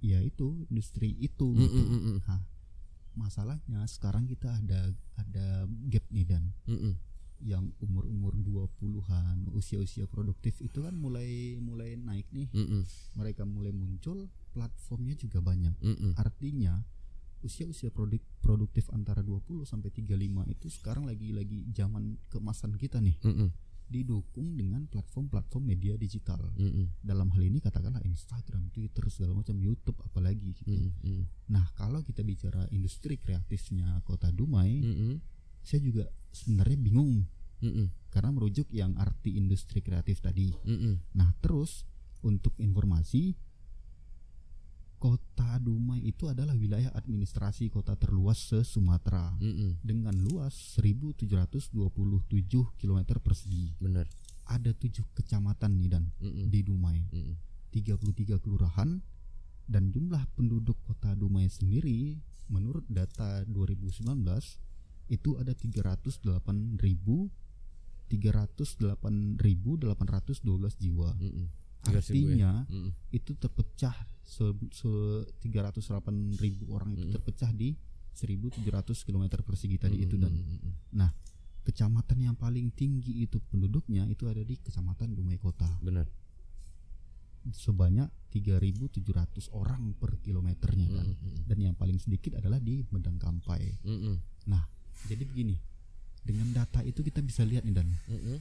ya 0.00 0.18
itu 0.18 0.66
industri 0.66 1.14
itu 1.14 1.46
Mm-mm. 1.46 1.62
gitu. 1.62 1.78
Mm-mm. 1.78 2.16
Nah, 2.24 2.40
masalahnya 3.14 3.84
sekarang 3.86 4.24
kita 4.24 4.48
ada 4.50 4.88
ada 5.14 5.46
gap 5.86 6.04
nih 6.08 6.24
dan 6.24 6.50
Mm-mm. 6.64 6.96
Yang 7.42 7.74
umur-umur 7.82 8.38
20-an, 8.38 9.50
usia-usia 9.50 10.06
produktif 10.06 10.62
itu 10.62 10.78
kan 10.78 10.94
mulai 10.94 11.58
mulai 11.58 11.98
naik 11.98 12.30
nih. 12.30 12.48
Mm-mm. 12.54 12.86
Mereka 13.18 13.42
mulai 13.42 13.74
muncul, 13.74 14.30
platformnya 14.54 15.18
juga 15.18 15.42
banyak. 15.42 15.74
Mm-mm. 15.82 16.12
Artinya 16.16 16.78
usia-usia 17.42 17.90
produk 17.90 18.22
produktif 18.38 18.86
antara 18.94 19.20
20 19.20 19.66
sampai 19.66 19.90
35 19.90 20.54
itu 20.54 20.66
sekarang 20.70 21.04
lagi 21.10 21.34
lagi 21.34 21.66
zaman 21.74 22.14
keemasan 22.30 22.78
kita 22.78 23.02
nih 23.02 23.18
Mm-mm. 23.18 23.50
didukung 23.90 24.54
dengan 24.54 24.86
platform-platform 24.86 25.64
media 25.66 25.98
digital. 25.98 26.38
Mm-mm. 26.54 27.02
Dalam 27.02 27.28
hal 27.34 27.42
ini 27.42 27.58
katakanlah 27.58 28.00
Instagram, 28.06 28.70
Twitter 28.70 29.10
segala 29.10 29.34
macam, 29.34 29.58
YouTube 29.58 29.98
apalagi 30.06 30.54
gitu. 30.54 30.70
Mm-mm. 30.70 31.50
Nah, 31.50 31.66
kalau 31.74 32.00
kita 32.06 32.22
bicara 32.22 32.70
industri 32.70 33.18
kreatifnya 33.18 34.00
Kota 34.06 34.30
Dumai, 34.30 34.78
Mm-mm. 34.80 35.14
Saya 35.62 35.80
juga 35.82 36.04
sebenarnya 36.34 36.78
bingung 36.78 37.26
Mm-mm. 37.62 37.86
karena 38.10 38.30
merujuk 38.34 38.66
yang 38.74 38.98
arti 38.98 39.38
industri 39.38 39.80
kreatif 39.80 40.18
tadi. 40.18 40.50
Mm-mm. 40.66 41.14
Nah, 41.14 41.30
terus 41.38 41.86
untuk 42.22 42.54
informasi 42.58 43.34
Kota 45.02 45.58
Dumai 45.58 45.98
itu 45.98 46.30
adalah 46.30 46.54
wilayah 46.54 46.94
administrasi 46.94 47.74
kota 47.74 47.98
terluas 47.98 48.38
se-Sumatera 48.38 49.34
Mm-mm. 49.42 49.82
dengan 49.82 50.14
luas 50.14 50.78
1727 50.78 51.74
km 52.78 53.00
persegi. 53.18 53.74
benar 53.82 54.06
Ada 54.46 54.70
tujuh 54.70 55.02
kecamatan 55.10 55.74
nih 55.74 55.90
dan 55.90 56.06
Mm-mm. 56.22 56.46
di 56.46 56.62
Dumai, 56.62 57.02
Mm-mm. 57.10 57.34
33 57.74 58.38
kelurahan 58.38 59.02
dan 59.66 59.90
jumlah 59.90 60.22
penduduk 60.38 60.78
kota 60.86 61.18
Dumai 61.18 61.50
sendiri 61.50 62.22
menurut 62.46 62.86
data 62.86 63.42
2019 63.50 64.06
itu 65.12 65.36
ada 65.36 65.52
308.000 65.52 66.40
308.812 68.08 70.76
jiwa. 70.76 71.08
Tiga 71.82 71.98
ribu 71.98 71.98
Artinya 71.98 72.62
ya? 72.62 72.70
Mm-mm. 72.70 72.90
itu 73.10 73.34
terpecah 73.34 73.90
se, 74.22 74.44
se 74.70 74.86
308 75.42 75.82
ribu 76.38 76.70
orang 76.70 76.94
itu 76.94 77.10
Mm. 77.10 77.12
terpecah 77.12 77.50
di 77.50 77.74
1700 78.14 78.62
km 79.02 79.24
persegi 79.42 79.76
tadi 79.80 79.98
itu 79.98 80.14
dan 80.14 80.30
Mm-mm. 80.30 80.72
kecamatan 81.62 82.18
yang 82.22 82.36
paling 82.38 82.70
tinggi 82.70 83.22
itu 83.22 83.38
penduduknya 83.50 84.06
itu 84.06 84.26
ada 84.30 84.42
di 84.42 84.58
kecamatan 84.58 85.14
Dumai 85.14 85.38
Kota 85.38 85.66
benar 85.80 86.06
sebanyak 87.50 88.06
3700 88.30 89.50
orang 89.50 89.98
per 89.98 90.22
kilometernya 90.22 90.86
kan 90.86 91.06
Mm-mm. 91.08 91.50
dan 91.50 91.58
yang 91.58 91.74
paling 91.74 91.98
sedikit 91.98 92.38
adalah 92.38 92.62
di 92.62 92.86
Medang 92.94 93.18
Kampai 93.18 93.82
Mm-mm. 93.82 94.46
Jadi 95.04 95.22
begini 95.22 95.56
dengan 96.22 96.52
data 96.52 96.80
itu 96.82 97.00
kita 97.00 97.18
bisa 97.18 97.42
lihat 97.42 97.62
nih 97.62 97.74
dan 97.74 97.88
Mm-mm. 98.06 98.38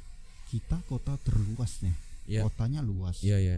kita 0.48 0.78
kota 0.86 1.18
terluas 1.20 1.82
nih 1.82 1.96
Iya. 2.22 2.46
kotanya 2.46 2.80
luas 2.80 3.18
iya 3.22 3.38
iya 3.38 3.58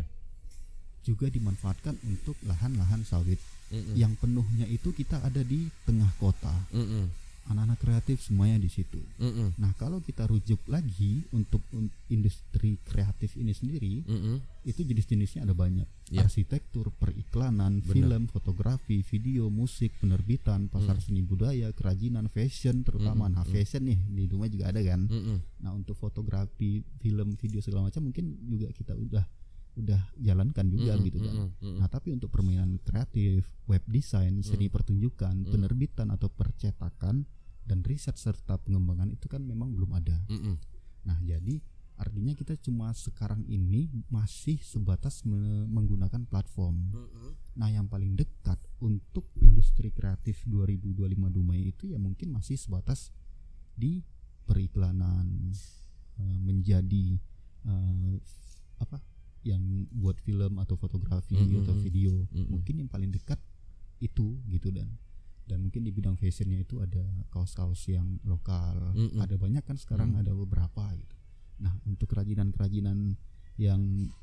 juga 1.04 1.28
dimanfaatkan 1.28 2.00
untuk 2.02 2.40
lahan-lahan 2.42 3.04
sawit 3.04 3.38
Mm-mm. 3.70 3.94
yang 3.94 4.16
penuhnya 4.16 4.64
itu 4.66 4.90
kita 4.90 5.20
ada 5.20 5.44
di 5.44 5.68
tengah 5.84 6.08
kota 6.16 6.50
Mm-mm. 6.72 7.12
anak-anak 7.44 7.76
kreatif 7.78 8.24
semuanya 8.24 8.56
di 8.56 8.72
situ 8.72 9.04
Mm-mm. 9.20 9.60
nah 9.60 9.76
kalau 9.76 10.00
kita 10.00 10.24
rujuk 10.24 10.64
lagi 10.66 11.28
untuk 11.30 11.60
un- 11.72 11.92
industri 12.08 12.80
kreatif 12.84 13.36
ini 13.36 13.52
sendiri 13.52 14.00
Mm-mm. 14.08 14.40
itu 14.64 14.80
jenis-jenisnya 14.80 15.44
ada 15.44 15.52
banyak 15.52 15.86
Iya. 16.14 16.24
arsitektur 16.24 16.94
periklanan 16.94 17.82
Benar. 17.82 17.90
film 17.90 18.22
fotografi 18.28 19.02
video 19.02 19.50
musik 19.50 19.98
penerbitan 19.98 20.70
pasar 20.70 20.96
Mm. 20.96 21.04
seni 21.04 21.22
budaya 21.22 21.68
kerajinan 21.70 22.28
fashion 22.28 22.82
terutama 22.82 23.26
Mm, 23.26 23.34
nah 23.34 23.44
mm. 23.44 23.50
fashion 23.50 23.84
nih 23.84 23.98
di 24.08 24.24
rumah 24.28 24.46
juga 24.46 24.70
ada 24.70 24.78
kan 24.80 25.06
Mm-mm. 25.06 25.38
nah 25.60 25.72
untuk 25.72 25.96
fotografi 25.96 26.70
film 26.98 27.34
video 27.34 27.60
segala 27.60 27.90
macam 27.90 28.06
mungkin 28.06 28.26
juga 28.44 28.70
kita 28.70 28.94
udah 28.94 29.26
udah 29.74 30.02
jalankan 30.16 30.70
juga 30.70 30.94
Mm-mm. 30.94 31.06
gitu 31.10 31.18
kan. 31.18 31.34
Mm-mm. 31.50 31.82
Nah, 31.82 31.90
tapi 31.90 32.14
untuk 32.14 32.30
permainan 32.30 32.78
kreatif, 32.78 33.42
web 33.66 33.82
design, 33.90 34.40
seni 34.40 34.70
Hmm. 34.70 34.76
pertunjukan, 34.78 35.34
Hmm. 35.36 35.50
penerbitan 35.50 36.14
atau 36.14 36.30
percetakan 36.30 37.26
dan 37.66 37.82
riset 37.82 38.14
serta 38.14 38.62
pengembangan 38.62 39.10
itu 39.10 39.26
kan 39.26 39.42
memang 39.42 39.74
belum 39.74 39.98
ada. 39.98 40.14
Mm-mm. 40.30 40.62
Nah, 41.04 41.18
jadi 41.20 41.58
artinya 41.96 42.34
kita 42.34 42.58
cuma 42.58 42.90
sekarang 42.92 43.46
ini 43.46 43.86
masih 44.08 44.58
sebatas 44.60 45.22
me- 45.24 45.40
menggunakan 45.66 46.26
platform. 46.26 46.90
Mm-mm. 46.90 47.30
Nah, 47.54 47.70
yang 47.70 47.86
paling 47.86 48.14
dekat 48.14 48.58
untuk 48.80 49.30
industri 49.38 49.90
kreatif 49.90 50.42
2025 50.44 50.98
Dumai 51.30 51.68
itu 51.68 51.86
ya 51.86 51.98
mungkin 51.98 52.32
masih 52.32 52.56
sebatas 52.56 53.14
di 53.74 54.02
periklanan 54.44 55.54
eh, 56.16 56.38
menjadi 56.40 57.18
eh, 57.64 58.16
apa 58.78 59.00
yang 59.44 59.62
buat 59.92 60.18
film 60.18 60.56
atau 60.58 60.74
fotografi 60.74 61.36
Mm, 61.36 61.62
atau 61.62 61.76
mm, 61.76 61.82
video 61.82 62.14
Mm-mm. 62.30 62.48
mungkin 62.50 62.80
yang 62.80 62.88
paling 62.88 63.12
dekat 63.12 63.38
itu 64.00 64.40
gitu 64.48 64.70
dan 64.70 64.88
dan 65.44 65.60
mungkin 65.60 65.84
di 65.84 65.92
bidang 65.92 66.16
fashionnya 66.16 66.58
itu 66.58 66.80
ada 66.80 67.04
kaos-kaos 67.28 67.84
yang 67.86 68.08
lokal 68.24 68.94
Mm-mm. 68.94 69.20
ada 69.20 69.36
banyak 69.36 69.60
kan 69.62 69.76
sekarang 69.76 70.16
Mm. 70.16 70.22
ada 70.24 70.32
beberapa 70.34 70.88
gitu 70.94 71.16
nah 71.58 71.74
untuk 71.84 72.10
kerajinan-kerajinan 72.10 73.16
yang 73.56 73.82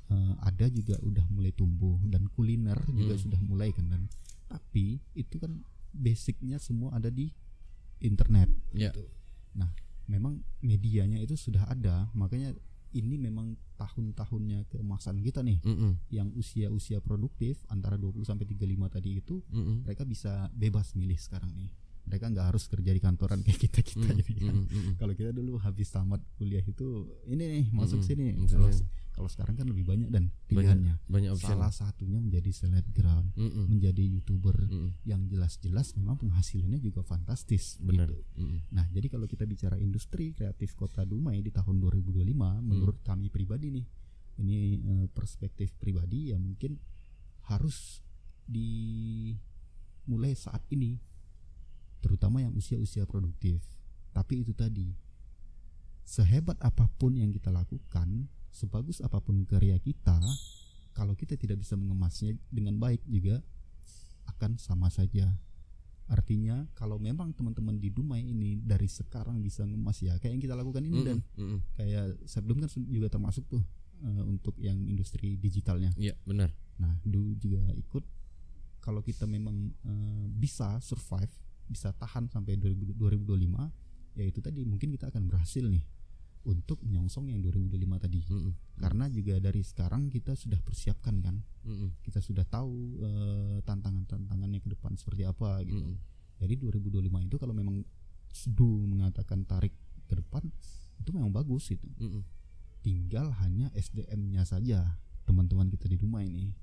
eh, 0.08 0.34
ada 0.40 0.66
juga 0.66 0.98
udah 0.98 1.22
mulai 1.28 1.52
tumbuh 1.52 1.98
dan 2.04 2.26
kuliner 2.28 2.78
juga 2.88 3.14
Mm. 3.14 3.20
sudah 3.20 3.40
mulai 3.40 3.70
kan 3.70 3.86
dan 3.86 4.02
tapi 4.46 4.98
itu 5.14 5.38
kan 5.38 5.62
basicnya 5.92 6.58
semua 6.58 6.90
ada 6.92 7.08
di 7.08 7.30
internet 8.00 8.50
Ya. 8.72 8.90
gitu. 8.90 9.06
nah 9.52 9.70
memang 10.06 10.42
medianya 10.60 11.18
itu 11.18 11.34
sudah 11.34 11.66
ada 11.66 12.10
makanya 12.12 12.54
ini 12.90 13.14
memang 13.14 13.54
tahun-tahunnya 13.78 14.66
keemasan 14.66 15.22
kita 15.22 15.40
nih 15.40 15.62
Mm-mm. 15.62 15.94
yang 16.10 16.34
usia-usia 16.34 16.98
produktif 16.98 17.62
antara 17.66 17.94
20 17.94 18.26
sampai 18.26 18.42
35 18.44 18.66
tadi 18.90 19.10
itu 19.16 19.38
Mm-mm. 19.46 19.86
mereka 19.86 20.02
bisa 20.02 20.50
bebas 20.52 20.94
milih 20.94 21.14
sekarang 21.14 21.54
nih. 21.54 21.70
Mereka 22.03 22.26
nggak 22.26 22.46
harus 22.46 22.64
kerja 22.64 22.90
di 22.90 22.98
kantoran 22.98 23.40
kayak 23.40 23.61
kita 23.61 23.80
kita 23.80 24.07
Mm, 24.07 24.16
jadi 24.16 24.32
kan. 24.40 24.55
mm, 24.55 24.62
mm, 24.62 24.80
mm. 24.82 24.94
Kalau 24.96 25.12
kita 25.12 25.30
dulu 25.30 25.53
habis 25.57 25.88
tamat 25.88 26.20
kuliah 26.34 26.62
itu 26.62 26.88
ini 27.24 27.44
nih 27.44 27.64
masuk 27.70 27.98
Mm-mm. 27.98 28.09
sini. 28.09 28.26
Mm, 28.34 28.46
Kalau 28.46 28.70
kalau 29.11 29.28
sekarang 29.28 29.53
kan 29.53 29.66
lebih 29.66 29.84
banyak 29.84 30.09
dan 30.09 30.32
pilihannya. 30.46 30.96
banyak 31.05 31.28
option 31.30 31.53
Salah 31.53 31.68
satunya 31.68 32.16
menjadi 32.16 32.48
selebgram, 32.51 33.28
Mm-mm. 33.34 33.68
menjadi 33.68 34.01
youtuber 34.01 34.57
Mm-mm. 34.57 34.96
yang 35.05 35.26
jelas-jelas 35.26 35.92
memang 35.94 36.16
penghasilannya 36.16 36.78
juga 36.78 37.03
fantastis. 37.03 37.76
benar 37.78 38.09
gitu. 38.09 38.24
Mm-mm. 38.38 38.59
Nah, 38.70 38.88
jadi 38.88 39.07
kalau 39.09 39.26
kita 39.26 39.44
bicara 39.44 39.76
industri 39.76 40.32
kreatif 40.32 40.72
Kota 40.72 41.03
Dumai 41.03 41.38
di 41.38 41.51
tahun 41.51 41.78
2025 41.78 42.32
Hmm. 42.32 42.64
menurut 42.64 42.96
kami 43.01 43.28
pribadi 43.28 43.68
nih. 43.70 43.84
Ini 44.38 44.57
eh, 44.78 45.07
perspektif 45.07 45.76
pribadi 45.76 46.32
yang 46.32 46.40
mungkin 46.40 46.80
harus 47.42 48.01
dimulai 48.46 49.28
saat 50.34 50.64
ini 50.70 50.96
terutama 52.01 52.42
yang 52.44 52.53
usia-usia 52.57 53.05
produktif. 53.07 53.62
Tapi 54.11 54.42
itu 54.42 54.53
tadi 54.57 54.90
sehebat 56.03 56.59
apa 56.59 56.90
pun 56.98 57.14
yang 57.14 57.30
kita 57.30 57.55
lakukan, 57.55 58.26
sebagus 58.51 58.98
apa 59.01 59.22
pun 59.22 59.46
karya 59.46 59.78
kita, 59.78 60.18
kalau 60.96 61.14
kita 61.14 61.38
tidak 61.38 61.62
bisa 61.62 61.78
mengemasnya 61.78 62.34
dengan 62.51 62.76
baik 62.82 63.05
juga 63.07 63.38
akan 64.26 64.59
sama 64.59 64.90
saja 64.90 65.30
Artinya 66.11 66.66
kalau 66.74 66.98
memang 66.98 67.30
teman-teman 67.30 67.78
di 67.78 67.86
Dumai 67.86 68.26
ini 68.26 68.59
dari 68.59 68.90
sekarang 68.90 69.38
bisa 69.38 69.62
ngemas 69.62 70.03
ya 70.03 70.18
kayak 70.18 70.34
yang 70.34 70.42
kita 70.42 70.59
lakukan 70.59 70.82
ini 70.82 71.07
dan 71.07 71.22
Mm-mm. 71.22 71.38
Mm-mm. 71.38 71.59
kayak 71.78 72.18
Sebelum 72.26 72.59
kan 72.59 72.68
juga 72.90 73.07
termasuk 73.07 73.46
tuh 73.46 73.62
eh, 74.03 74.22
untuk 74.26 74.59
yang 74.59 74.74
industri 74.90 75.38
digitalnya. 75.38 75.94
Iya 75.94 76.18
benar 76.26 76.51
Nah, 76.82 76.96
Du 77.07 77.36
juga 77.38 77.62
ikut 77.78 78.03
kalau 78.82 79.07
kita 79.07 79.30
memang 79.30 79.70
eh, 79.86 80.26
bisa 80.34 80.82
survive, 80.82 81.30
bisa 81.70 81.94
tahan 81.94 82.26
sampai 82.26 82.58
2000 82.58 82.98
2025, 82.98 84.18
ya 84.18 84.24
itu 84.26 84.42
tadi 84.42 84.66
mungkin 84.66 84.90
kita 84.90 85.14
akan 85.14 85.30
berhasil 85.30 85.62
nih 85.62 85.86
untuk 86.48 86.80
menyongsong 86.80 87.28
yang 87.28 87.44
2025 87.44 88.00
tadi. 88.00 88.20
Mm-mm. 88.24 88.52
Karena 88.80 89.04
juga 89.12 89.36
dari 89.36 89.60
sekarang 89.60 90.08
kita 90.08 90.32
sudah 90.32 90.56
persiapkan 90.64 91.20
kan. 91.20 91.36
Mm-mm. 91.68 92.00
Kita 92.00 92.24
sudah 92.24 92.48
tahu 92.48 93.04
eh, 93.04 93.58
tantangan-tantangannya 93.68 94.60
ke 94.64 94.68
depan 94.72 94.96
seperti 94.96 95.28
apa 95.28 95.60
gitu. 95.68 95.84
Mm-mm. 95.84 95.96
Jadi 96.40 96.54
2025 96.56 97.28
itu 97.28 97.36
kalau 97.36 97.52
memang 97.52 97.84
Du 98.46 98.86
mengatakan 98.86 99.42
tarik 99.42 99.74
ke 100.06 100.14
depan 100.14 100.46
itu 100.96 101.10
memang 101.12 101.28
bagus 101.28 101.68
itu. 101.76 101.84
Mm-mm. 102.00 102.24
Tinggal 102.80 103.36
hanya 103.44 103.68
SDM-nya 103.76 104.48
saja 104.48 104.96
teman-teman 105.28 105.68
kita 105.68 105.92
di 105.92 106.00
rumah 106.00 106.24
ini. 106.24 106.56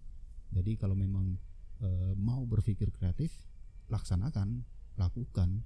Jadi 0.50 0.74
kalau 0.74 0.98
memang 0.98 1.38
eh, 1.86 2.14
mau 2.18 2.42
berpikir 2.50 2.90
kreatif, 2.90 3.30
laksanakan, 3.94 4.66
lakukan. 4.98 5.62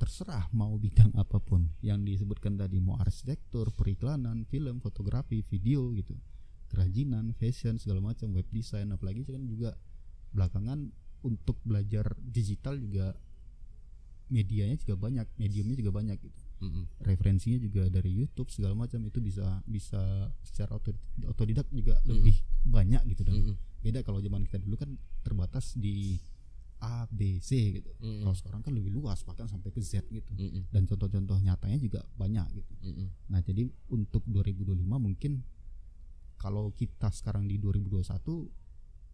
Terserah 0.00 0.48
mau 0.56 0.80
bidang 0.80 1.12
apa 1.12 1.36
pun 1.36 1.68
yang 1.84 2.00
disebutkan 2.00 2.56
tadi 2.56 2.80
mau 2.80 2.96
arsitektur, 2.96 3.68
periklanan, 3.76 4.48
film, 4.48 4.80
fotografi, 4.80 5.44
video 5.44 5.92
gitu. 5.92 6.16
Kerajinan, 6.72 7.36
fashion 7.36 7.76
segala 7.76 8.00
macam, 8.00 8.32
web 8.32 8.48
design 8.48 8.96
apalagi 8.96 9.28
kan 9.28 9.44
juga 9.44 9.76
belakangan 10.32 10.88
untuk 11.20 11.60
belajar 11.68 12.16
digital 12.16 12.80
juga 12.80 13.12
medianya 14.30 14.78
juga 14.78 14.94
banyak, 14.96 15.26
mediumnya 15.36 15.76
juga 15.76 15.90
banyak 15.90 16.16
gitu 16.22 16.40
Mm-mm. 16.60 16.84
referensinya 17.02 17.58
juga 17.58 17.88
dari 17.90 18.14
YouTube 18.14 18.46
segala 18.52 18.76
macam 18.78 19.02
itu 19.02 19.18
bisa 19.18 19.58
bisa 19.66 20.30
secara 20.46 20.78
otodidak 21.26 21.66
juga 21.74 21.98
Mm. 22.04 22.08
lebih 22.14 22.36
banyak 22.62 23.02
gitu 23.10 23.26
dan 23.26 23.34
Mm-mm. 23.42 23.56
beda 23.82 24.06
kalau 24.06 24.22
zaman 24.22 24.46
kita 24.46 24.62
dulu 24.62 24.76
kan 24.78 24.94
terbatas 25.26 25.74
di 25.74 26.20
A 26.80 27.04
B 27.12 27.38
C 27.44 27.76
gitu 27.80 27.92
Mm-mm. 28.00 28.24
kalau 28.24 28.34
sekarang 28.34 28.60
kan 28.64 28.72
lebih 28.72 28.92
luas 28.92 29.20
bahkan 29.22 29.44
sampai 29.46 29.68
ke 29.70 29.80
Z 29.84 30.08
gitu 30.08 30.32
Mm-mm. 30.34 30.72
dan 30.72 30.88
contoh-contoh 30.88 31.36
nyatanya 31.38 31.76
juga 31.76 32.00
banyak 32.16 32.46
gitu 32.56 32.72
Mm-mm. 32.84 33.08
nah 33.28 33.40
jadi 33.44 33.68
untuk 33.92 34.24
2025 34.26 34.80
mungkin 34.88 35.44
kalau 36.40 36.72
kita 36.72 37.12
sekarang 37.12 37.44
di 37.44 37.60
2021 37.60 38.00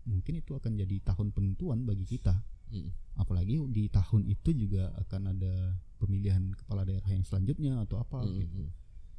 mungkin 0.06 0.34
itu 0.38 0.54
akan 0.54 0.72
jadi 0.78 0.96
tahun 1.02 1.34
penentuan 1.34 1.82
bagi 1.82 2.06
kita 2.06 2.38
Mm-mm. 2.70 3.18
apalagi 3.18 3.58
di 3.74 3.90
tahun 3.90 4.30
itu 4.30 4.54
juga 4.54 4.94
akan 5.02 5.34
ada 5.34 5.74
pemilihan 5.98 6.54
kepala 6.54 6.86
daerah 6.86 7.10
yang 7.10 7.26
selanjutnya 7.26 7.82
atau 7.82 7.98
apa 7.98 8.22
gitu 8.30 8.62
Mm-mm. 8.62 8.70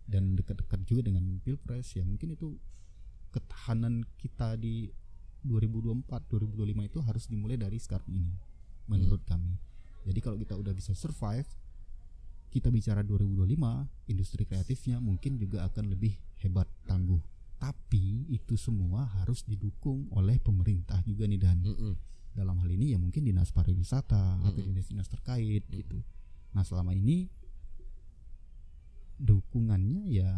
dan 0.08 0.40
dekat-dekat 0.40 0.88
juga 0.88 1.12
dengan 1.12 1.44
pilpres 1.44 1.92
ya 2.00 2.08
mungkin 2.08 2.32
itu 2.32 2.56
ketahanan 3.28 4.08
kita 4.16 4.56
di 4.56 4.88
2024 5.48 6.04
2025 6.30 6.92
itu 6.92 7.00
harus 7.02 7.24
dimulai 7.32 7.58
dari 7.58 7.80
sekarang 7.80 8.12
ini 8.12 8.36
menurut 8.88 9.24
kami. 9.24 9.56
Jadi 10.08 10.20
kalau 10.24 10.38
kita 10.40 10.56
udah 10.56 10.72
bisa 10.72 10.92
survive 10.96 11.48
kita 12.48 12.72
bicara 12.72 13.04
2025 13.04 14.08
industri 14.08 14.48
kreatifnya 14.48 15.04
mungkin 15.04 15.36
juga 15.36 15.68
akan 15.68 15.92
lebih 15.92 16.16
hebat 16.40 16.68
tangguh. 16.88 17.20
Tapi 17.58 18.30
itu 18.30 18.56
semua 18.56 19.04
harus 19.20 19.44
didukung 19.44 20.08
oleh 20.14 20.40
pemerintah 20.40 21.02
juga 21.04 21.26
nih 21.28 21.40
dan. 21.42 21.60
Mm-mm. 21.64 21.96
dalam 22.38 22.54
hal 22.62 22.70
ini 22.70 22.94
ya 22.94 23.02
mungkin 23.02 23.26
dinas 23.26 23.50
pariwisata 23.50 24.38
atau 24.46 24.62
Mm-mm. 24.62 24.70
dinas-dinas 24.70 25.10
terkait 25.10 25.66
gitu. 25.74 25.98
Nah 26.54 26.62
selama 26.62 26.94
ini 26.94 27.26
dukungannya 29.18 30.06
ya 30.14 30.30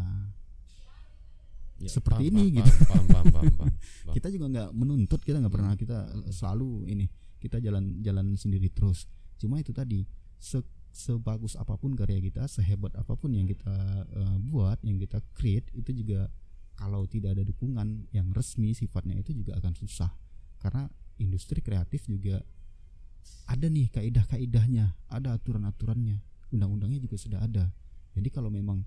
Ya, 1.80 1.88
Seperti 1.88 2.28
paham, 2.28 2.30
ini 2.36 2.44
paham, 2.44 2.56
gitu. 2.60 2.70
Paham, 2.84 3.06
paham, 3.08 3.26
paham, 3.32 3.52
paham, 3.56 3.72
paham. 3.72 4.14
kita 4.16 4.28
juga 4.28 4.46
nggak 4.52 4.70
menuntut 4.76 5.20
kita 5.24 5.40
nggak 5.40 5.54
pernah 5.54 5.72
kita 5.80 5.98
Mm-mm. 6.12 6.28
selalu 6.28 6.70
ini 6.92 7.06
kita 7.40 7.56
jalan-jalan 7.56 8.36
sendiri 8.36 8.68
terus 8.68 9.08
cuma 9.40 9.56
itu 9.56 9.72
tadi 9.72 10.04
se 10.36 10.60
sebagus 10.90 11.54
apa 11.54 11.78
pun 11.78 11.94
karya 11.94 12.18
kita 12.18 12.44
sehebat 12.50 12.92
apa 12.98 13.14
pun 13.14 13.30
yang 13.32 13.46
kita 13.46 13.72
eh, 14.10 14.36
buat 14.42 14.82
yang 14.84 14.98
kita 15.00 15.22
create 15.32 15.70
itu 15.72 16.04
juga 16.04 16.28
kalau 16.76 17.06
tidak 17.06 17.38
ada 17.38 17.46
dukungan 17.46 18.10
yang 18.10 18.28
resmi 18.34 18.74
sifatnya 18.74 19.16
itu 19.16 19.32
juga 19.32 19.56
akan 19.62 19.72
susah 19.72 20.10
karena 20.60 20.90
industri 21.22 21.62
kreatif 21.62 22.04
juga 22.10 22.42
ada 23.46 23.66
nih 23.70 23.88
kaidah-kaidahnya 23.88 24.98
ada 25.08 25.38
aturan-aturannya 25.38 26.18
undang-undangnya 26.50 27.00
juga 27.06 27.16
sudah 27.16 27.40
ada 27.40 27.70
jadi 28.12 28.28
kalau 28.28 28.50
memang 28.50 28.82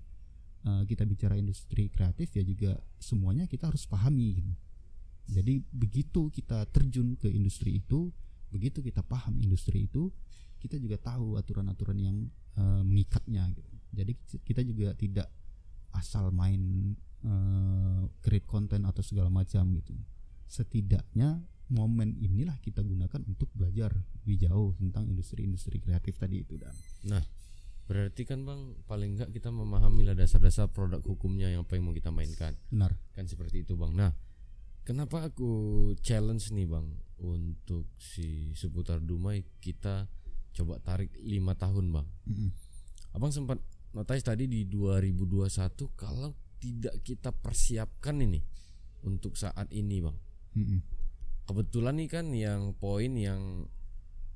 eh, 0.64 0.82
kita 0.88 1.04
bicara 1.04 1.36
industri 1.36 1.92
kreatif 1.92 2.32
ya 2.34 2.42
juga 2.42 2.80
semuanya 2.98 3.44
kita 3.46 3.68
harus 3.68 3.84
pahami 3.86 4.42
gitu 4.42 4.52
jadi 5.28 5.60
begitu 5.72 6.28
kita 6.28 6.68
terjun 6.68 7.16
ke 7.16 7.32
industri 7.32 7.80
itu, 7.80 8.12
begitu 8.52 8.84
kita 8.84 9.00
paham 9.00 9.40
industri 9.40 9.88
itu, 9.88 10.12
kita 10.60 10.76
juga 10.76 11.00
tahu 11.00 11.40
aturan-aturan 11.40 11.98
yang 11.98 12.16
eh, 12.60 12.82
mengikatnya 12.84 13.48
gitu. 13.56 13.72
Jadi 13.94 14.12
kita 14.42 14.60
juga 14.66 14.92
tidak 14.98 15.28
asal 15.96 16.28
main 16.34 16.92
eh, 17.24 18.02
create 18.20 18.44
konten 18.44 18.84
atau 18.84 19.00
segala 19.00 19.32
macam 19.32 19.72
gitu. 19.80 19.96
Setidaknya 20.44 21.40
momen 21.72 22.20
inilah 22.20 22.60
kita 22.60 22.84
gunakan 22.84 23.24
untuk 23.24 23.48
belajar 23.56 23.96
lebih 24.20 24.36
jauh 24.44 24.76
tentang 24.76 25.08
industri-industri 25.08 25.80
kreatif 25.80 26.20
tadi 26.20 26.44
itu 26.44 26.60
dan 26.60 26.76
Berarti 27.84 28.24
kan 28.24 28.48
bang 28.48 28.80
paling 28.88 29.20
nggak 29.20 29.30
kita 29.36 29.52
memahami 29.52 30.08
lah 30.08 30.16
dasar-dasar 30.16 30.72
produk 30.72 31.04
hukumnya 31.04 31.52
yang 31.52 31.68
apa 31.68 31.76
yang 31.76 31.84
mau 31.84 31.94
kita 31.96 32.08
mainkan 32.08 32.56
benar. 32.72 32.96
kan 33.12 33.28
seperti 33.28 33.60
itu 33.60 33.76
bang. 33.76 33.92
Nah 33.92 34.10
kenapa 34.88 35.28
aku 35.28 35.92
challenge 36.00 36.48
nih 36.56 36.64
bang 36.64 36.86
untuk 37.20 37.92
si 38.00 38.56
seputar 38.56 39.04
Dumai 39.04 39.44
kita 39.60 40.08
coba 40.54 40.80
tarik 40.80 41.12
lima 41.20 41.52
tahun 41.58 41.92
bang. 41.92 42.06
Mm-mm. 42.30 42.50
Abang 43.12 43.30
sempat 43.30 43.60
notice 43.92 44.24
tadi 44.24 44.48
di 44.48 44.64
2021 44.64 45.44
kalau 45.92 46.32
tidak 46.58 46.96
kita 47.04 47.36
persiapkan 47.36 48.16
ini 48.24 48.40
untuk 49.04 49.36
saat 49.36 49.68
ini 49.68 50.00
bang. 50.00 50.16
Mm-mm. 50.56 50.80
Kebetulan 51.44 52.00
nih 52.00 52.08
kan 52.08 52.26
yang 52.32 52.72
poin 52.80 53.12
yang 53.12 53.68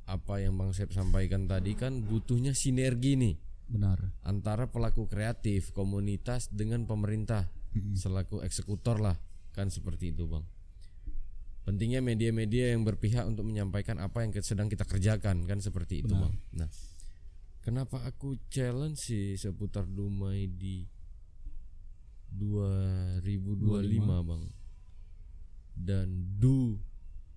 apa 0.09 0.41
yang 0.41 0.57
Bang 0.57 0.73
Sep 0.73 0.89
sampaikan 0.97 1.45
tadi 1.45 1.77
kan 1.77 2.01
butuhnya 2.01 2.57
sinergi 2.57 3.21
nih 3.21 3.37
Benar. 3.69 4.17
antara 4.25 4.73
pelaku 4.73 5.05
kreatif, 5.05 5.77
komunitas 5.77 6.49
dengan 6.49 6.89
pemerintah 6.89 7.53
selaku 7.93 8.41
eksekutor 8.41 8.97
lah 8.99 9.21
kan 9.53 9.69
seperti 9.69 10.17
itu 10.17 10.25
bang. 10.25 10.45
Pentingnya 11.69 12.01
media-media 12.01 12.73
yang 12.73 12.89
berpihak 12.89 13.29
untuk 13.29 13.45
menyampaikan 13.45 14.01
apa 14.01 14.25
yang 14.25 14.33
sedang 14.41 14.73
kita 14.73 14.89
kerjakan 14.89 15.45
kan 15.45 15.61
seperti 15.61 16.01
itu 16.01 16.17
Benar. 16.17 16.33
bang. 16.33 16.35
Nah, 16.65 16.69
kenapa 17.61 18.09
aku 18.09 18.41
challenge 18.49 18.97
sih 19.05 19.37
seputar 19.37 19.85
Dumai 19.85 20.49
di 20.49 20.89
2025 22.33 24.25
bang 24.25 24.43
dan 25.77 26.09
Du 26.41 26.81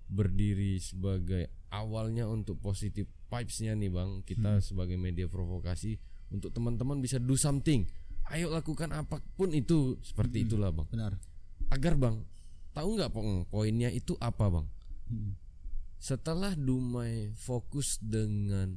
berdiri 0.08 0.80
sebagai 0.80 1.48
awalnya 1.72 2.28
untuk 2.28 2.60
positif 2.60 3.08
vibes-nya 3.32 3.72
nih 3.72 3.88
bang 3.88 4.20
kita 4.22 4.60
sebagai 4.60 5.00
media 5.00 5.26
provokasi 5.26 5.96
untuk 6.28 6.52
teman-teman 6.52 7.00
bisa 7.00 7.16
do 7.16 7.34
something 7.34 7.88
ayo 8.30 8.52
lakukan 8.52 8.92
apa 8.92 9.24
pun 9.34 9.50
itu 9.56 9.96
seperti 10.04 10.44
itulah 10.44 10.70
bang 10.70 10.86
Benar. 10.92 11.12
agar 11.72 11.94
bang 11.96 12.16
tahu 12.72 12.88
nggak 12.96 13.10
Pong, 13.12 13.48
poinnya 13.48 13.88
itu 13.88 14.16
apa 14.20 14.48
bang 14.52 14.66
Mm-mm. 15.10 15.32
setelah 15.96 16.52
Dumai 16.54 17.32
fokus 17.34 17.98
dengan 17.98 18.76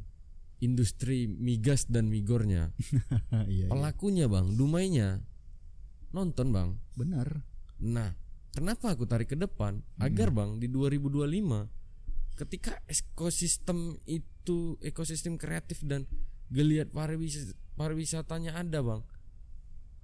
industri 0.64 1.28
migas 1.28 1.86
dan 1.92 2.08
migornya 2.08 2.72
iya, 3.52 3.68
iya. 3.68 3.68
pelakunya 3.68 4.26
bang 4.32 4.56
Dumainya 4.56 5.20
nonton 6.16 6.50
bang 6.56 6.70
Benar. 6.96 7.44
Nah, 7.84 8.16
kenapa 8.56 8.96
aku 8.96 9.04
tarik 9.04 9.36
ke 9.36 9.38
depan? 9.38 9.84
Agar 10.00 10.32
Bang 10.32 10.64
di 10.64 10.72
2025 10.72 11.85
ketika 12.36 12.78
ekosistem 12.86 14.00
itu 14.06 14.76
ekosistem 14.84 15.40
kreatif 15.40 15.82
dan 15.88 16.04
geliat 16.52 16.92
pariwis 16.92 17.56
pariwisatanya 17.80 18.60
ada, 18.60 18.84
Bang. 18.84 19.02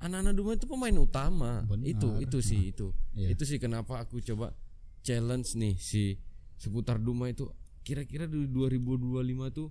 Anak-anak 0.01 0.33
Duma 0.33 0.51
itu 0.57 0.65
pemain 0.65 0.97
utama. 0.97 1.61
Benar. 1.69 1.85
Itu 1.85 2.17
itu 2.17 2.37
sih 2.41 2.73
itu. 2.73 2.89
Iya. 3.13 3.37
Itu 3.37 3.45
sih 3.45 3.61
kenapa 3.61 4.01
aku 4.01 4.17
coba 4.25 4.57
challenge 5.05 5.53
nih 5.53 5.77
si 5.77 6.17
seputar 6.57 6.97
Duma 6.97 7.29
itu 7.29 7.45
kira-kira 7.85 8.25
di 8.25 8.49
2025 8.49 9.53
tuh 9.53 9.69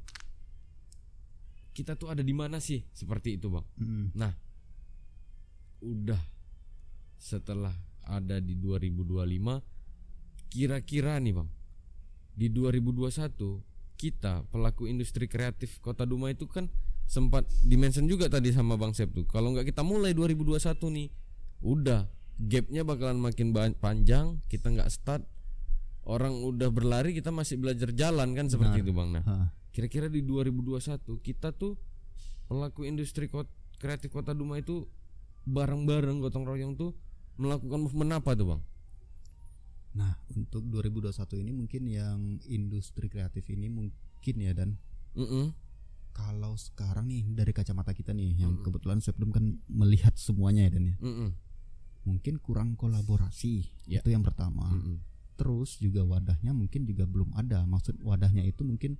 kita 1.70 1.94
tuh 1.94 2.11
ada 2.11 2.22
di 2.22 2.34
mana 2.34 2.58
sih? 2.62 2.82
Seperti 2.94 3.38
itu, 3.38 3.50
Bang. 3.50 3.66
Mm-mm. 3.78 4.14
Nah, 4.14 4.34
udah 5.82 6.22
setelah 7.18 7.74
ada 8.06 8.38
di 8.42 8.58
2025 8.58 10.50
kira-kira 10.50 11.18
nih 11.18 11.34
Bang. 11.34 11.50
Di 12.35 12.49
2021 12.49 13.61
kita 14.01 14.49
pelaku 14.49 14.89
industri 14.89 15.28
kreatif 15.28 15.76
Kota 15.85 16.09
Duma 16.09 16.33
itu 16.33 16.49
kan 16.49 16.72
sempat 17.05 17.45
dimention 17.66 18.07
juga 18.07 18.31
tadi 18.31 18.55
sama 18.55 18.78
Bang 18.81 18.97
Sep 18.97 19.12
tuh. 19.12 19.26
Kalau 19.28 19.53
nggak 19.53 19.68
kita 19.74 19.83
mulai 19.85 20.14
2021 20.16 20.57
nih, 20.95 21.09
udah 21.61 22.09
gapnya 22.41 22.83
bakalan 22.87 23.20
makin 23.20 23.53
panjang, 23.76 24.41
kita 24.49 24.72
nggak 24.72 24.89
start. 24.89 25.26
Orang 26.07 26.41
udah 26.41 26.72
berlari, 26.72 27.12
kita 27.12 27.28
masih 27.28 27.61
belajar 27.61 27.93
jalan 27.93 28.33
kan 28.33 28.49
seperti 28.49 28.81
Benar. 28.81 28.87
itu 28.89 28.93
Bang. 28.97 29.09
Nah, 29.12 29.53
kira-kira 29.74 30.09
di 30.09 30.24
2021 30.24 31.20
kita 31.20 31.53
tuh 31.53 31.76
pelaku 32.49 32.89
industri 32.89 33.28
kot- 33.28 33.53
kreatif 33.78 34.11
kota 34.12 34.33
Duma 34.33 34.59
itu 34.61 34.89
bareng-bareng 35.45 36.20
gotong 36.20 36.45
royong 36.45 36.76
tuh 36.76 36.93
melakukan 37.41 37.81
movement 37.81 38.20
apa 38.20 38.37
tuh 38.37 38.47
bang? 38.55 38.61
Nah, 39.91 40.14
untuk 40.32 40.62
2021 40.66 41.43
ini 41.43 41.51
mungkin 41.51 41.82
yang 41.84 42.18
industri 42.47 43.11
kreatif 43.11 43.43
ini 43.51 43.66
mungkin 43.66 44.34
ya 44.38 44.55
dan 44.55 44.78
Mm-mm. 45.18 45.51
kalau 46.12 46.55
sekarang 46.55 47.11
nih 47.11 47.26
dari 47.34 47.51
kacamata 47.51 47.91
kita 47.91 48.14
nih 48.14 48.38
yang 48.38 48.55
Mm-mm. 48.55 48.64
kebetulan 48.64 49.03
sebelum 49.03 49.34
kan 49.34 49.59
melihat 49.66 50.14
semuanya 50.14 50.70
ya 50.70 50.78
dan 50.78 50.84
ya. 50.95 50.97
Mm-mm. 51.03 51.30
Mungkin 52.07 52.38
kurang 52.38 52.78
kolaborasi. 52.78 53.66
Ya. 53.91 53.99
Itu 54.01 54.14
yang 54.14 54.22
pertama. 54.22 54.70
Mm-mm. 54.70 55.03
Terus 55.34 55.80
juga 55.80 56.07
wadahnya 56.07 56.55
mungkin 56.55 56.86
juga 56.86 57.09
belum 57.09 57.34
ada. 57.34 57.66
Maksud 57.66 57.99
wadahnya 58.07 58.47
itu 58.47 58.62
mungkin 58.62 58.95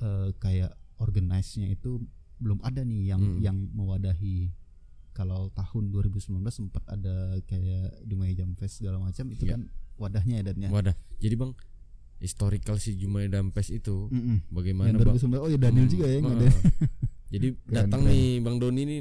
eh, 0.00 0.30
kayak 0.40 0.72
organize-nya 0.96 1.70
itu 1.70 2.00
belum 2.40 2.58
ada 2.64 2.82
nih 2.82 3.14
yang 3.14 3.22
Mm. 3.22 3.38
yang 3.42 3.56
mewadahi 3.74 4.50
kalau 5.14 5.48
tahun 5.48 5.88
2019 5.88 6.18
sempat 6.50 6.82
ada 6.84 7.14
kayak 7.40 8.02
Dumai 8.02 8.34
Jam 8.34 8.52
Fest 8.52 8.82
segala 8.82 8.98
macam 8.98 9.30
itu 9.30 9.46
Ya. 9.46 9.54
kan 9.54 9.70
wadahnya 9.94 10.42
ya 10.42 10.44
dan 10.44 10.56
ya. 10.58 10.68
Wadah. 10.68 10.94
Jadi 11.16 11.34
bang, 11.34 11.52
historical 12.18 12.76
si 12.76 12.94
Jumai 12.94 13.28
Dampes 13.28 13.70
itu 13.70 14.10
Mm-mm. 14.10 14.50
bagaimana 14.50 14.90
yang 14.90 14.98
bang? 14.98 15.14
2019 15.16 15.38
oh 15.38 15.48
ya 15.48 15.58
Daniel 15.58 15.86
Hmm, 15.86 15.92
juga 15.92 16.04
ya 16.04 16.14
yang 16.14 16.26
ada. 16.28 16.46
Jadi 17.30 17.46
Keren, 17.56 17.72
datang 17.72 18.00
keren. 18.02 18.10
nih 18.10 18.26
Bang 18.40 18.56
Doni 18.58 18.82
nih 18.82 18.98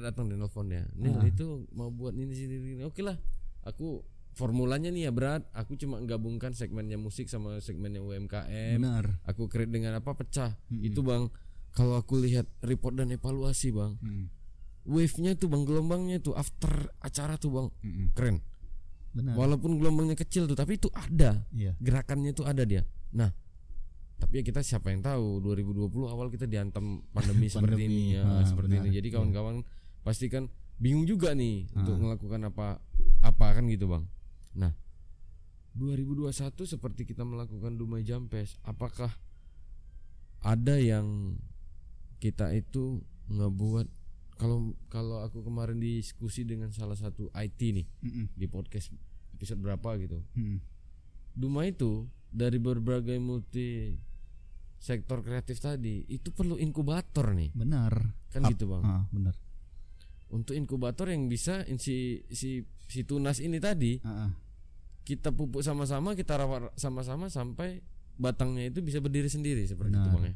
datang 0.00 0.24
di 0.26 0.34
nelfon 0.34 0.66
ya. 0.66 0.82
Nih 0.92 1.12
Ah. 1.12 1.24
itu 1.24 1.46
mau 1.70 1.88
buat 1.88 2.12
ini 2.12 2.32
sini 2.32 2.56
sini. 2.58 2.82
Oke 2.82 3.00
lah. 3.00 3.14
Aku 3.62 4.02
formulanya 4.32 4.88
nih 4.88 5.06
ya 5.06 5.12
berat. 5.12 5.46
Aku 5.52 5.74
cuma 5.76 5.98
gabungkan 6.00 6.50
segmennya 6.52 6.96
musik 6.96 7.26
sama 7.26 7.58
segmennya 7.58 8.00
UMKM. 8.00 8.78
Benar. 8.78 9.22
Aku 9.24 9.46
create 9.46 9.70
dengan 9.70 9.94
apa 9.94 10.10
pecah. 10.12 10.58
Mm-mm. 10.68 10.82
Itu 10.84 11.02
Bang. 11.02 11.30
Kalau 11.70 11.96
aku 11.96 12.18
lihat 12.18 12.44
report 12.60 12.96
dan 12.96 13.08
evaluasi 13.08 13.70
Bang. 13.70 13.94
Hmm. 13.98 14.26
Wave-nya 14.82 15.38
tuh 15.38 15.46
Bang, 15.46 15.62
gelombangnya 15.62 16.18
tuh 16.18 16.34
after 16.34 16.90
acara 16.98 17.38
tuh 17.38 17.50
Bang. 17.50 17.68
Mm-mm. 17.80 18.10
Keren. 18.12 18.42
Benar. 19.12 19.36
Walaupun 19.36 19.78
gelombangnya 19.78 20.16
kecil 20.16 20.46
tuh, 20.46 20.56
tapi 20.56 20.80
itu 20.80 20.90
ada. 20.90 21.44
Iya. 21.52 21.76
Gerakannya 21.78 22.32
tuh 22.32 22.48
ada 22.48 22.64
dia. 22.64 22.82
Nah, 23.12 23.30
tapi 24.16 24.40
ya 24.40 24.44
kita 24.44 24.58
siapa 24.60 24.90
yang 24.90 25.04
tahu 25.04 25.38
2020 25.38 25.86
awal 26.08 26.26
kita 26.28 26.48
dihantam 26.48 27.04
pandemi 27.10 27.46
seperti 27.52 27.86
Pandemi, 27.86 27.86
ini 27.86 28.16
ya, 28.16 28.24
ah, 28.24 28.42
seperti 28.42 28.74
benar. 28.74 28.84
ini. 28.84 28.96
Jadi 28.96 29.08
Iya. 29.08 29.14
kawan-kawan 29.14 29.56
pasti 30.02 30.26
kan 30.26 30.50
bingung 30.80 31.06
juga 31.06 31.30
nih 31.30 31.70
untuk 31.74 31.94
Ah. 31.94 32.00
melakukan 32.00 32.40
apa 32.42 32.66
apa 33.22 33.46
kan 33.54 33.64
gitu, 33.68 33.86
Bang. 33.86 34.10
Nah, 34.56 34.74
2021 35.72 36.66
seperti 36.66 37.06
kita 37.06 37.22
melakukan 37.22 37.76
Dumai 37.76 38.02
Jampes, 38.02 38.58
apakah 38.62 39.14
ada 40.42 40.74
yang 40.76 41.38
kita 42.18 42.50
itu 42.50 42.98
ngebuat 43.30 43.86
kalau 44.42 44.58
kalau 44.90 45.22
aku 45.22 45.38
kemarin 45.40 45.78
diskusi 45.78 46.42
dengan 46.42 46.74
salah 46.74 46.98
satu 46.98 47.30
IT 47.30 47.60
nih 47.62 47.86
Mm-mm. 48.02 48.26
di 48.34 48.46
podcast 48.46 48.90
episode 49.32 49.62
berapa 49.62 49.94
gitu. 49.96 50.18
Mm-mm. 50.34 50.58
Duma 51.32 51.62
itu 51.64 52.04
dari 52.26 52.58
berbagai 52.58 53.16
multi 53.16 53.94
sektor 54.76 55.22
kreatif 55.22 55.62
tadi 55.62 56.02
itu 56.10 56.34
perlu 56.34 56.58
inkubator 56.58 57.30
nih. 57.32 57.54
benar 57.54 58.18
Kan 58.28 58.42
Ap- 58.42 58.50
gitu, 58.50 58.66
Bang. 58.66 58.82
ah, 58.82 59.04
benar 59.08 59.38
Untuk 60.26 60.56
inkubator 60.56 61.06
yang 61.06 61.28
bisa 61.28 61.62
si 61.76 62.26
si 62.26 62.64
si 62.88 63.00
tunas 63.06 63.38
ini 63.38 63.62
tadi 63.62 64.02
Ah, 64.02 64.26
ah. 64.26 64.30
kita 65.04 65.30
pupuk 65.30 65.62
sama-sama, 65.62 66.16
kita 66.16 66.34
rawat 66.34 66.74
sama-sama 66.74 67.30
sampai 67.30 67.78
batangnya 68.18 68.68
itu 68.68 68.82
bisa 68.82 68.98
berdiri 68.98 69.28
sendiri 69.28 69.62
seperti 69.64 69.94
itu 69.94 70.02
Benar. 70.02 70.14
Bang 70.18 70.24
ya. 70.26 70.34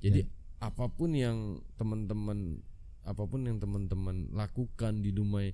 Jadi 0.00 0.20
apa 0.58 0.86
pun 0.88 1.10
yang 1.12 1.38
teman-teman 1.74 2.62
apa 3.02 3.22
pun 3.22 3.42
yang 3.42 3.58
teman-teman 3.58 4.30
lakukan 4.30 4.98
di 4.98 5.10
Dumai 5.10 5.52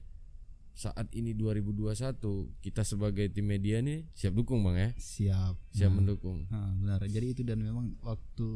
saat 0.72 1.10
ini 1.10 1.34
2021 1.34 2.22
kita 2.60 2.82
sebagai 2.82 3.26
tim 3.28 3.44
media 3.44 3.80
nih 3.80 4.06
siap 4.12 4.30
dukung 4.32 4.62
Bang 4.62 4.76
ya. 4.76 4.90
siap 4.94 5.58
Siap 5.68 5.88
Nah, 5.88 5.96
mendukung. 5.96 6.46
ah, 6.48 6.70
benar 6.72 7.02
jadi 7.04 7.26
itu 7.28 7.42
dan 7.42 7.58
memang 7.58 7.98
waktu 7.98 8.48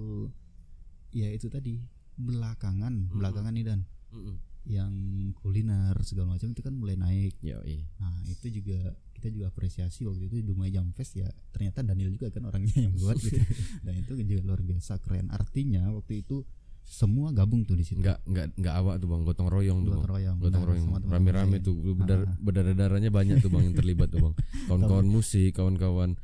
ya 1.10 1.28
itu 1.28 1.48
tadi 1.48 1.82
belakangan 2.14 3.10
belakangan 3.10 3.50
nih 3.50 3.66
dan 3.66 3.80
Mm-mm. 4.08 4.36
yang 4.64 4.92
kuliner 5.34 5.98
segala 6.00 6.36
macam 6.36 6.48
itu 6.48 6.62
kan 6.62 6.70
mulai 6.72 6.94
naik 6.94 7.34
Yoi. 7.40 7.90
Nah 7.98 8.14
itu 8.24 8.46
juga 8.52 8.94
kita 9.12 9.26
juga 9.28 9.50
apresiasi 9.50 10.02
waktu 10.02 10.26
itu 10.26 10.42
Dumai 10.44 10.70
Jam 10.70 10.90
Fest 10.90 11.14
ya 11.14 11.26
ternyata 11.50 11.82
Daniel 11.82 12.10
juga 12.10 12.30
kan 12.30 12.42
orangnya 12.44 12.74
yang 12.76 12.94
buat 12.94 13.18
gitu 13.18 13.38
dan 13.84 13.94
itu 13.96 14.14
juga 14.20 14.42
luar 14.44 14.60
biasa 14.60 14.98
keren 14.98 15.26
artinya 15.28 15.90
waktu 15.90 16.22
itu 16.22 16.46
semua 16.82 17.30
gabung 17.30 17.62
tuh 17.62 17.74
di 17.74 17.82
situ 17.82 18.02
Enggak 18.02 18.20
enggak 18.26 18.46
enggak 18.54 18.74
awak 18.76 18.94
tuh 18.98 19.08
Bang, 19.08 19.22
gotong 19.22 19.48
royong 19.48 19.78
tuh 19.82 19.90
Gotong 19.90 20.02
Bang. 20.04 20.12
royong, 20.12 20.36
Gotong 20.38 20.62
benar, 20.62 20.68
royong. 20.68 20.90
Rame-rame 21.08 21.56
tuh 21.58 21.74
berdarah 21.94 22.28
berdarah-darahnya 22.38 23.10
banyak 23.10 23.36
tuh 23.40 23.48
Bang 23.48 23.64
yang 23.64 23.74
terlibat 23.74 24.08
tuh 24.08 24.20
Bang. 24.20 24.34
Kawan-kawan 24.68 25.06
musik, 25.06 25.52
kawan-kawan 25.52 26.14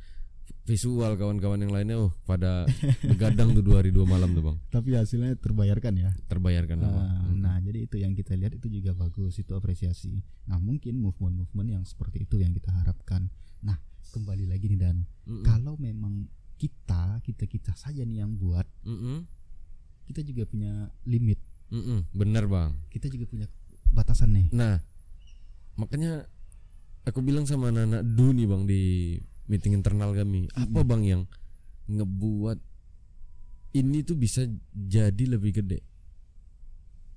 visual, 0.65 1.17
kawan-kawan 1.17 1.57
yang 1.59 1.73
lainnya 1.73 1.97
oh 1.97 2.13
pada 2.23 2.69
begadang 3.01 3.57
tuh 3.57 3.65
dua 3.65 3.81
hari 3.81 3.89
dua 3.89 4.05
malam 4.05 4.29
tuh 4.31 4.45
Bang. 4.45 4.57
tapi 4.69 4.93
hasilnya 4.93 5.33
terbayarkan 5.35 5.93
ya 5.97 6.09
Terbayarkan 6.29 6.77
lah 6.77 6.89
Bang. 6.93 7.09
Nah, 7.41 7.57
nah, 7.57 7.57
jadi 7.57 7.89
itu 7.89 7.97
yang 7.97 8.13
kita 8.13 8.37
lihat 8.37 8.53
itu 8.53 8.69
juga 8.69 8.93
bagus 8.93 9.41
itu 9.41 9.49
apresiasi 9.57 10.21
nah 10.45 10.61
mungkin 10.61 11.01
movement-movement 11.01 11.69
yang 11.73 11.83
seperti 11.83 12.29
itu 12.29 12.37
yang 12.37 12.53
kita 12.53 12.69
harapkan 12.69 13.33
nah 13.59 13.81
kembali 14.13 14.45
lagi 14.45 14.69
nih 14.69 14.77
dan 14.77 15.09
Mm-mm. 15.25 15.41
kalau 15.41 15.73
memang 15.77 16.29
kita 16.55 17.17
kita 17.25 17.49
kita 17.49 17.73
saja 17.73 18.05
nih 18.05 18.21
yang 18.21 18.37
buat 18.37 18.65
Mm-mm. 18.85 19.25
Kita 20.09 20.25
juga 20.25 20.43
punya 20.43 20.73
limit 21.05 21.37
Mm-mm. 21.69 22.09
Bener 22.11 22.49
Bang. 22.49 22.73
kita 22.89 23.05
juga 23.07 23.29
punya 23.29 23.45
batasan 23.89 24.33
nih 24.33 24.47
Nah, 24.49 24.81
makanya 25.75 26.25
aku 27.05 27.21
bilang 27.21 27.45
sama 27.45 27.69
anak-anak 27.69 28.01
Du 28.09 28.33
nih 28.33 28.45
Bang 28.45 28.65
di 28.65 28.81
meeting 29.45 29.77
internal 29.77 30.11
kami, 30.11 30.49
apa 30.51 30.81
Bang 30.81 31.01
yang 31.01 31.29
ngebuat 31.85 32.57
ini 33.71 34.01
tuh 34.01 34.13
bisa 34.13 34.45
jadi 34.71 35.25
lebih 35.29 35.61
gede? 35.61 35.81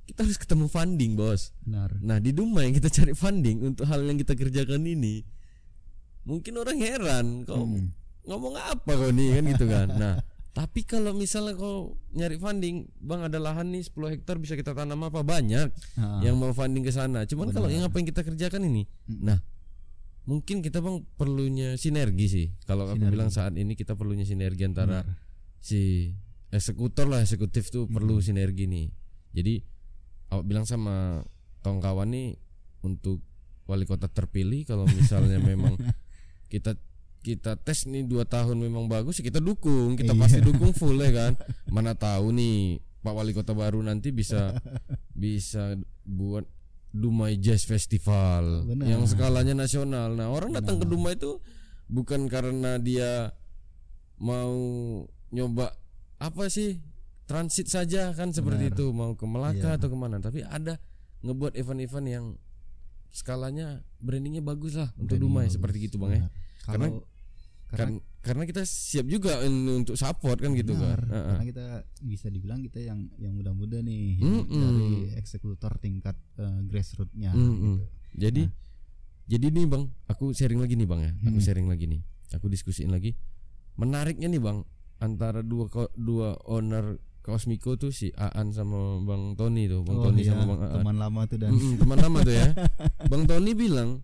Kita 0.03 0.25
harus 0.25 0.37
ketemu 0.37 0.67
funding, 0.67 1.13
Bos. 1.15 1.53
benar 1.61 1.97
Nah, 2.01 2.19
di 2.19 2.33
Duma 2.33 2.61
yang 2.61 2.75
kita 2.75 2.93
cari 2.93 3.13
funding 3.15 3.63
untuk 3.63 3.85
hal 3.85 4.05
yang 4.05 4.17
kita 4.17 4.33
kerjakan 4.33 4.85
ini. 4.85 5.25
Mungkin 6.25 6.53
orang 6.55 6.77
heran, 6.77 7.27
kau 7.45 7.65
Hmm. 7.65 7.93
ngomong 8.25 8.55
apa 8.55 8.93
kau 8.93 9.09
nih 9.09 9.41
kan 9.41 9.45
gitu 9.49 9.65
kan. 9.65 9.89
Nah, 9.93 10.15
tapi 10.53 10.85
kalau 10.85 11.17
misalnya 11.17 11.57
kau 11.57 11.97
nyari 12.13 12.37
funding, 12.37 12.85
Bang 13.01 13.25
ada 13.25 13.41
lahan 13.41 13.73
nih 13.73 13.89
10 13.89 14.13
hektar 14.13 14.37
bisa 14.37 14.53
kita 14.53 14.77
tanam 14.77 15.01
apa 15.01 15.25
banyak 15.25 15.73
Ah. 15.97 16.21
yang 16.21 16.37
mau 16.37 16.53
funding 16.53 16.85
ke 16.85 16.93
sana. 16.93 17.25
Cuman 17.25 17.49
kalau 17.51 17.73
yang 17.73 17.83
apa 17.83 17.97
yang 17.97 18.05
kita 18.05 18.21
kerjakan 18.21 18.69
ini, 18.69 18.85
nah 19.09 19.41
mungkin 20.23 20.63
kita 20.63 20.79
bang 20.79 21.03
perlunya 21.17 21.75
sinergi 21.75 22.27
sih. 22.29 22.47
Kalau 22.63 22.87
aku 22.87 23.01
bilang 23.01 23.33
saat 23.33 23.57
ini 23.57 23.73
kita 23.75 23.97
perlunya 23.97 24.23
sinergi 24.23 24.63
antara 24.63 25.03
si 25.59 26.13
eksekutor 26.53 27.09
lah 27.09 27.25
eksekutif 27.25 27.73
tuh 27.73 27.89
perlu 27.89 28.21
sinergi 28.21 28.69
nih. 28.69 28.87
Jadi 29.33 29.55
aku 30.29 30.45
bilang 30.45 30.69
sama 30.69 31.25
kawan-kawan 31.65 32.13
nih 32.13 32.37
untuk 32.85 33.25
wali 33.65 33.89
kota 33.89 34.07
terpilih 34.07 34.69
kalau 34.69 34.85
misalnya 34.85 35.41
memang 35.51 35.81
kita 36.53 36.77
kita 37.23 37.55
tes 37.55 37.87
nih 37.87 38.03
dua 38.03 38.27
tahun 38.27 38.59
memang 38.59 38.91
bagus 38.91 39.23
ya 39.23 39.31
kita 39.31 39.39
dukung 39.39 39.95
kita 39.95 40.13
pasti 40.19 40.43
dukung 40.43 40.75
full 40.75 40.99
ya 40.99 41.11
kan? 41.15 41.33
Mana 41.71 41.95
tahu 41.95 42.35
nih 42.35 42.83
Pak 43.03 43.15
Wali 43.15 43.33
Kota 43.35 43.55
baru 43.55 43.83
nanti 43.83 44.11
bisa 44.11 44.59
bisa 45.15 45.79
buat 46.03 46.47
Dumai 46.93 47.41
Jazz 47.41 47.65
Festival 47.65 48.69
Benar. 48.69 48.85
yang 48.85 49.03
skalanya 49.09 49.57
nasional. 49.57 50.13
Nah, 50.13 50.29
orang 50.29 50.53
datang 50.53 50.77
ke 50.77 50.85
Dumai 50.85 51.17
itu 51.17 51.41
bukan 51.89 52.29
karena 52.29 52.77
dia 52.77 53.33
mau 54.21 54.53
nyoba 55.33 55.73
apa 56.21 56.53
sih 56.53 56.79
transit 57.25 57.73
saja 57.73 58.13
kan 58.13 58.31
seperti 58.37 58.71
itu 58.71 58.93
mau 58.93 59.17
ke 59.17 59.25
Melaka 59.25 59.81
atau 59.81 59.89
ke 59.89 59.97
mana. 59.97 60.21
Tapi 60.21 60.45
ada 60.45 60.77
ngebuat 61.25 61.57
event-event 61.57 62.07
yang 62.07 62.27
skalanya 63.09 63.81
brandingnya 63.99 64.45
bagus 64.45 64.77
lah 64.77 64.93
untuk 65.01 65.17
Dumai 65.17 65.49
seperti 65.49 65.89
gitu 65.89 65.97
bang 65.97 66.13
ya. 66.13 66.23
Benar. 66.23 66.31
karena 66.63 66.89
Karena 67.73 67.99
karena 68.21 68.43
kita 68.45 68.63
siap 68.63 69.07
juga 69.07 69.43
untuk 69.43 69.97
support 69.97 70.39
kan 70.39 70.53
gitu 70.53 70.73
kan 70.73 70.95
benar, 70.95 71.01
Heeh. 71.03 71.27
karena 71.27 71.45
kita 71.45 71.65
bisa 71.99 72.27
dibilang 72.29 72.61
kita 72.61 72.79
yang 72.79 73.11
yang 73.17 73.33
muda-muda 73.33 73.81
nih 73.81 74.15
yang 74.15 74.47
Mm-mm. 74.47 74.61
dari 74.61 74.91
eksekutor 75.17 75.75
tingkat 75.77 76.15
eh, 76.37 76.61
grassrootsnya 76.63 77.33
Mm-mm. 77.33 77.57
gitu. 77.57 77.71
Jadi 78.15 78.43
jadi 79.25 79.47
nih 79.49 79.65
bang, 79.65 79.85
aku 80.07 80.31
sharing 80.31 80.61
lagi 80.61 80.75
nih 80.75 80.85
bang 80.85 81.01
ya, 81.01 81.13
aku 81.25 81.35
Hmm. 81.35 81.43
sharing 81.43 81.67
lagi 81.67 81.85
nih, 81.87 82.01
aku 82.31 82.47
diskusiin 82.47 82.91
lagi. 82.91 83.17
Menariknya 83.75 84.29
nih 84.29 84.39
bang, 84.39 84.63
antara 84.99 85.41
dua 85.41 85.67
dua 85.95 86.37
owner 86.45 87.01
Cosmico 87.23 87.75
tuh 87.75 87.89
si 87.89 88.11
Aan 88.13 88.51
sama 88.51 88.99
Bang 89.01 89.33
Tony 89.35 89.65
tuh, 89.65 89.81
Bang 89.81 89.97
Oh, 89.97 90.11
Tony 90.11 90.21
iya, 90.21 90.35
sama 90.35 90.43
Bang 90.45 90.61
Aan. 90.61 90.75
teman 90.77 90.97
lama 90.99 91.21
tuh 91.25 91.39
dan 91.39 91.51
Mm-mm, 91.55 91.75
teman 91.77 91.99
lama 91.99 92.19
tuh 92.21 92.35
ya. 92.35 92.47
Bang 93.11 93.25
Tony 93.25 93.55
bilang 93.55 94.03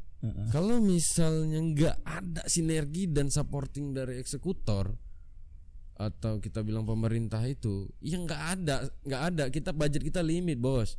Kalau 0.50 0.82
misalnya 0.82 1.62
nggak 1.62 1.96
ada 2.02 2.42
sinergi 2.50 3.06
dan 3.06 3.30
supporting 3.30 3.94
dari 3.94 4.18
eksekutor 4.18 4.90
atau 5.98 6.38
kita 6.42 6.62
bilang 6.62 6.86
pemerintah 6.86 7.42
itu, 7.46 7.86
ya 8.02 8.18
nggak 8.18 8.42
ada, 8.58 8.76
nggak 9.06 9.22
ada. 9.34 9.44
Kita 9.50 9.70
budget 9.70 10.02
kita 10.02 10.22
limit 10.22 10.58
bos. 10.58 10.98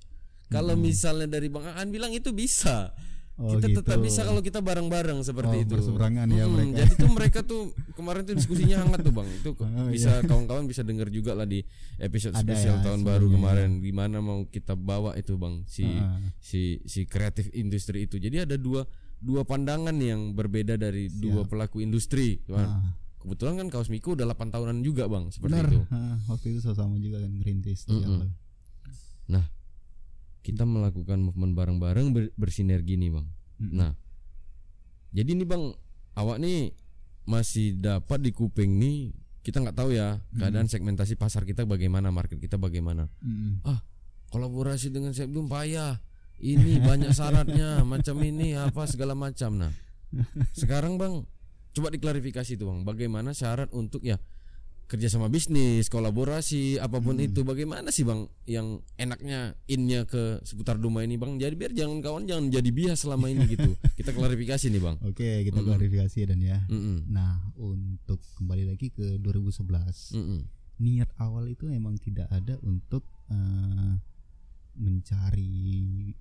Kalau 0.50 0.74
misalnya 0.74 1.40
dari 1.40 1.48
Bang 1.52 1.68
Aan 1.68 1.92
bilang 1.94 2.10
itu 2.16 2.32
bisa. 2.34 2.92
Oh, 3.40 3.56
kita 3.56 3.72
gitu. 3.72 3.80
tetap 3.80 4.04
bisa 4.04 4.28
kalau 4.28 4.44
kita 4.44 4.60
bareng-bareng 4.60 5.16
Oh, 5.16 5.24
seperti 5.24 5.64
itu. 5.64 5.72
berseberangan 5.72 6.28
ya 6.28 6.44
mereka. 6.44 6.76
Jadi 6.84 6.94
tuh 7.00 7.12
mereka 7.16 7.40
tuh 7.40 7.62
kemarin 7.96 8.28
tuh 8.28 8.36
diskusinya 8.36 8.84
hangat 8.84 9.00
tuh 9.00 9.16
bang. 9.16 9.28
Itu 9.32 9.56
Oh, 9.64 9.88
bisa 9.88 10.20
kawan-kawan 10.28 10.68
bisa 10.68 10.84
dengar 10.84 11.08
juga 11.08 11.32
lah 11.40 11.48
di 11.48 11.64
episode 12.04 12.36
Ada 12.36 12.44
spesial 12.44 12.84
ya, 12.84 12.92
tahun 12.92 13.08
baru 13.08 13.32
kemarin. 13.32 13.80
Gimana 13.80 14.20
mau 14.20 14.44
kita 14.44 14.76
bawa 14.76 15.16
itu 15.16 15.40
bang 15.40 15.64
si 15.72 15.88
Heeh. 15.88 16.36
si 16.44 16.62
si 16.84 17.08
kreatif 17.08 17.48
industri 17.56 18.12
itu. 18.12 18.20
Jadi 18.20 18.44
ada 18.44 18.60
dua 18.60 18.84
dua 19.20 19.44
pandangan 19.44 19.96
yang 20.00 20.32
berbeda 20.32 20.80
dari 20.80 21.12
dua 21.12 21.44
pelaku 21.44 21.84
industri. 21.84 22.40
Ah. 22.50 22.96
Kebetulan 23.20 23.60
kan 23.60 23.68
Kaos 23.68 23.92
Miko 23.92 24.16
udah 24.16 24.24
8 24.32 24.48
tahunan 24.48 24.80
juga 24.80 25.04
bang 25.12 25.28
seperti 25.28 25.52
benar 25.52 25.68
itu. 25.68 25.84
Heeh, 25.92 26.16
waktu 26.32 26.46
itu 26.56 26.60
sama 26.64 26.96
juga 26.96 27.20
kan 27.20 27.32
ngerintis 27.36 27.84
Mm-mm. 27.92 28.00
awal. 28.00 28.32
Nah 29.28 29.46
kita 30.40 30.64
melakukan 30.64 31.20
movement 31.20 31.52
bareng-bareng 31.52 32.16
ber- 32.16 32.34
bersinergi 32.40 32.96
nih 32.96 33.12
bang. 33.12 33.28
Mm-mm. 33.60 33.76
Nah, 33.76 33.92
jadi 35.12 35.36
nih 35.36 35.44
bang, 35.44 35.76
awak 36.16 36.40
nih 36.40 36.72
masih 37.28 37.76
dapat 37.76 38.24
di 38.24 38.32
kuping 38.32 38.80
nih 38.80 39.12
kita 39.44 39.60
nggak 39.62 39.76
tahu 39.78 39.92
ya 39.94 40.24
keadaan 40.40 40.72
segmentasi 40.72 41.20
pasar 41.20 41.44
kita 41.44 41.68
bagaimana, 41.68 42.16
market 42.16 42.40
kita 42.40 42.56
bagaimana. 42.56 43.12
Mm-mm. 43.20 43.68
Ah, 43.68 43.84
kolaborasi 44.32 44.96
dengan 44.96 45.12
Sebelum 45.12 45.52
payah. 45.52 46.00
Ini 46.40 46.80
banyak 46.80 47.12
syaratnya, 47.12 47.84
macam 47.84 48.16
ini 48.24 48.56
apa 48.56 48.88
segala 48.88 49.12
macam. 49.12 49.60
Nah, 49.60 49.74
sekarang 50.56 50.96
bang, 50.96 51.28
coba 51.76 51.88
diklarifikasi 51.92 52.56
tuh 52.56 52.72
bang, 52.72 52.80
bagaimana 52.88 53.36
syarat 53.36 53.68
untuk 53.76 54.00
ya 54.08 54.16
kerja 54.90 55.06
sama 55.06 55.30
bisnis, 55.30 55.86
kolaborasi, 55.86 56.82
apa 56.82 56.98
pun 56.98 57.22
itu, 57.22 57.46
bagaimana 57.46 57.94
sih 57.94 58.02
bang 58.02 58.26
yang 58.50 58.82
enaknya 58.98 59.54
innya 59.70 60.02
ke 60.10 60.42
seputar 60.42 60.82
Duma 60.82 61.06
ini 61.06 61.14
bang? 61.14 61.38
Jadi 61.38 61.54
biar 61.54 61.72
jangan 61.78 62.02
kawan 62.02 62.26
jangan 62.26 62.50
jadi 62.50 62.70
bias 62.74 63.06
selama 63.06 63.30
ini 63.30 63.46
gitu. 63.54 63.78
Kita 64.02 64.18
klarifikasi 64.18 64.66
nih 64.74 64.82
bang. 64.82 64.98
Oke, 65.06 65.46
kita 65.46 65.62
klarifikasi 65.62 66.20
dan 66.34 66.42
ya. 66.42 66.58
Mm-mm. 66.72 67.06
Nah, 67.12 67.54
untuk 67.62 68.18
kembali 68.42 68.66
lagi 68.74 68.90
ke 68.90 69.22
2011. 69.22 70.18
Mm-mm. 70.18 70.40
Niat 70.80 71.12
awal 71.22 71.52
itu 71.54 71.70
memang 71.70 72.00
tidak 72.02 72.32
ada 72.32 72.58
untuk 72.66 73.06
eh, 73.30 73.94
mencari 74.80 76.16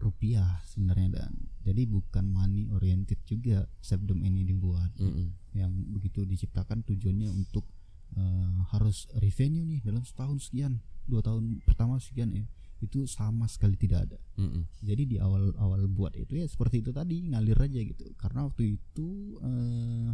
rupiah 0.00 0.64
sebenarnya 0.64 1.08
dan 1.20 1.32
jadi 1.60 1.84
bukan 1.84 2.24
money 2.26 2.66
oriented 2.68 3.20
juga 3.22 3.68
Sepdom 3.78 4.24
ini 4.24 4.42
dibuat 4.42 4.96
Mm-mm. 4.96 5.28
yang 5.52 5.70
begitu 5.92 6.24
diciptakan 6.24 6.80
tujuannya 6.82 7.28
untuk 7.28 7.68
eh, 8.16 8.56
harus 8.72 9.04
revenue 9.14 9.62
nih 9.62 9.84
dalam 9.84 10.00
setahun 10.00 10.48
sekian 10.48 10.80
dua 11.04 11.20
tahun 11.20 11.60
pertama 11.62 12.00
sekian 12.00 12.32
ya 12.32 12.48
itu 12.80 13.04
sama 13.04 13.44
sekali 13.44 13.76
tidak 13.76 14.08
ada 14.08 14.18
Mm-mm. 14.36 14.64
jadi 14.80 15.02
di 15.04 15.16
awal 15.20 15.52
awal 15.60 15.84
buat 15.84 16.16
itu 16.16 16.32
ya 16.34 16.48
seperti 16.48 16.80
itu 16.80 16.90
tadi 16.90 17.28
ngalir 17.28 17.60
aja 17.60 17.80
gitu 17.84 18.08
karena 18.16 18.48
waktu 18.48 18.80
itu 18.80 19.08
eh, 19.38 20.10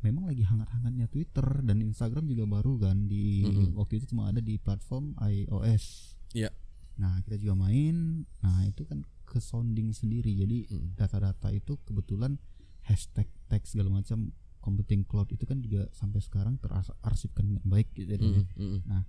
memang 0.00 0.24
lagi 0.24 0.40
hangat-hangatnya 0.40 1.10
Twitter 1.10 1.44
dan 1.60 1.82
Instagram 1.82 2.24
juga 2.24 2.48
baru 2.48 2.78
kan 2.78 3.04
di 3.04 3.42
Mm-mm. 3.42 3.74
waktu 3.74 3.98
itu 3.98 4.14
cuma 4.14 4.30
ada 4.30 4.38
di 4.38 4.54
platform 4.56 5.18
iOS 5.18 6.14
Iya. 6.30 6.54
Nah 7.00 7.16
kita 7.24 7.40
juga 7.40 7.56
main 7.56 8.28
nah 8.44 8.60
itu 8.68 8.84
kan 8.84 9.00
ke 9.24 9.40
sounding 9.40 9.96
sendiri 9.96 10.36
jadi 10.36 10.68
Mm. 10.68 11.00
data-data 11.00 11.48
itu 11.54 11.80
kebetulan 11.88 12.36
hashtag 12.84 13.30
tag 13.48 13.64
segala 13.64 13.88
macam 13.88 14.34
computing 14.60 15.08
cloud 15.08 15.32
itu 15.32 15.48
kan 15.48 15.64
juga 15.64 15.88
sampai 15.96 16.20
sekarang 16.20 16.60
terarsipkan 16.60 17.48
dengan 17.48 17.64
baik 17.64 17.88
gitu 17.96 18.12
jadinya. 18.12 18.44
Mm-mm. 18.60 18.84
Mm-mm. 18.84 19.02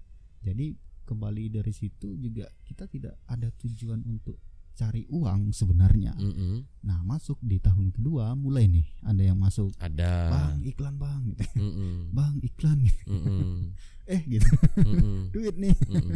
Jadi 0.48 0.80
kembali 1.04 1.52
dari 1.52 1.74
situ 1.76 2.16
juga 2.16 2.48
kita 2.64 2.88
tidak 2.88 3.20
ada 3.28 3.52
tujuan 3.60 4.00
untuk 4.08 4.40
cari 4.74 5.04
uang 5.08 5.52
sebenarnya. 5.52 6.16
Mm-mm. 6.16 6.64
Nah 6.82 7.00
masuk 7.02 7.38
di 7.40 7.58
tahun 7.58 7.92
kedua 7.92 8.34
mulai 8.34 8.66
nih 8.66 8.88
ada 9.02 9.22
yang 9.22 9.38
masuk 9.38 9.70
Ada. 9.78 10.30
bang 10.30 10.58
iklan 10.66 10.96
bang 10.96 11.22
gitu. 11.30 11.44
Mm-mm. 11.56 11.94
bang 12.18 12.36
iklan 12.42 12.80
Mm-mm. 13.06 13.76
eh 14.10 14.22
gitu 14.26 14.48
Mm-mm. 14.82 15.18
duit 15.36 15.56
nih 15.56 15.76
Mm-mm. 15.86 16.10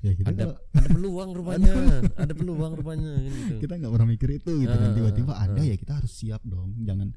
ya 0.00 0.12
kita 0.14 0.28
Ada 0.30 0.42
kalau- 0.48 0.58
ada 0.72 0.88
peluang 0.88 1.30
rupanya, 1.32 1.74
ada 2.16 2.32
peluang 2.32 2.72
rupanya 2.74 3.12
gitu. 3.20 3.60
kita 3.60 3.72
nggak 3.76 3.92
pernah 3.92 4.08
mikir 4.08 4.30
itu 4.32 4.52
gitu 4.58 4.72
Ah, 4.72 4.90
tiba-tiba 4.90 5.32
ah, 5.32 5.44
ada 5.44 5.60
ah. 5.60 5.66
ya 5.66 5.76
kita 5.76 5.92
harus 5.94 6.10
siap 6.10 6.40
dong 6.42 6.78
jangan 6.80 7.12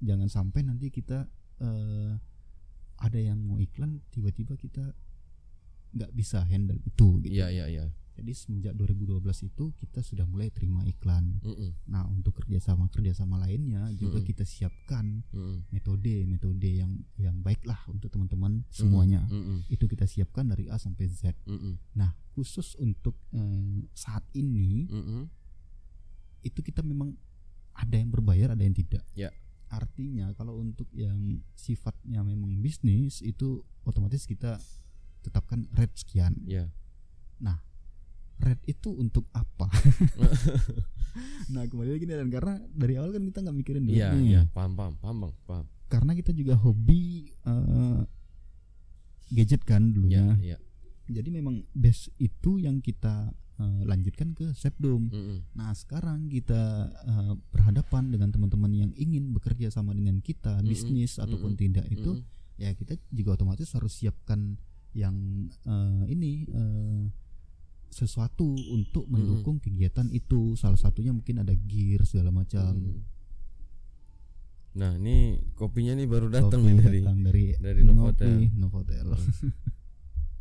jangan 0.00 0.26
sampai 0.26 0.60
nanti 0.62 0.88
kita 0.88 1.30
eh, 1.58 2.12
ada 2.98 3.18
yang 3.18 3.38
mau 3.38 3.56
iklan 3.56 4.02
tiba-tiba 4.08 4.54
kita 4.54 4.82
nggak 5.92 6.10
bisa 6.10 6.42
handle 6.42 6.80
itu 6.80 7.20
gitu 7.20 7.30
Iya 7.30 7.46
iya 7.48 7.66
iya. 7.68 7.84
Jadi 8.12 8.32
semenjak 8.32 8.72
2012 8.76 9.24
itu 9.48 9.72
kita 9.74 10.00
sudah 10.00 10.28
mulai 10.28 10.52
terima 10.52 10.84
iklan 10.84 11.40
Mm-mm. 11.40 11.72
nah 11.88 12.04
untuk 12.04 12.36
kerjasama 12.36 12.86
kerjasama 12.88 13.40
lainnya 13.40 13.88
juga 13.96 14.20
Mm-mm. 14.20 14.28
kita 14.28 14.44
siapkan 14.44 15.24
Mm-mm. 15.32 15.64
metode 15.70 16.26
metode 16.26 16.68
yang 16.68 16.92
yang 17.16 17.40
baik 17.40 17.64
lah 17.64 17.80
untuk 17.88 18.12
teman-teman 18.12 18.62
semuanya 18.68 19.24
Mm-mm. 19.26 19.64
itu 19.66 19.84
kita 19.84 20.04
siapkan 20.04 20.46
dari 20.46 20.68
A 20.68 20.76
sampai 20.76 21.08
Z 21.08 21.32
Mm-mm. 21.44 21.80
nah 21.92 22.12
khusus 22.32 22.76
untuk 22.76 23.16
eh, 23.32 23.88
saat 23.92 24.24
ini 24.32 24.88
Mm-mm. 24.88 25.28
itu 26.42 26.60
kita 26.60 26.82
memang 26.82 27.16
ada 27.72 27.96
yang 27.96 28.12
berbayar 28.12 28.52
ada 28.52 28.60
yang 28.60 28.76
tidak 28.76 29.00
Ya. 29.14 29.32
artinya 29.68 30.28
kalau 30.36 30.60
untuk 30.60 30.84
yang 30.92 31.40
sifatnya 31.54 32.20
memang 32.20 32.60
bisnis 32.60 33.24
itu 33.24 33.64
otomatis 33.82 34.28
kita 34.28 34.60
tetapkan 35.22 35.64
rate 35.72 35.96
sekian 35.96 36.36
Ya. 37.40 37.56
Rate 38.42 38.64
itu 38.66 38.90
untuk 38.92 39.30
apa 39.30 39.70
nah 41.52 41.62
kembali 41.62 41.90
lagi 41.92 42.04
nih 42.04 42.16
dan 42.16 42.28
karena 42.28 42.54
dari 42.68 42.94
awal 42.96 43.12
kan 43.12 43.22
kita 43.22 43.38
nggak 43.40 43.56
mikirin 43.56 43.82
duit 43.84 44.00
Iya 44.00 44.10
iya 44.16 44.40
paham 44.48 44.72
paham 44.74 44.94
paham 44.98 45.16
bang 45.20 45.34
paham. 45.44 45.64
karena 45.86 46.12
kita 46.12 46.32
juga 46.32 46.54
hobi 46.56 47.02
eh, 47.28 48.00
gadget 49.30 49.62
kan 49.62 49.82
Iya 49.82 49.92
dulunya 49.92 50.24
iya. 50.40 50.56
jadi 51.06 51.28
memang 51.28 51.68
base 51.72 52.08
itu 52.16 52.56
yang 52.56 52.80
kita 52.80 53.28
eh, 53.58 53.82
lanjutkan 53.84 54.32
ke 54.32 54.52
Sepdom 54.52 55.08
Mm-mm. 55.08 55.38
Nah 55.52 55.72
sekarang 55.72 56.26
kita 56.26 56.62
eh, 57.04 57.32
berhadapan 57.50 58.08
dengan 58.08 58.32
teman-teman 58.32 58.72
yang 58.72 58.90
ingin 58.96 59.30
bekerja 59.30 59.68
sama 59.68 59.92
dengan 59.92 60.18
kita 60.18 60.58
Mm-mm, 60.58 60.68
bisnis 60.68 61.20
ataupun 61.20 61.52
mm-mm, 61.52 61.60
tidak 61.60 61.86
itu 61.88 62.16
Mm-mm. 62.16 62.56
ya 62.56 62.72
kita 62.72 62.96
juga 63.12 63.36
otomatis 63.36 63.68
harus 63.72 63.92
siapkan 63.92 64.56
yang 64.92 65.12
eh, 65.64 66.04
ini 66.08 66.48
eh, 66.48 67.02
sesuatu 67.92 68.56
untuk 68.72 69.04
mendukung 69.06 69.60
kegiatan 69.60 70.08
itu 70.10 70.56
salah 70.56 70.80
satunya 70.80 71.12
mungkin 71.12 71.44
ada 71.44 71.52
gear 71.52 72.02
segala 72.08 72.32
macam 72.32 72.72
Mm. 72.72 73.12
Nah 74.72 74.96
ini 74.96 75.36
kopinya 75.52 75.92
nih 75.92 76.08
baru 76.08 76.32
datang 76.32 76.64
nih 76.64 76.80
dari 76.80 77.00
datang 77.04 77.18
dari 77.20 77.44
dari 77.60 77.80
Novotel. 77.84 78.48
Novotel. 78.56 79.08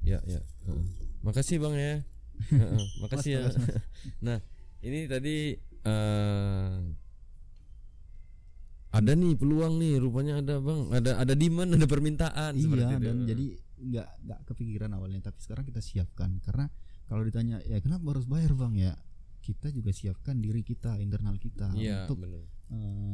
Ya 0.02 0.24
ya. 0.24 0.40
Heeh. 0.40 0.86
Makasih 1.22 1.60
bang 1.62 1.76
ya. 1.76 1.94
Makasih 3.04 3.32
ya. 3.38 3.42
Mas, 3.44 3.60
mas, 3.60 3.68
mas. 3.68 3.84
Nah 4.24 4.38
ini 4.82 5.06
tadi 5.12 5.60
eh 5.60 6.80
ada 8.92 9.12
nih 9.16 9.34
peluang 9.40 9.80
nih 9.80 10.00
rupanya 10.04 10.44
ada 10.44 10.60
bang 10.60 10.80
ada 10.92 11.12
ada 11.24 11.34
demand 11.36 11.80
ada 11.80 11.88
permintaan 11.88 12.60
iya 12.60 12.68
itu. 12.68 13.00
dan 13.00 13.18
jadi 13.24 13.46
nggak 13.82 14.10
nggak 14.28 14.40
kepikiran 14.52 14.92
awalnya 14.94 15.32
tapi 15.32 15.40
sekarang 15.40 15.64
kita 15.64 15.80
siapkan 15.80 16.44
karena 16.44 16.68
kalau 17.12 17.28
ditanya 17.28 17.60
ya 17.64 17.78
kenapa 17.78 18.08
harus 18.10 18.24
bayar 18.24 18.56
bang 18.56 18.74
ya 18.80 18.94
kita 19.42 19.68
juga 19.70 19.92
siapkan 19.92 20.40
diri 20.40 20.64
kita 20.64 20.96
internal 20.98 21.36
kita 21.36 21.76
iya 21.76 22.08
untuk 22.08 22.24
eh, 22.24 22.40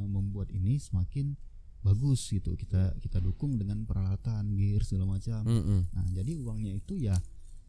membuat 0.05 0.53
ini 0.53 0.77
semakin 0.77 1.33
bagus 1.81 2.29
gitu 2.29 2.53
kita 2.53 2.93
kita 2.99 3.17
dukung 3.17 3.55
dengan 3.55 3.81
peralatan 3.81 4.53
gear 4.53 4.83
segala 4.83 5.17
macam 5.17 5.41
Mm-mm. 5.41 5.89
nah 5.89 6.05
jadi 6.11 6.37
uangnya 6.37 6.73
itu 6.75 6.93
ya 6.93 7.17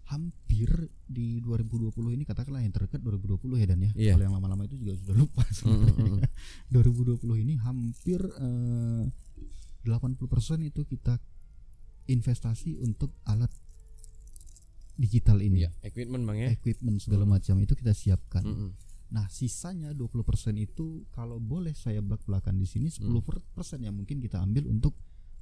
hampir 0.05 0.69
di 1.05 1.41
2020 1.41 1.93
ini 2.13 2.25
katakanlah 2.25 2.61
yang 2.61 2.73
terdekat 2.73 3.01
2020 3.01 3.61
ya 3.61 3.67
dan 3.69 3.79
ya 3.79 3.91
Iya. 3.95 4.13
kalau 4.17 4.25
yang 4.25 4.35
lama-lama 4.37 4.65
itu 4.65 4.77
juga 4.77 4.97
sudah 4.97 5.17
lupa 5.17 5.45
Mm-mm. 5.45 5.57
sebenarnya 5.57 6.29
2020 6.73 7.45
ini 7.45 7.55
hampir 7.57 8.21
eh, 8.21 9.05
80% 9.85 10.29
itu 10.65 10.85
kita 10.85 11.17
investasi 12.07 12.81
untuk 12.81 13.13
alat 13.25 13.53
digital 14.99 15.39
ini 15.39 15.63
Iya, 15.63 15.71
equipment 15.81 16.27
bang 16.27 16.39
ya. 16.39 16.49
equipment 16.51 16.99
segala 16.99 17.23
Mm. 17.23 17.31
macam 17.31 17.55
itu 17.59 17.73
kita 17.73 17.95
siapkan 17.95 18.43
Mm-mm. 18.43 18.71
Nah, 19.09 19.25
sisanya 19.25 19.97
20% 19.97 20.21
itu 20.59 21.09
kalau 21.09 21.41
boleh 21.41 21.73
saya 21.73 22.05
belak-belakan 22.05 22.53
di 22.55 22.67
sini 22.67 22.93
10% 22.93 23.09
yang 23.81 23.97
mungkin 23.97 24.21
kita 24.21 24.37
ambil 24.37 24.69
untuk 24.69 24.93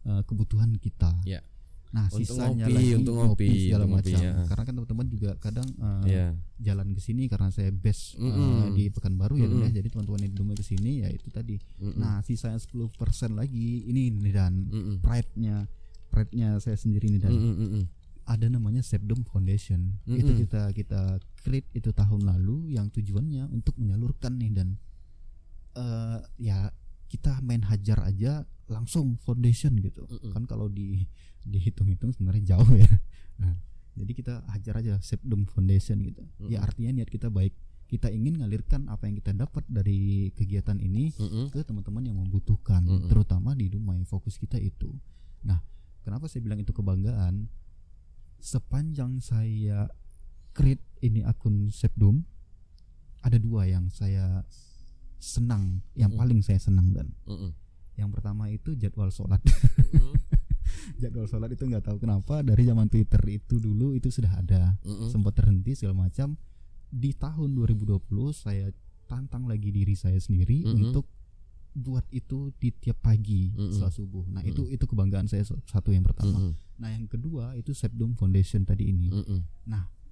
eh, 0.05 0.23
kebutuhan 0.23 0.71
kita. 0.79 1.11
Ya. 1.27 1.43
Nah, 1.89 2.07
Untuk 2.07 2.23
sisanya 2.23 2.63
ngopi, 2.63 2.75
lagi 2.79 2.91
untuk 2.95 3.15
ngopi, 3.17 3.49
segala 3.67 3.83
untuk 3.83 3.95
ngopi, 3.99 4.13
macam. 4.13 4.23
ya. 4.23 4.33
Karena 4.45 4.63
kan 4.63 4.75
teman-teman 4.77 5.07
juga 5.09 5.31
kadang 5.37 5.67
eh, 5.67 6.07
Iya. 6.07 6.27
jalan 6.63 6.89
ke 6.93 7.01
sini 7.01 7.27
karena 7.27 7.51
saya 7.51 7.71
base 7.71 8.15
eh, 8.15 8.23
Mm-mm. 8.23 8.71
di 8.71 8.87
Pekanbaru 8.87 9.35
ya, 9.35 9.51
Dan, 9.51 9.59
ya. 9.59 9.67
Mm-mm. 9.67 9.75
Jadi 9.75 9.89
teman-teman 9.91 10.21
yang 10.23 10.35
dulu 10.37 10.53
ke 10.55 10.63
sini 10.63 11.03
ya 11.03 11.09
itu 11.11 11.27
tadi. 11.29 11.59
Mm-mm. 11.81 11.99
Nah, 11.99 12.23
sisanya 12.23 12.63
10% 12.63 12.87
lagi 13.35 13.83
ini 13.83 14.15
nih 14.15 14.31
dan 14.31 14.53
Mm-mm. 14.63 14.97
pride-nya 15.01 15.67
pride-nya 16.07 16.55
saya 16.61 16.79
sendiri 16.79 17.11
nih 17.11 17.19
dan 17.19 17.35
mm-mm. 17.35 17.83
Ada 18.27 18.47
namanya 18.51 18.83
Sepdom 18.83 19.22
Foundation. 19.22 20.03
Itu 20.03 20.35
Mm-mm. 20.35 20.43
kita 20.45 20.62
kita 20.74 21.01
create 21.47 21.70
itu 21.79 21.95
tahun 21.95 22.27
lalu 22.27 22.74
yang 22.74 22.91
tujuannya 22.91 23.47
untuk 23.55 23.79
menyalurkan 23.79 24.35
nih 24.37 24.51
dan 24.51 24.68
eh 25.79 26.18
ya 26.43 26.74
kita 27.07 27.39
main 27.47 27.62
hajar 27.62 28.03
aja 28.03 28.43
langsung 28.66 29.14
foundation 29.22 29.79
gitu. 29.79 30.03
Mm-mm. 30.11 30.35
Kan 30.35 30.43
kalau 30.51 30.66
di 30.66 31.07
dihitung-hitung 31.47 32.11
sebenarnya 32.11 32.59
jauh 32.59 32.70
ya. 32.74 32.91
Nah, 33.39 33.55
jadi 33.95 34.12
kita 34.12 34.35
hajar 34.51 34.74
aja 34.83 34.99
Sepdom 34.99 35.47
Foundation 35.47 36.03
gitu. 36.03 36.27
Ya 36.51 36.61
Mm-mm. 36.61 36.66
artinya 36.66 36.91
niat 36.99 37.09
kita 37.09 37.31
baik. 37.31 37.55
Kita 37.87 38.11
ingin 38.11 38.43
ngalirkan 38.43 38.91
apa 38.91 39.07
yang 39.07 39.14
kita 39.14 39.31
dapat 39.31 39.62
dari 39.70 40.35
kegiatan 40.35 40.83
ini 40.83 41.14
Mm-mm. 41.14 41.55
ke 41.55 41.62
teman-teman 41.62 42.03
yang 42.03 42.18
membutuhkan, 42.18 42.83
Mm-mm. 42.83 43.07
terutama 43.07 43.55
di 43.55 43.70
Dumai. 43.70 44.03
Fokus 44.03 44.35
kita 44.43 44.59
itu. 44.59 44.91
Nah, 45.47 45.62
kenapa 46.03 46.27
saya 46.27 46.43
bilang 46.43 46.59
itu 46.59 46.74
kebanggaan? 46.74 47.47
Sepanjang 48.39 49.18
saya 49.18 49.91
create 50.53 50.82
ini 51.01 51.20
akun 51.20 51.68
Sepdum, 51.68 52.24
ada 53.20 53.37
dua 53.37 53.66
yang 53.66 53.91
saya 53.91 54.45
senang, 55.18 55.82
yang 55.93 56.12
Mm. 56.12 56.18
paling 56.18 56.41
saya 56.41 56.57
senang 56.57 56.93
dan 56.93 57.11
Mm-mm. 57.26 57.51
yang 57.97 58.09
pertama 58.09 58.47
itu 58.49 58.76
jadwal 58.76 59.11
sholat. 59.11 59.41
Mm-mm. 59.43 60.14
jadwal 61.03 61.26
sholat 61.26 61.51
itu 61.51 61.64
nggak 61.64 61.84
tahu 61.84 61.99
kenapa 61.99 62.41
dari 62.41 62.62
zaman 62.62 62.87
Twitter 62.87 63.20
itu 63.26 63.59
dulu 63.59 63.93
itu 63.93 64.09
sudah 64.09 64.30
ada, 64.39 64.76
Mm-mm. 64.82 65.11
sempat 65.11 65.34
terhenti 65.34 65.74
segala 65.74 66.07
macam. 66.07 66.37
Di 66.87 67.12
tahun 67.12 67.53
2020 67.53 67.99
saya 68.30 68.70
tantang 69.07 69.51
lagi 69.51 69.74
diri 69.74 69.93
saya 69.93 70.16
sendiri 70.16 70.62
Mm-mm. 70.62 70.76
untuk 70.87 71.07
buat 71.76 72.07
itu 72.09 72.55
di 72.57 72.72
tiap 72.72 73.03
pagi 73.03 73.53
Mm-mm. 73.53 73.74
setelah 73.74 73.93
subuh. 73.93 74.24
Nah 74.30 74.41
itu 74.41 74.64
itu 74.66 74.84
kebanggaan 74.87 75.26
saya 75.26 75.43
satu 75.45 75.91
yang 75.91 76.07
pertama. 76.07 76.39
Mm-mm. 76.39 76.55
Nah 76.77 76.93
yang 76.93 77.09
kedua 77.09 77.57
itu 77.57 77.72
Sepdom 77.72 78.16
Foundation 78.16 78.64
tadi 78.68 78.93
ini. 78.93 79.09
Mm-mm. 79.12 79.41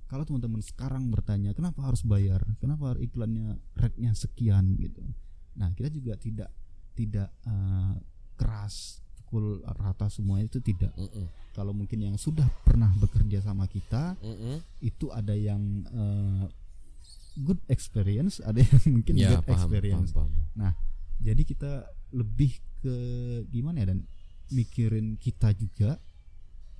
Kalau 0.04 0.22
teman-teman 0.22 0.62
sekarang 0.62 1.10
bertanya 1.10 1.56
kenapa 1.56 1.90
harus 1.90 2.04
bayar, 2.04 2.44
kenapa 2.60 2.94
iklannya 3.00 3.58
rate-nya 3.74 4.12
sekian 4.14 4.76
gitu. 4.78 5.02
Nah 5.58 5.72
kita 5.74 5.90
juga 5.90 6.14
tidak 6.20 6.50
tidak 6.94 7.28
eh, 7.44 7.94
keras 8.38 9.02
pukul 9.18 9.64
rata 9.64 10.06
semua 10.12 10.38
itu 10.38 10.62
tidak. 10.62 10.92
Mm-mm. 10.94 11.26
Kalau 11.54 11.74
mungkin 11.74 11.98
yang 12.02 12.16
sudah 12.18 12.46
pernah 12.62 12.90
bekerja 12.98 13.42
sama 13.42 13.66
kita 13.66 14.14
Mm-mm. 14.22 14.62
itu 14.84 15.10
ada 15.10 15.34
yang 15.34 15.62
eh, 15.88 16.44
good 17.42 17.58
experience 17.66 18.38
ada 18.38 18.62
yang 18.62 18.78
mungkin 18.94 19.14
ya 19.18 19.42
bad 19.42 19.50
paham, 19.50 19.56
experience 19.58 20.10
paham, 20.14 20.30
paham. 20.30 20.52
Nah, 20.54 20.72
jadi 21.18 21.42
kita 21.42 21.72
lebih 22.14 22.54
ke 22.84 22.96
gimana 23.50 23.82
ya 23.82 23.96
dan 23.96 24.06
mikirin 24.52 25.16
kita 25.18 25.50
juga, 25.56 25.98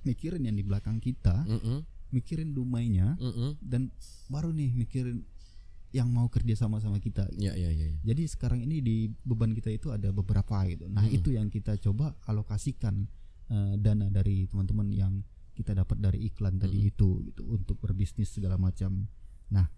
mikirin 0.05 0.41
yang 0.41 0.53
di 0.53 0.61
belakang 0.61 0.97
kita, 0.97 1.43
Mm-mm, 1.43 1.81
mikirin 2.11 2.53
dumainya 2.53 3.17
mm-mm. 3.17 3.57
dan 3.59 3.89
baru 4.27 4.49
nih 4.49 4.71
mikirin 4.71 5.25
yang 5.89 6.07
mau 6.07 6.27
kerja 6.27 6.53
sama 6.55 6.77
sama 6.77 6.99
kita. 6.99 7.25
ya 7.33 7.51
ya 7.51 7.71
ya 7.71 7.85
ya. 7.87 7.97
Jadi 8.03 8.23
sekarang 8.27 8.59
ini 8.59 8.79
di 8.79 8.95
beban 9.21 9.51
kita 9.51 9.71
itu 9.71 9.89
ada 9.89 10.11
beberapa 10.11 10.61
gitu. 10.65 10.85
Nah, 10.85 11.01
Mm-mm. 11.01 11.17
itu 11.17 11.31
yang 11.31 11.47
kita 11.47 11.79
coba 11.79 12.13
alokasikan 12.23 13.07
eh, 13.47 13.73
dana 13.75 14.07
dari 14.07 14.43
teman-teman 14.45 14.89
yang 14.89 15.13
kita 15.53 15.71
dapat 15.71 15.97
dari 15.97 16.27
iklan 16.27 16.55
tadi 16.55 16.77
Mm-mm. 16.77 16.91
itu 16.91 17.09
gitu 17.23 17.41
untuk 17.47 17.79
berbisnis 17.79 18.27
segala 18.29 18.59
macam. 18.59 19.07
Nah, 19.47 19.71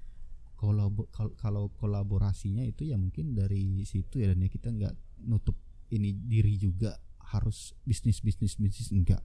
kolabo- 0.55 1.05
kal- 1.07 1.37
kalau 1.37 1.69
kolaborasinya 1.71 2.65
itu 2.65 2.83
ya 2.83 2.97
mungkin 2.97 3.31
dari 3.31 3.85
situ 3.85 4.17
ya 4.17 4.33
dan 4.33 4.41
ya 4.41 4.49
kita 4.49 4.73
nggak 4.73 4.93
nutup 5.21 5.53
ini 5.89 6.17
diri 6.17 6.57
juga 6.57 6.97
harus 7.29 7.77
bisnis 7.83 8.19
bisnis 8.19 8.57
bisnis 8.57 8.89
enggak 8.89 9.21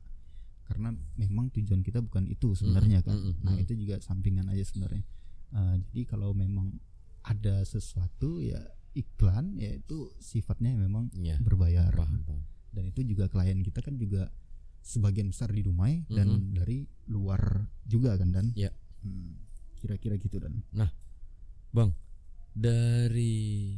karena 0.63 0.89
memang 1.15 1.51
tujuan 1.51 1.81
kita 1.81 2.01
bukan 2.01 2.25
itu 2.27 2.55
sebenarnya 2.55 3.01
Mm-mm, 3.01 3.09
kan 3.09 3.17
mm-mm, 3.19 3.35
nah 3.43 3.55
mm. 3.55 3.63
itu 3.63 3.73
juga 3.77 3.99
sampingan 3.99 4.49
aja 4.49 4.65
sebenarnya 4.65 5.05
Eh, 5.53 5.77
jadi 5.85 6.09
kalau 6.09 6.33
memang 6.33 6.81
ada 7.23 7.61
sesuatu 7.63 8.41
ya 8.41 8.57
iklan 8.93 9.53
ya 9.55 9.77
itu 9.77 10.09
sifatnya 10.17 10.73
memang 10.73 11.13
Ya, 11.13 11.37
berbayar 11.39 11.93
paham, 11.93 12.25
paham. 12.25 12.41
dan 12.73 12.89
itu 12.89 13.05
juga 13.05 13.29
klien 13.29 13.61
kita 13.61 13.79
kan 13.79 13.95
juga 13.95 14.33
sebagian 14.81 15.29
besar 15.29 15.53
di 15.53 15.61
Dumai 15.61 16.09
dan 16.09 16.29
Mhm. 16.41 16.57
dari 16.57 16.89
luar 17.07 17.69
juga 17.85 18.17
kan 18.17 18.33
dan 18.33 18.57
Ya. 18.57 18.73
Hmm, 19.05 19.45
kira-kira 19.77 20.17
gitu 20.17 20.41
dan 20.41 20.65
Bang, 21.69 21.93
dari 22.53 23.77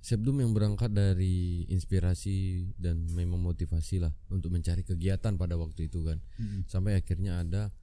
Sebdum 0.00 0.38
yang 0.38 0.54
berangkat 0.54 0.94
dari 0.94 1.66
inspirasi 1.66 2.68
dan 2.78 3.10
memang 3.10 3.42
motivasi 3.42 3.98
lah 3.98 4.14
untuk 4.30 4.54
mencari 4.54 4.86
kegiatan 4.86 5.34
pada 5.34 5.58
waktu 5.58 5.90
itu 5.90 6.06
kan. 6.06 6.22
Mhm. 6.38 6.70
Sampai 6.70 6.94
akhirnya 6.94 7.42
ada 7.42 7.74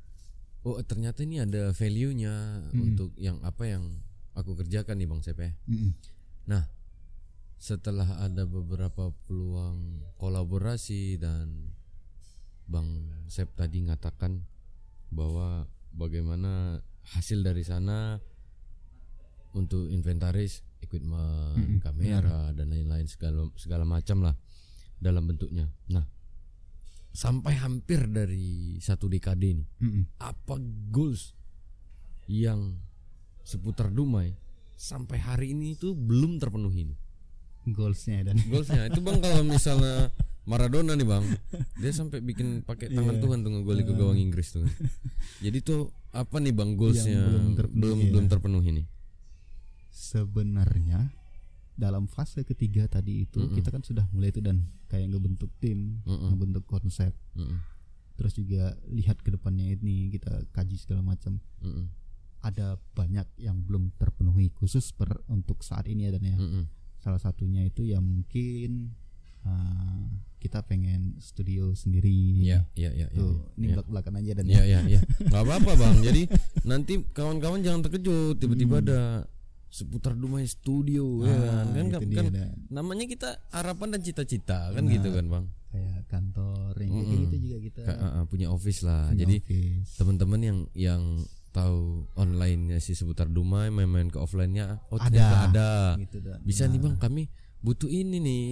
oh 0.63 0.79
ternyata 0.79 1.27
ini 1.27 1.43
ada 1.43 1.75
value-nya 1.75 2.63
Mm. 2.71 2.79
untuk 2.79 3.11
yang 3.19 3.35
apa 3.43 3.67
yang 3.67 3.99
aku 4.31 4.55
kerjakan 4.55 4.95
nih 4.95 5.07
Bang 5.11 5.19
Sep 5.19 5.35
ya. 5.35 5.51
Mhm. 5.67 5.91
Setelah 7.63 8.19
ada 8.19 8.43
beberapa 8.43 9.15
peluang 9.23 10.03
kolaborasi 10.19 11.15
dan 11.15 11.71
Bang 12.67 13.07
Sep 13.31 13.55
tadi 13.55 13.83
ngatakan 13.87 14.43
bahwa 15.11 15.67
bagaimana 15.95 16.83
hasil 17.15 17.39
dari 17.39 17.63
sana 17.63 18.19
untuk 19.55 19.87
inventaris 19.87 20.63
equipment, 20.93 21.57
Mm-mm, 21.57 21.79
kamera 21.81 22.53
dan 22.53 22.69
lain-lain 22.69 23.09
segala 23.09 23.49
segala 23.55 23.81
macam 23.81 24.21
lah 24.21 24.37
dalam 24.95 25.25
bentuknya. 25.25 25.65
Nah, 25.89 26.05
sampai 27.09 27.57
hampir 27.57 28.05
dari 28.05 28.77
satu 28.77 29.05
dekade 29.05 29.47
ini, 29.51 29.65
Mhm. 29.79 30.03
apa 30.19 30.55
goals 30.87 31.33
yang 32.25 32.77
seputar 33.41 33.89
Dumai 33.89 34.37
sampai 34.73 35.17
hari 35.17 35.51
ini 35.51 35.73
itu 35.73 35.91
belum 35.91 36.37
terpenuhi 36.37 36.85
nih? 36.85 36.99
goalsnya 37.65 38.27
dan 38.27 38.35
Goalsnya 38.43 38.91
itu 38.91 38.99
bang 38.99 39.17
kalau 39.17 39.39
misalnya 39.49 40.11
Maradona 40.43 40.91
nih 40.93 41.07
bang, 41.07 41.23
dia 41.79 41.87
sampai 41.89 42.19
bikin 42.19 42.59
pakai 42.61 42.91
tangan 42.91 43.15
Iya. 43.15 43.23
Tuhan 43.23 43.39
tuh 43.39 43.49
ngegoli 43.49 43.81
ke 43.81 43.95
gawang 43.95 44.19
Inggris 44.19 44.51
tuh. 44.51 44.67
kan. 44.67 44.75
Jadi 45.39 45.63
tuh 45.63 45.87
apa 46.11 46.35
nih 46.37 46.51
bang 46.51 46.75
goalsnya 46.75 47.23
belum 47.23 47.31
belum 47.31 47.55
terpenuhi 47.55 48.03
belum, 48.11 48.23
ya. 48.23 48.29
terpenuhi 48.29 48.69
nih? 48.73 48.85
Sebenarnya 49.93 51.13
dalam 51.73 52.05
fase 52.05 52.41
ketiga 52.41 52.85
tadi 52.85 53.25
itu 53.25 53.37
Mm-mm. 53.39 53.53
kita 53.53 53.69
kan 53.69 53.81
sudah 53.81 54.05
mulai 54.09 54.29
itu 54.29 54.41
dan 54.41 54.61
kayak 54.89 55.09
ngebentuk 55.09 55.49
tim, 55.57 56.01
Mm-mm. 56.05 56.33
ngebentuk 56.33 56.65
konsep, 56.65 57.13
Mm-mm, 57.33 57.57
terus 58.13 58.33
juga 58.33 58.77
lihat 58.89 59.21
ke 59.21 59.29
depannya 59.29 59.73
ini 59.73 60.09
kita 60.09 60.49
kaji 60.49 60.77
segala 60.77 61.01
macam. 61.01 61.37
mm-mm, 61.61 61.85
Ada 62.43 62.75
banyak 62.93 63.25
yang 63.39 63.57
belum 63.63 63.89
terpenuhi 63.95 64.51
khusus 64.51 64.91
per 64.91 65.17
untuk 65.25 65.61
saat 65.61 65.87
ini 65.87 66.05
ya 66.05 66.11
dan 66.13 66.23
ya. 66.23 66.37
mm-mm. 66.37 66.65
Salah 66.99 67.17
satunya 67.17 67.65
itu 67.65 67.83
ya 67.83 67.97
mungkin 67.99 68.93
uh, 69.41 70.07
kita 70.37 70.61
pengen 70.61 71.17
studio 71.17 71.73
sendiri. 71.73 72.43
Iya 72.43 72.67
iya 72.75 72.91
iya. 72.93 73.07
iya, 73.09 73.17
Tuh, 73.17 73.47
ini 73.57 73.71
iya. 73.71 73.75
belak 73.75 73.87
belakan 73.89 74.13
aja 74.19 74.31
dan 74.37 74.45
Iya 74.45 74.61
iya 74.61 74.79
iya. 74.87 75.01
Nggak 75.31 75.41
apa-apa 75.41 75.71
bang. 75.73 75.97
Jadi 76.03 76.21
nanti 76.63 76.93
kawan-kawan 77.11 77.63
jangan 77.63 77.81
terkejut 77.81 78.37
tiba-tiba 78.37 78.77
Hmm. 78.77 78.83
ada 78.85 78.99
seputar 79.73 80.13
Dumai 80.13 80.45
Studio 80.45 81.25
ya 81.25 81.33
kan 81.33 81.65
Ah, 81.65 81.65
kan, 81.73 81.85
itu 81.89 82.05
dia, 82.05 82.17
kan 82.19 82.25
namanya 82.69 83.05
kita 83.05 83.29
harapan 83.49 83.87
dan 83.89 84.01
cita-cita 84.01 84.69
kan 84.69 84.77
Benar. 84.79 84.93
gitu 84.93 85.09
kan 85.09 85.25
bang. 85.27 85.45
kayak 85.67 86.05
kantor 86.05 86.73
yang 86.77 86.93
kayak 86.93 87.07
Mm-mm. 87.09 87.21
gitu 87.25 87.35
juga 87.41 87.57
kita 87.59 87.79
Ka- 87.81 87.97
ah, 87.97 88.11
ah, 88.13 88.23
punya 88.23 88.47
office 88.47 88.85
lah. 88.85 89.09
punya 89.09 89.25
Jadi 89.25 89.35
teman-teman 89.91 90.39
yang 90.39 90.57
yang 90.77 91.01
tahu 91.49 91.81
online-nya 92.13 92.77
si 92.77 92.93
seputar 92.93 93.25
Dumai 93.27 93.69
main-main 93.69 94.05
ke 94.05 94.17
offline-nya 94.17 94.77
oh 94.87 94.97
Ada. 94.97 95.49
ada 95.49 95.71
gitu 95.97 96.17
dan 96.19 96.37
bisa 96.41 96.65
nih 96.65 96.77
bang 96.77 96.95
kami 96.95 97.25
butuh 97.59 97.85
ini 97.87 98.17
nih 98.17 98.43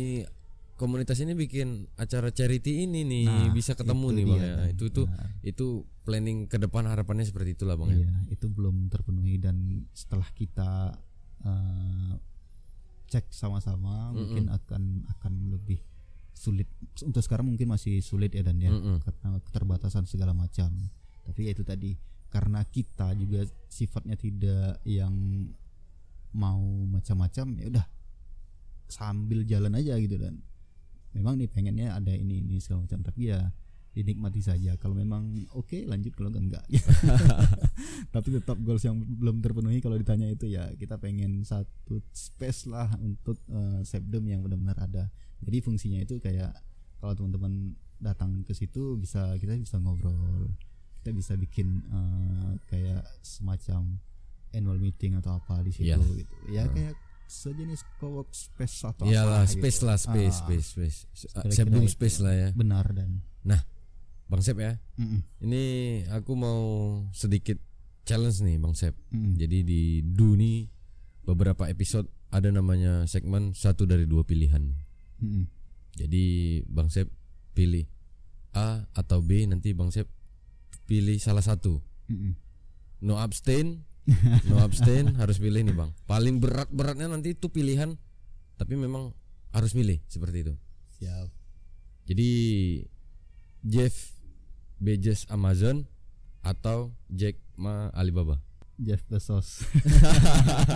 komunitas 0.75 1.17
ini 1.19 1.33
bikin 1.35 1.85
acara 1.95 2.29
charity 2.29 2.85
ini 2.85 3.01
nih 3.03 3.25
Nah, 3.27 3.49
bisa 3.51 3.73
ketemu 3.73 4.07
nih 4.11 4.25
bang 4.27 4.39
ya 4.39 4.53
itu 4.67 4.83
itu 4.87 5.01
Benar. 5.03 5.29
itu 5.43 5.65
planning 6.01 6.45
ke 6.45 6.57
depan 6.57 6.83
harapannya 6.83 7.21
seperti 7.23 7.53
itulah 7.53 7.73
bang 7.75 7.89
ya 7.91 7.97
Iya, 7.99 8.09
itu 8.31 8.45
belum 8.47 8.85
terpenuhi 8.87 9.37
dan 9.37 9.57
setelah 9.91 10.25
kita 10.31 10.97
eh, 11.41 12.13
cek 13.07 13.27
sama-sama 13.29 14.15
mungkin 14.15 14.47
akan 14.47 14.83
akan 15.19 15.33
lebih 15.51 15.79
sulit 16.31 16.65
untuk 17.03 17.21
sekarang 17.21 17.51
mungkin 17.51 17.69
masih 17.69 17.99
sulit 17.99 18.31
ya 18.31 18.41
dan 18.41 18.57
ya 18.57 18.71
Mm-mm. 18.71 19.03
karena 19.03 19.37
keterbatasan 19.43 20.07
segala 20.07 20.31
macam. 20.33 20.71
Tapi 21.27 21.39
ya 21.45 21.51
itu 21.53 21.61
tadi 21.61 21.93
karena 22.31 22.63
kita 22.63 23.11
juga 23.19 23.43
sifatnya 23.67 24.15
tidak 24.15 24.79
yang 24.87 25.11
mau 26.31 26.63
macam-macam 26.87 27.59
ya 27.59 27.67
udah 27.67 27.85
sambil 28.87 29.43
jalan 29.43 29.75
aja 29.75 29.99
gitu 29.99 30.15
dan 30.15 30.39
memang 31.11 31.35
nih 31.35 31.51
pengennya 31.51 31.91
ada 31.91 32.15
ini 32.15 32.39
ini 32.39 32.63
segala 32.63 32.87
macam 32.87 33.03
tapi 33.03 33.27
ya 33.35 33.51
dinikmati 33.91 34.39
saja. 34.39 34.79
Kalau 34.79 34.95
memang 34.95 35.27
oke 35.51 35.83
lanjut. 35.83 36.15
Kalau 36.15 36.31
enggak 36.31 36.63
enggak. 36.63 36.65
Tapi 38.15 38.27
tetap 38.31 38.57
goals 38.63 38.83
yang 38.83 38.97
belum 38.97 39.43
terpenuhi 39.43 39.79
kalau 39.79 39.99
ditanya 39.99 40.27
itu 40.27 40.47
ya 40.47 40.71
kita 40.75 40.95
pengen 40.95 41.43
satu 41.43 41.99
space 42.11 42.71
lah 42.71 42.87
untuk 42.99 43.35
eh, 43.47 43.83
Sebdem 43.83 44.23
yang 44.27 44.41
benar-benar 44.41 44.79
ada. 44.79 45.11
Jadi 45.43 45.57
fungsinya 45.59 45.99
itu 45.99 46.19
kayak 46.19 46.55
kalau 46.97 47.17
teman-teman 47.17 47.75
datang 47.99 48.41
ke 48.41 48.55
situ 48.55 48.95
bisa 48.95 49.35
kita 49.37 49.59
bisa 49.59 49.75
ngobrol. 49.77 50.47
Kita 51.01 51.11
bisa 51.11 51.33
bikin 51.35 51.83
eh, 51.83 52.51
kayak 52.67 53.03
semacam 53.21 53.99
annual 54.51 54.79
meeting 54.79 55.15
atau 55.15 55.35
apa 55.35 55.63
di 55.63 55.71
situ 55.71 55.91
Iyalah. 55.91 56.15
gitu. 56.15 56.35
Ya 56.47 56.63
kayak 56.67 56.95
sejenis 57.31 57.87
co-work 57.95 58.27
space 58.31 58.83
atau 58.83 59.07
Iyalah 59.07 59.47
apa 59.47 59.51
space 59.51 59.79
gitu. 59.79 59.87
lah 59.87 59.95
space 59.95 60.35
Ah, 60.35 60.41
space 60.43 60.67
space. 60.67 60.97
Sebelum 61.55 61.87
space 61.87 62.17
lah 62.19 62.33
ya. 62.35 62.49
Benar 62.51 62.91
dan 62.91 63.23
bang 64.31 64.41
Sep 64.41 64.55
ya 64.55 64.79
Mm-mm, 64.95 65.19
ini 65.43 65.63
aku 66.07 66.31
mau 66.39 66.61
sedikit 67.11 67.59
challenge 68.07 68.39
nih 68.39 68.55
bang 68.55 68.71
Sep 68.71 68.95
mm-mm. 69.11 69.35
jadi 69.35 69.67
di 69.67 69.99
Du 70.07 70.39
nih 70.39 70.71
beberapa 71.27 71.67
episode 71.67 72.07
ada 72.31 72.47
namanya 72.47 73.03
segmen 73.11 73.51
satu 73.51 73.83
dari 73.83 74.07
dua 74.07 74.23
pilihan 74.23 74.71
Mm-mm. 75.21 75.45
Jadi 75.95 76.23
Bang 76.65 76.87
Sep 76.87 77.07
pilih 77.51 77.85
A 78.55 78.87
atau 78.95 79.19
B 79.19 79.43
nanti 79.47 79.75
Bang 79.75 79.91
Sep 79.91 80.07
pilih 80.87 81.19
salah 81.19 81.43
satu. 81.43 81.79
Mm-mm. 82.07 82.35
No 83.01 83.17
abstain, 83.17 83.83
no 84.47 84.61
abstain 84.61 85.13
harus 85.21 85.37
pilih 85.41 85.61
nih 85.61 85.75
Bang. 85.75 85.91
Paling 86.07 86.39
berat-beratnya 86.39 87.11
nanti 87.11 87.35
itu 87.35 87.51
pilihan 87.51 87.95
tapi 88.55 88.77
memang 88.77 89.11
harus 89.51 89.73
milih 89.73 89.99
seperti 90.07 90.47
itu. 90.47 90.53
siap 91.01 91.27
Jadi 92.05 92.29
Jeff 93.65 94.20
Bezos 94.81 95.29
Amazon 95.29 95.85
atau 96.41 96.89
Jack 97.13 97.37
Ma 97.53 97.93
Alibaba. 97.93 98.41
Jeff 98.81 99.05
Bezos 99.05 99.61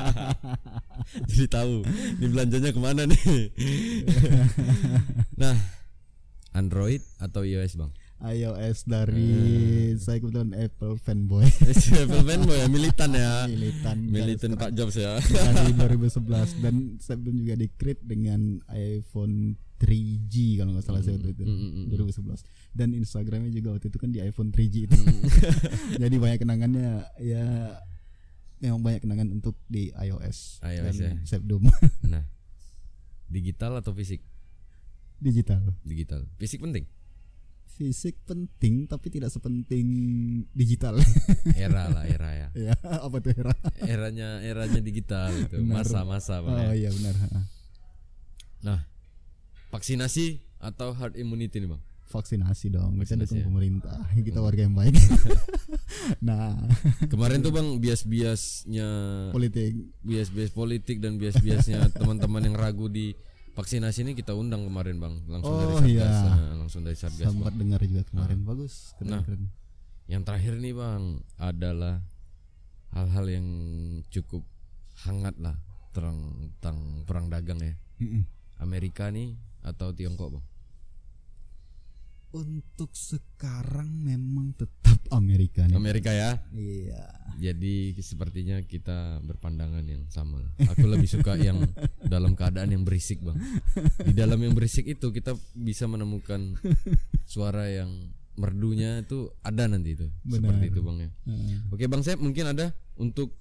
Jadi 1.30 1.46
tahu 1.50 1.82
ini 2.22 2.28
belanjanya 2.30 2.70
ke 2.70 2.78
mana 2.78 3.10
nih. 3.10 3.50
nah, 5.42 5.58
Android 6.54 7.02
atau 7.18 7.42
iOS 7.42 7.82
Bang? 7.82 7.90
iOS 8.18 8.86
dari 8.86 9.32
Hmm. 9.86 9.98
saya 9.98 10.18
kebetulan 10.18 10.52
Apple 10.54 10.96
fanboy 10.96 11.44
Apple 12.02 12.24
fanboy 12.24 12.56
ya 12.56 12.68
militan 12.68 13.12
ya. 13.12 13.44
militan 13.46 13.98
Militan 14.02 14.52
Pak 14.56 14.72
Jobs 14.72 14.96
ya. 14.96 15.20
dari 15.20 15.76
2011 15.94 16.24
dan 16.60 16.76
saya 16.98 17.18
belum 17.18 17.36
juga 17.38 17.54
di 17.54 17.68
create 17.70 18.02
dengan 18.02 18.64
iPhone 18.68 19.56
3G 19.76 20.34
kalau 20.56 20.72
nggak 20.72 20.86
salah 20.86 21.00
saya 21.00 21.16
waktu 21.16 21.32
itu 21.34 21.44
Mm, 21.44 21.52
mm, 21.52 21.70
mm, 21.70 21.84
mm. 21.92 22.40
2011 22.40 22.40
dan 22.74 22.88
Instagramnya 22.94 23.52
juga 23.52 23.70
waktu 23.74 23.88
itu 23.88 23.98
kan 23.98 24.10
di 24.10 24.20
iPhone 24.20 24.50
3G 24.50 24.76
itu 24.86 24.96
jadi 26.02 26.16
banyak 26.16 26.40
kenangannya 26.40 26.90
ya 27.20 27.46
memang 28.58 28.80
banyak 28.80 29.02
kenangan 29.02 29.28
untuk 29.30 29.60
di 29.66 29.92
iOS, 29.92 30.64
iOS 30.64 30.96
dan 30.96 30.96
ya. 30.96 31.12
Sepdom 31.28 31.68
Nah, 32.06 32.24
digital 33.28 33.76
atau 33.76 33.92
fisik? 33.92 34.24
digital. 35.18 35.76
Digital. 35.82 36.24
Fisik 36.36 36.60
penting. 36.60 36.88
Fisik 37.76 38.16
penting 38.24 38.88
tapi 38.88 39.12
tidak 39.12 39.36
sepenting 39.36 39.88
digital. 40.56 40.96
Era 41.60 41.92
lah, 41.92 42.08
era 42.08 42.32
ya. 42.32 42.48
ya, 42.56 42.76
apa 42.80 43.20
tuh 43.20 43.36
era? 43.36 43.52
Eranya 43.84 44.40
eranya 44.40 44.80
digital 44.80 45.36
itu. 45.36 45.60
Masa-masa. 45.60 46.40
Oh 46.40 46.56
ya. 46.72 46.88
iya 46.88 46.90
benar. 46.96 47.16
Nah, 48.64 48.80
vaksinasi 49.76 50.40
atau 50.64 50.96
herd 50.96 51.20
immunity 51.20 51.60
nih, 51.60 51.76
Bang? 51.76 51.84
Vaksinasi 52.08 52.72
dong. 52.72 52.96
Kita 52.96 53.20
Vaksinasi 53.20 53.28
dukung 53.28 53.44
ya. 53.44 53.48
pemerintah. 53.52 53.96
Kita 54.16 54.40
warga 54.40 54.62
yang 54.64 54.76
baik. 54.78 54.96
nah, 56.28 56.56
Kemarin 57.12 57.44
tuh 57.44 57.52
Bang 57.52 57.84
bias-biasnya 57.84 58.88
politik 59.36 59.76
bias-bias 60.00 60.52
politik 60.56 61.04
dan 61.04 61.20
bias-biasnya 61.20 61.92
teman-teman 61.92 62.46
yang 62.46 62.56
ragu 62.56 62.88
di 62.88 63.12
vaksinasi 63.56 64.04
ini 64.04 64.14
kita 64.14 64.36
undang 64.36 64.68
kemarin 64.68 65.00
Bang, 65.00 65.24
langsung 65.26 65.50
Oh, 65.50 65.60
dari 65.80 65.96
Satgas. 65.96 65.96
iya. 65.96 66.10
Nah, 66.28 66.54
langsung 66.60 66.82
dari 66.84 66.98
Satgas. 66.98 67.28
Sempat 67.32 67.54
dengar 67.56 67.80
juga 67.82 68.04
kemarin 68.06 68.40
bagus 68.44 68.92
keren 68.96 69.10
Nah. 69.10 69.24
keren. 69.24 69.44
Yang 70.06 70.22
terakhir 70.24 70.54
nih 70.60 70.74
Bang 70.76 71.04
adalah 71.36 71.96
hal-hal 72.92 73.26
yang 73.28 73.48
cukup 74.08 74.44
hangat 75.02 75.36
lah 75.38 75.56
tentang, 75.90 76.20
tentang 76.60 76.78
perang 77.04 77.28
dagang 77.28 77.60
ya. 77.60 77.74
Amerika 78.58 79.08
nih 79.08 79.34
atau 79.62 79.92
Tiongkok 79.92 80.38
Bang? 80.38 80.46
Untuk 82.36 82.92
sekarang 82.92 83.88
memang 83.96 84.52
tetap 84.60 85.00
Amerika 85.08 85.64
nih. 85.64 85.80
Amerika 85.80 86.12
ya. 86.12 86.44
Iya. 86.52 87.08
Jadi 87.40 87.96
sepertinya 88.04 88.60
kita 88.60 89.24
berpandangan 89.24 89.88
yang 89.88 90.04
sama. 90.12 90.44
Aku 90.76 90.84
lebih 90.84 91.08
suka 91.08 91.40
yang 91.40 91.64
dalam 92.04 92.36
keadaan 92.36 92.76
yang 92.76 92.84
berisik, 92.84 93.24
Bang. 93.24 93.40
Di 94.04 94.12
dalam 94.12 94.36
yang 94.44 94.52
berisik 94.52 94.84
itu 94.84 95.16
kita 95.16 95.32
bisa 95.56 95.88
menemukan 95.88 96.60
suara 97.24 97.72
yang 97.72 98.12
merdunya 98.36 99.00
itu 99.00 99.32
ada 99.40 99.72
nanti 99.72 99.96
itu. 99.96 100.12
Benar. 100.28 100.60
Seperti 100.60 100.66
itu, 100.76 100.80
Bang 100.84 100.98
ya. 101.00 101.10
Heeh. 101.32 101.72
Oke, 101.72 101.88
Bang 101.88 102.04
Sep, 102.04 102.20
mungkin 102.20 102.52
ada 102.52 102.76
untuk 103.00 103.32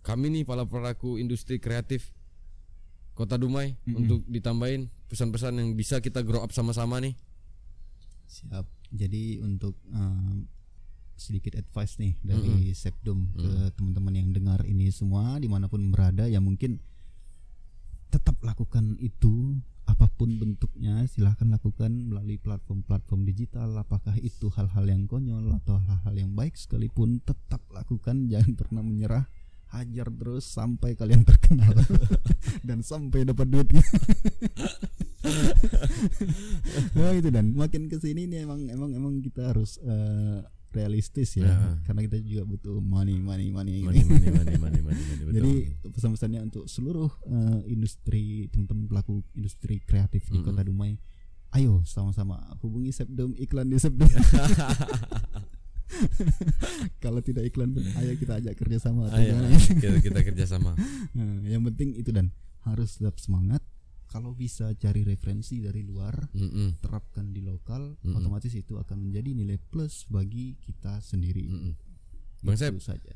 kami 0.00 0.32
nih 0.32 0.48
para 0.48 0.64
pelaku 0.64 1.20
industri 1.20 1.60
kreatif 1.60 2.16
Kota 3.12 3.36
Dumai 3.36 3.76
untuk 3.92 4.24
ditambahin 4.24 4.88
pesan-pesan 5.12 5.60
yang 5.60 5.76
bisa 5.76 6.00
kita 6.00 6.24
grow 6.24 6.40
up 6.40 6.48
sama-sama 6.56 6.96
nih. 6.96 7.12
Siap. 8.32 8.64
Jadi 8.96 9.44
untuk 9.44 9.76
um, 9.92 10.48
sedikit 11.20 11.52
advice 11.60 12.00
nih 12.00 12.16
dari 12.24 12.72
Sepdom 12.72 13.28
ke 13.36 13.76
teman-teman 13.76 14.14
yang 14.16 14.28
dengar 14.32 14.64
ini 14.64 14.88
semua 14.88 15.36
di 15.36 15.52
mana 15.52 15.68
pun 15.68 15.92
berada 15.92 16.24
ya 16.24 16.40
mungkin 16.40 16.80
tetap 18.08 18.40
lakukan 18.40 18.96
itu 19.00 19.60
apa 19.84 20.08
pun 20.08 20.40
bentuknya 20.40 21.04
silahkan 21.10 21.48
lakukan 21.52 21.92
melalui 21.92 22.40
platform-platform 22.40 23.28
digital. 23.28 23.76
Apakah 23.76 24.16
itu 24.16 24.48
hal-hal 24.56 24.88
yang 24.88 25.04
konyol 25.04 25.52
atau 25.62 25.76
hal-hal 25.76 26.14
yang 26.16 26.32
baik 26.32 26.56
sekalipun 26.56 27.20
tetap 27.20 27.60
lakukan. 27.68 28.24
Jangan 28.32 28.56
pernah 28.56 28.80
menyerah 28.80 29.28
hajar 29.72 30.12
terus 30.12 30.44
sampai 30.44 30.92
kalian 30.92 31.24
terkenal. 31.24 31.72
Dan 32.68 32.84
sampai 32.84 33.24
dapat 33.24 33.48
duit. 33.48 33.68
Nah 36.98 37.14
itu 37.14 37.30
dan 37.30 37.54
makin 37.54 37.86
ke 37.86 37.94
sini 37.96 38.26
nih 38.26 38.42
emang 38.42 38.66
emang 38.66 38.90
emang 38.90 39.14
kita 39.22 39.54
harus 39.54 39.78
eh, 39.86 40.42
realistis 40.74 41.38
ya. 41.38 41.46
Ya. 41.46 41.56
karena 41.86 42.00
kita 42.10 42.18
juga 42.26 42.42
butuh 42.42 42.82
money 42.82 43.22
money 43.22 43.54
money, 43.54 43.86
Mani 43.86 44.02
mani 44.02 44.28
mani 44.34 44.56
mani 44.58 44.58
mani 44.58 44.80
mani 44.82 45.00
betul. 45.14 45.30
jadi 45.30 45.52
pesan-pesannya 45.94 46.40
untuk 46.42 46.64
seluruh 46.66 47.06
eh, 47.28 47.60
industri 47.70 48.50
teman-teman 48.50 48.90
pelaku 48.90 49.22
industri 49.38 49.78
kreatif 49.84 50.26
di 50.26 50.42
Kota 50.42 50.66
Dumai. 50.66 50.98
Ayo 51.52 51.84
sama-sama 51.84 52.40
hubungi 52.64 52.90
Sepdom 52.90 53.36
iklan 53.38 53.68
di 53.70 53.76
Sepdom 53.78 54.08
kalau 57.04 57.20
tidak 57.20 57.46
iklan 57.46 57.72
pun 57.72 57.84
ayo 58.00 58.12
kita 58.16 58.38
ajak 58.40 58.54
kerjasama 58.56 59.08
atau 59.08 59.18
Ayo, 59.20 59.34
ayo, 59.36 59.58
kita, 59.78 59.98
kita 60.00 60.20
kerja 60.24 60.44
sama. 60.48 60.72
Nah, 61.16 61.44
yang 61.44 61.62
penting 61.68 61.92
itu 61.96 62.08
dan 62.10 62.32
harus 62.64 62.96
tetap 62.96 63.18
semangat 63.18 63.60
kalau 64.08 64.36
bisa 64.36 64.68
cari 64.76 65.08
referensi 65.08 65.64
dari 65.64 65.80
luar 65.80 66.12
Mm-mm. 66.36 66.84
terapkan 66.84 67.32
di 67.32 67.40
lokal 67.40 67.96
Mm-mm. 68.04 68.16
otomatis 68.20 68.52
itu 68.52 68.76
akan 68.76 69.08
menjadi 69.08 69.32
nilai 69.32 69.56
plus 69.56 70.04
bagi 70.08 70.56
kita 70.60 71.00
sendiri 71.00 71.48
Mm-mm. 71.48 71.72
Bang 72.44 72.56
Itu 72.60 72.76
Sep. 72.76 72.92
saja 72.92 73.12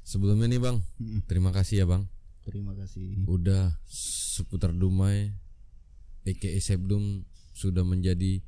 Sebelumnya 0.00 0.48
nih 0.48 0.60
Bang, 0.60 0.80
Mm-mm. 0.96 1.28
terima 1.28 1.52
kasih 1.52 1.84
ya 1.84 1.86
Bang. 1.86 2.08
terima 2.42 2.72
kasih 2.72 3.20
Udah 3.28 3.76
seputar 3.86 4.72
Dumai, 4.72 5.28
EKE 6.24 6.56
Sebdum 6.58 7.22
sudah 7.52 7.84
menjadi 7.84 8.40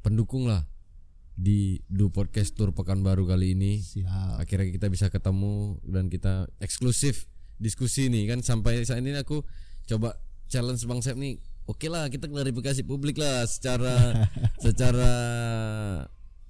pendukung 0.00 0.48
lah 0.48 0.64
di 1.34 1.82
Du 1.90 2.14
Podcast 2.14 2.54
Tour 2.54 2.70
Pekanbaru 2.70 3.26
kali 3.26 3.58
ini. 3.58 3.82
siap 3.82 4.38
Akhirnya 4.38 4.70
kita 4.70 4.86
bisa 4.86 5.10
ketemu 5.10 5.82
dan 5.82 6.06
kita 6.06 6.46
eksklusif 6.62 7.26
diskusi 7.58 8.06
nih 8.10 8.30
kan 8.30 8.42
sampai 8.42 8.82
saat 8.86 9.02
ini 9.02 9.14
aku 9.18 9.42
coba 9.90 10.18
challenge 10.46 10.86
Bang 10.86 11.02
Sep 11.02 11.18
nih. 11.18 11.42
Oke 11.64 11.90
lah 11.90 12.06
kita 12.12 12.30
klarifikasi 12.30 12.86
publik 12.86 13.18
lah 13.18 13.42
secara 13.48 14.24
secara 14.64 15.10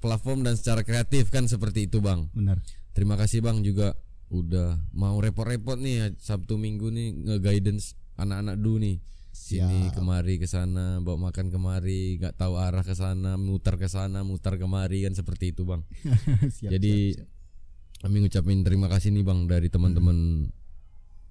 platform 0.03 0.45
dan 0.45 0.55
secara 0.61 0.85
kreatif 0.85 1.33
kan 1.33 1.49
seperti 1.49 1.89
itu 1.89 2.05
Bang. 2.05 2.29
benar 2.37 2.61
Terima 2.93 3.17
kasih 3.17 3.41
Bang 3.41 3.65
juga 3.65 3.97
udah 4.31 4.91
mau 4.93 5.17
repot-repot 5.19 5.81
nih 5.81 6.19
Sabtu 6.19 6.61
Minggu 6.61 6.91
nih 6.93 7.15
nge-guidance 7.15 7.97
anak-anak 8.21 8.57
Du 8.61 8.79
nih. 8.79 9.01
Sini 9.35 9.91
kemari 9.91 10.39
ke 10.39 10.47
sana, 10.47 11.03
bawa 11.03 11.29
makan 11.29 11.51
kemari, 11.51 12.23
nggak 12.23 12.39
tahu 12.39 12.55
arah 12.55 12.87
ke 12.87 12.95
sana, 12.95 13.35
mutar 13.35 13.75
ke 13.75 13.91
sana, 13.91 14.23
mutar 14.23 14.55
kemari 14.55 15.03
kan 15.03 15.13
seperti 15.19 15.51
itu 15.51 15.67
Bang. 15.67 15.83
siap 16.55 16.71
Jadi 16.71 17.19
siap, 17.19 17.27
siap. 17.27 18.07
kami 18.07 18.17
ngucapin 18.23 18.63
terima 18.63 18.87
kasih 18.87 19.11
nih 19.11 19.27
Bang 19.27 19.51
dari 19.51 19.67
teman-teman 19.67 20.49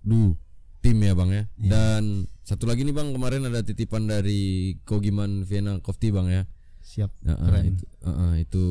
Du 0.04 0.36
tim 0.84 1.00
ya 1.00 1.16
Bang 1.16 1.32
ya. 1.32 1.48
Dan 1.56 2.28
satu 2.44 2.68
lagi 2.68 2.84
nih 2.84 2.92
Bang 2.92 3.16
kemarin 3.16 3.48
ada 3.48 3.64
titipan 3.64 4.04
dari 4.04 4.76
Kogiman 4.84 5.48
Vienna 5.48 5.80
Coffee 5.80 6.12
Bang 6.12 6.28
ya. 6.28 6.44
Siap 6.84 7.10
Nah, 7.20 7.34
ah, 7.34 7.48
keren 7.48 7.66
itu, 7.72 7.84
ah, 8.00 8.12
ah, 8.12 8.34
itu 8.36 8.64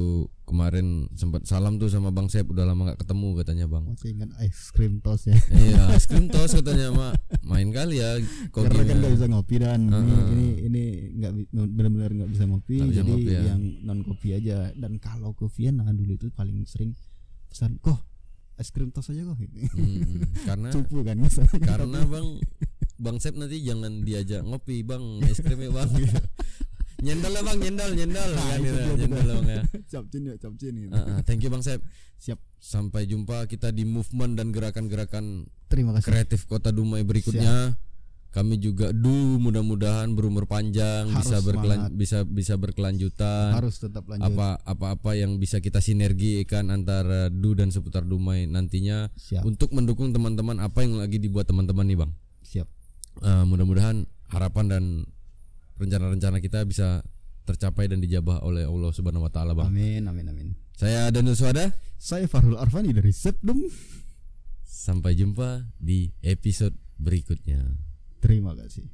kemarin 0.45 0.87
sempat 1.13 1.43
salam 1.43 1.77
tuh 1.77 1.89
sama 1.89 2.09
Bang 2.09 2.29
Sep 2.29 2.45
udah 2.45 2.63
lama 2.63 2.87
gak 2.87 3.01
ketemu 3.01 3.29
katanya 3.35 3.67
Bang. 3.67 3.89
masih 3.89 4.13
ingat 4.13 4.31
ice 4.39 4.69
cream 4.71 5.01
toast 5.01 5.27
ya 5.27 5.37
Iya, 5.49 5.91
es 5.91 6.05
krim 6.05 6.29
tos 6.29 6.53
katanya 6.53 6.93
mak 6.93 7.17
main 7.43 7.69
kali 7.69 7.99
ya. 7.99 8.21
Kok 8.49 8.61
karena 8.63 8.77
kan 8.77 8.87
gimana? 8.87 9.01
nggak 9.01 9.15
bisa 9.15 9.27
ngopi 9.27 9.55
dan 9.57 9.81
ini 9.89 10.13
ini 10.29 10.47
ini 10.63 10.83
nggak 11.17 11.33
benar-benar 11.71 12.11
nggak 12.15 12.31
bisa 12.31 12.45
ngopi 12.45 12.77
Nggak 12.77 12.89
bisa 12.91 12.99
jadi 12.99 13.11
ngopi 13.11 13.27
ya. 13.27 13.41
yang 13.49 13.63
non 13.83 13.99
kopi 14.03 14.29
aja 14.33 14.57
dan 14.75 14.93
kalau 14.99 15.33
ke 15.33 15.49
Vienna 15.49 15.89
dulu 15.89 16.13
itu 16.13 16.29
paling 16.31 16.63
sering 16.63 16.93
pesan 17.49 17.77
kok 17.79 17.97
es 18.55 18.69
krim 18.69 18.89
tos 18.89 19.09
aja 19.09 19.25
kok 19.25 19.41
Hmm, 19.41 20.21
karena 20.45 20.69
cupu 20.71 21.01
kan 21.01 21.17
misalnya 21.17 21.59
karena 21.59 22.05
Bang 22.05 22.37
Bang 22.95 23.17
Sep 23.19 23.33
nanti 23.33 23.59
jangan 23.59 24.05
diajak 24.05 24.41
ngopi 24.43 24.81
Bang 24.83 25.01
es 25.23 25.41
krimnya 25.41 25.73
Bang. 25.73 25.89
nyendal 27.03 27.31
lah 27.31 27.43
Bang, 27.43 27.59
nyendal, 27.59 27.91
nyendal 27.93 28.31
Nah, 28.31 28.47
kan 28.47 28.59
gitu, 28.63 29.07
Bang 29.11 29.45
ya. 29.45 29.63
capcin 29.93 30.23
ya 30.25 30.35
capcin 30.39 30.73
gitu. 30.79 30.93
Ah, 30.95 31.19
ah, 31.19 31.21
thank 31.27 31.43
you 31.43 31.51
Bang 31.51 31.61
Sep. 31.61 31.83
siap 32.17 32.39
Sampai 32.57 33.05
jumpa 33.05 33.45
kita 33.45 33.69
di 33.69 33.83
movement 33.83 34.39
dan 34.39 34.55
gerakan-gerakan 34.55 35.51
terima 35.67 35.93
kasih 35.93 36.07
kreatif 36.07 36.47
Kota 36.47 36.71
Dumai 36.71 37.03
berikutnya. 37.03 37.75
Kami 38.33 38.57
juga 38.57 38.97
du 38.97 39.13
mudah-mudahan 39.37 40.09
berumur 40.09 40.49
panjang 40.49 41.05
Harus 41.05 41.29
bisa 41.29 41.37
berkelan 41.45 41.93
bisa 41.93 42.19
bisa 42.25 42.55
berkelanjutan. 42.57 43.53
harus 43.53 43.77
tetap 43.77 44.09
lanjut 44.09 44.25
apa 44.25 44.57
apa-apa 44.65 45.13
yang 45.13 45.37
bisa 45.37 45.61
kita 45.61 45.85
sinergikan 45.85 46.73
antara 46.73 47.29
Du 47.29 47.53
dan 47.53 47.69
seputar 47.69 48.09
Dumai 48.09 48.49
nantinya 48.49 49.13
siap 49.21 49.45
untuk 49.45 49.69
mendukung 49.77 50.17
teman-teman 50.17 50.65
apa 50.65 50.81
yang 50.81 50.97
lagi 50.97 51.21
dibuat 51.21 51.45
teman-teman 51.45 51.85
nih 51.85 51.99
Bang. 51.99 52.13
siap 52.41 52.65
Eh, 53.21 53.45
mudah-mudahan 53.45 54.09
harapan 54.33 54.65
dan 54.65 54.85
rencana-rencana 55.83 56.39
kita 56.39 56.63
bisa 56.63 57.03
tercapai 57.43 57.91
dan 57.91 57.99
dijabah 57.99 58.41
oleh 58.47 58.63
Allah 58.63 58.91
Subhanahu 58.95 59.27
wa 59.27 59.33
taala 59.33 59.53
Bang. 59.53 59.75
amin 59.75 60.07
amin 60.07 60.27
amin 60.31 60.49
Saya 60.73 61.11
Daniel 61.11 61.35
Suada, 61.35 61.75
saya 61.95 62.27
Farul 62.27 62.59
Arfani 62.59 62.91
dari 62.91 63.11
Sepdum 63.11 63.59
sampai 64.63 65.15
jumpa 65.15 65.67
di 65.79 66.11
episode 66.23 66.75
berikutnya. 66.99 67.63
terima 68.23 68.55
kasih 68.55 68.87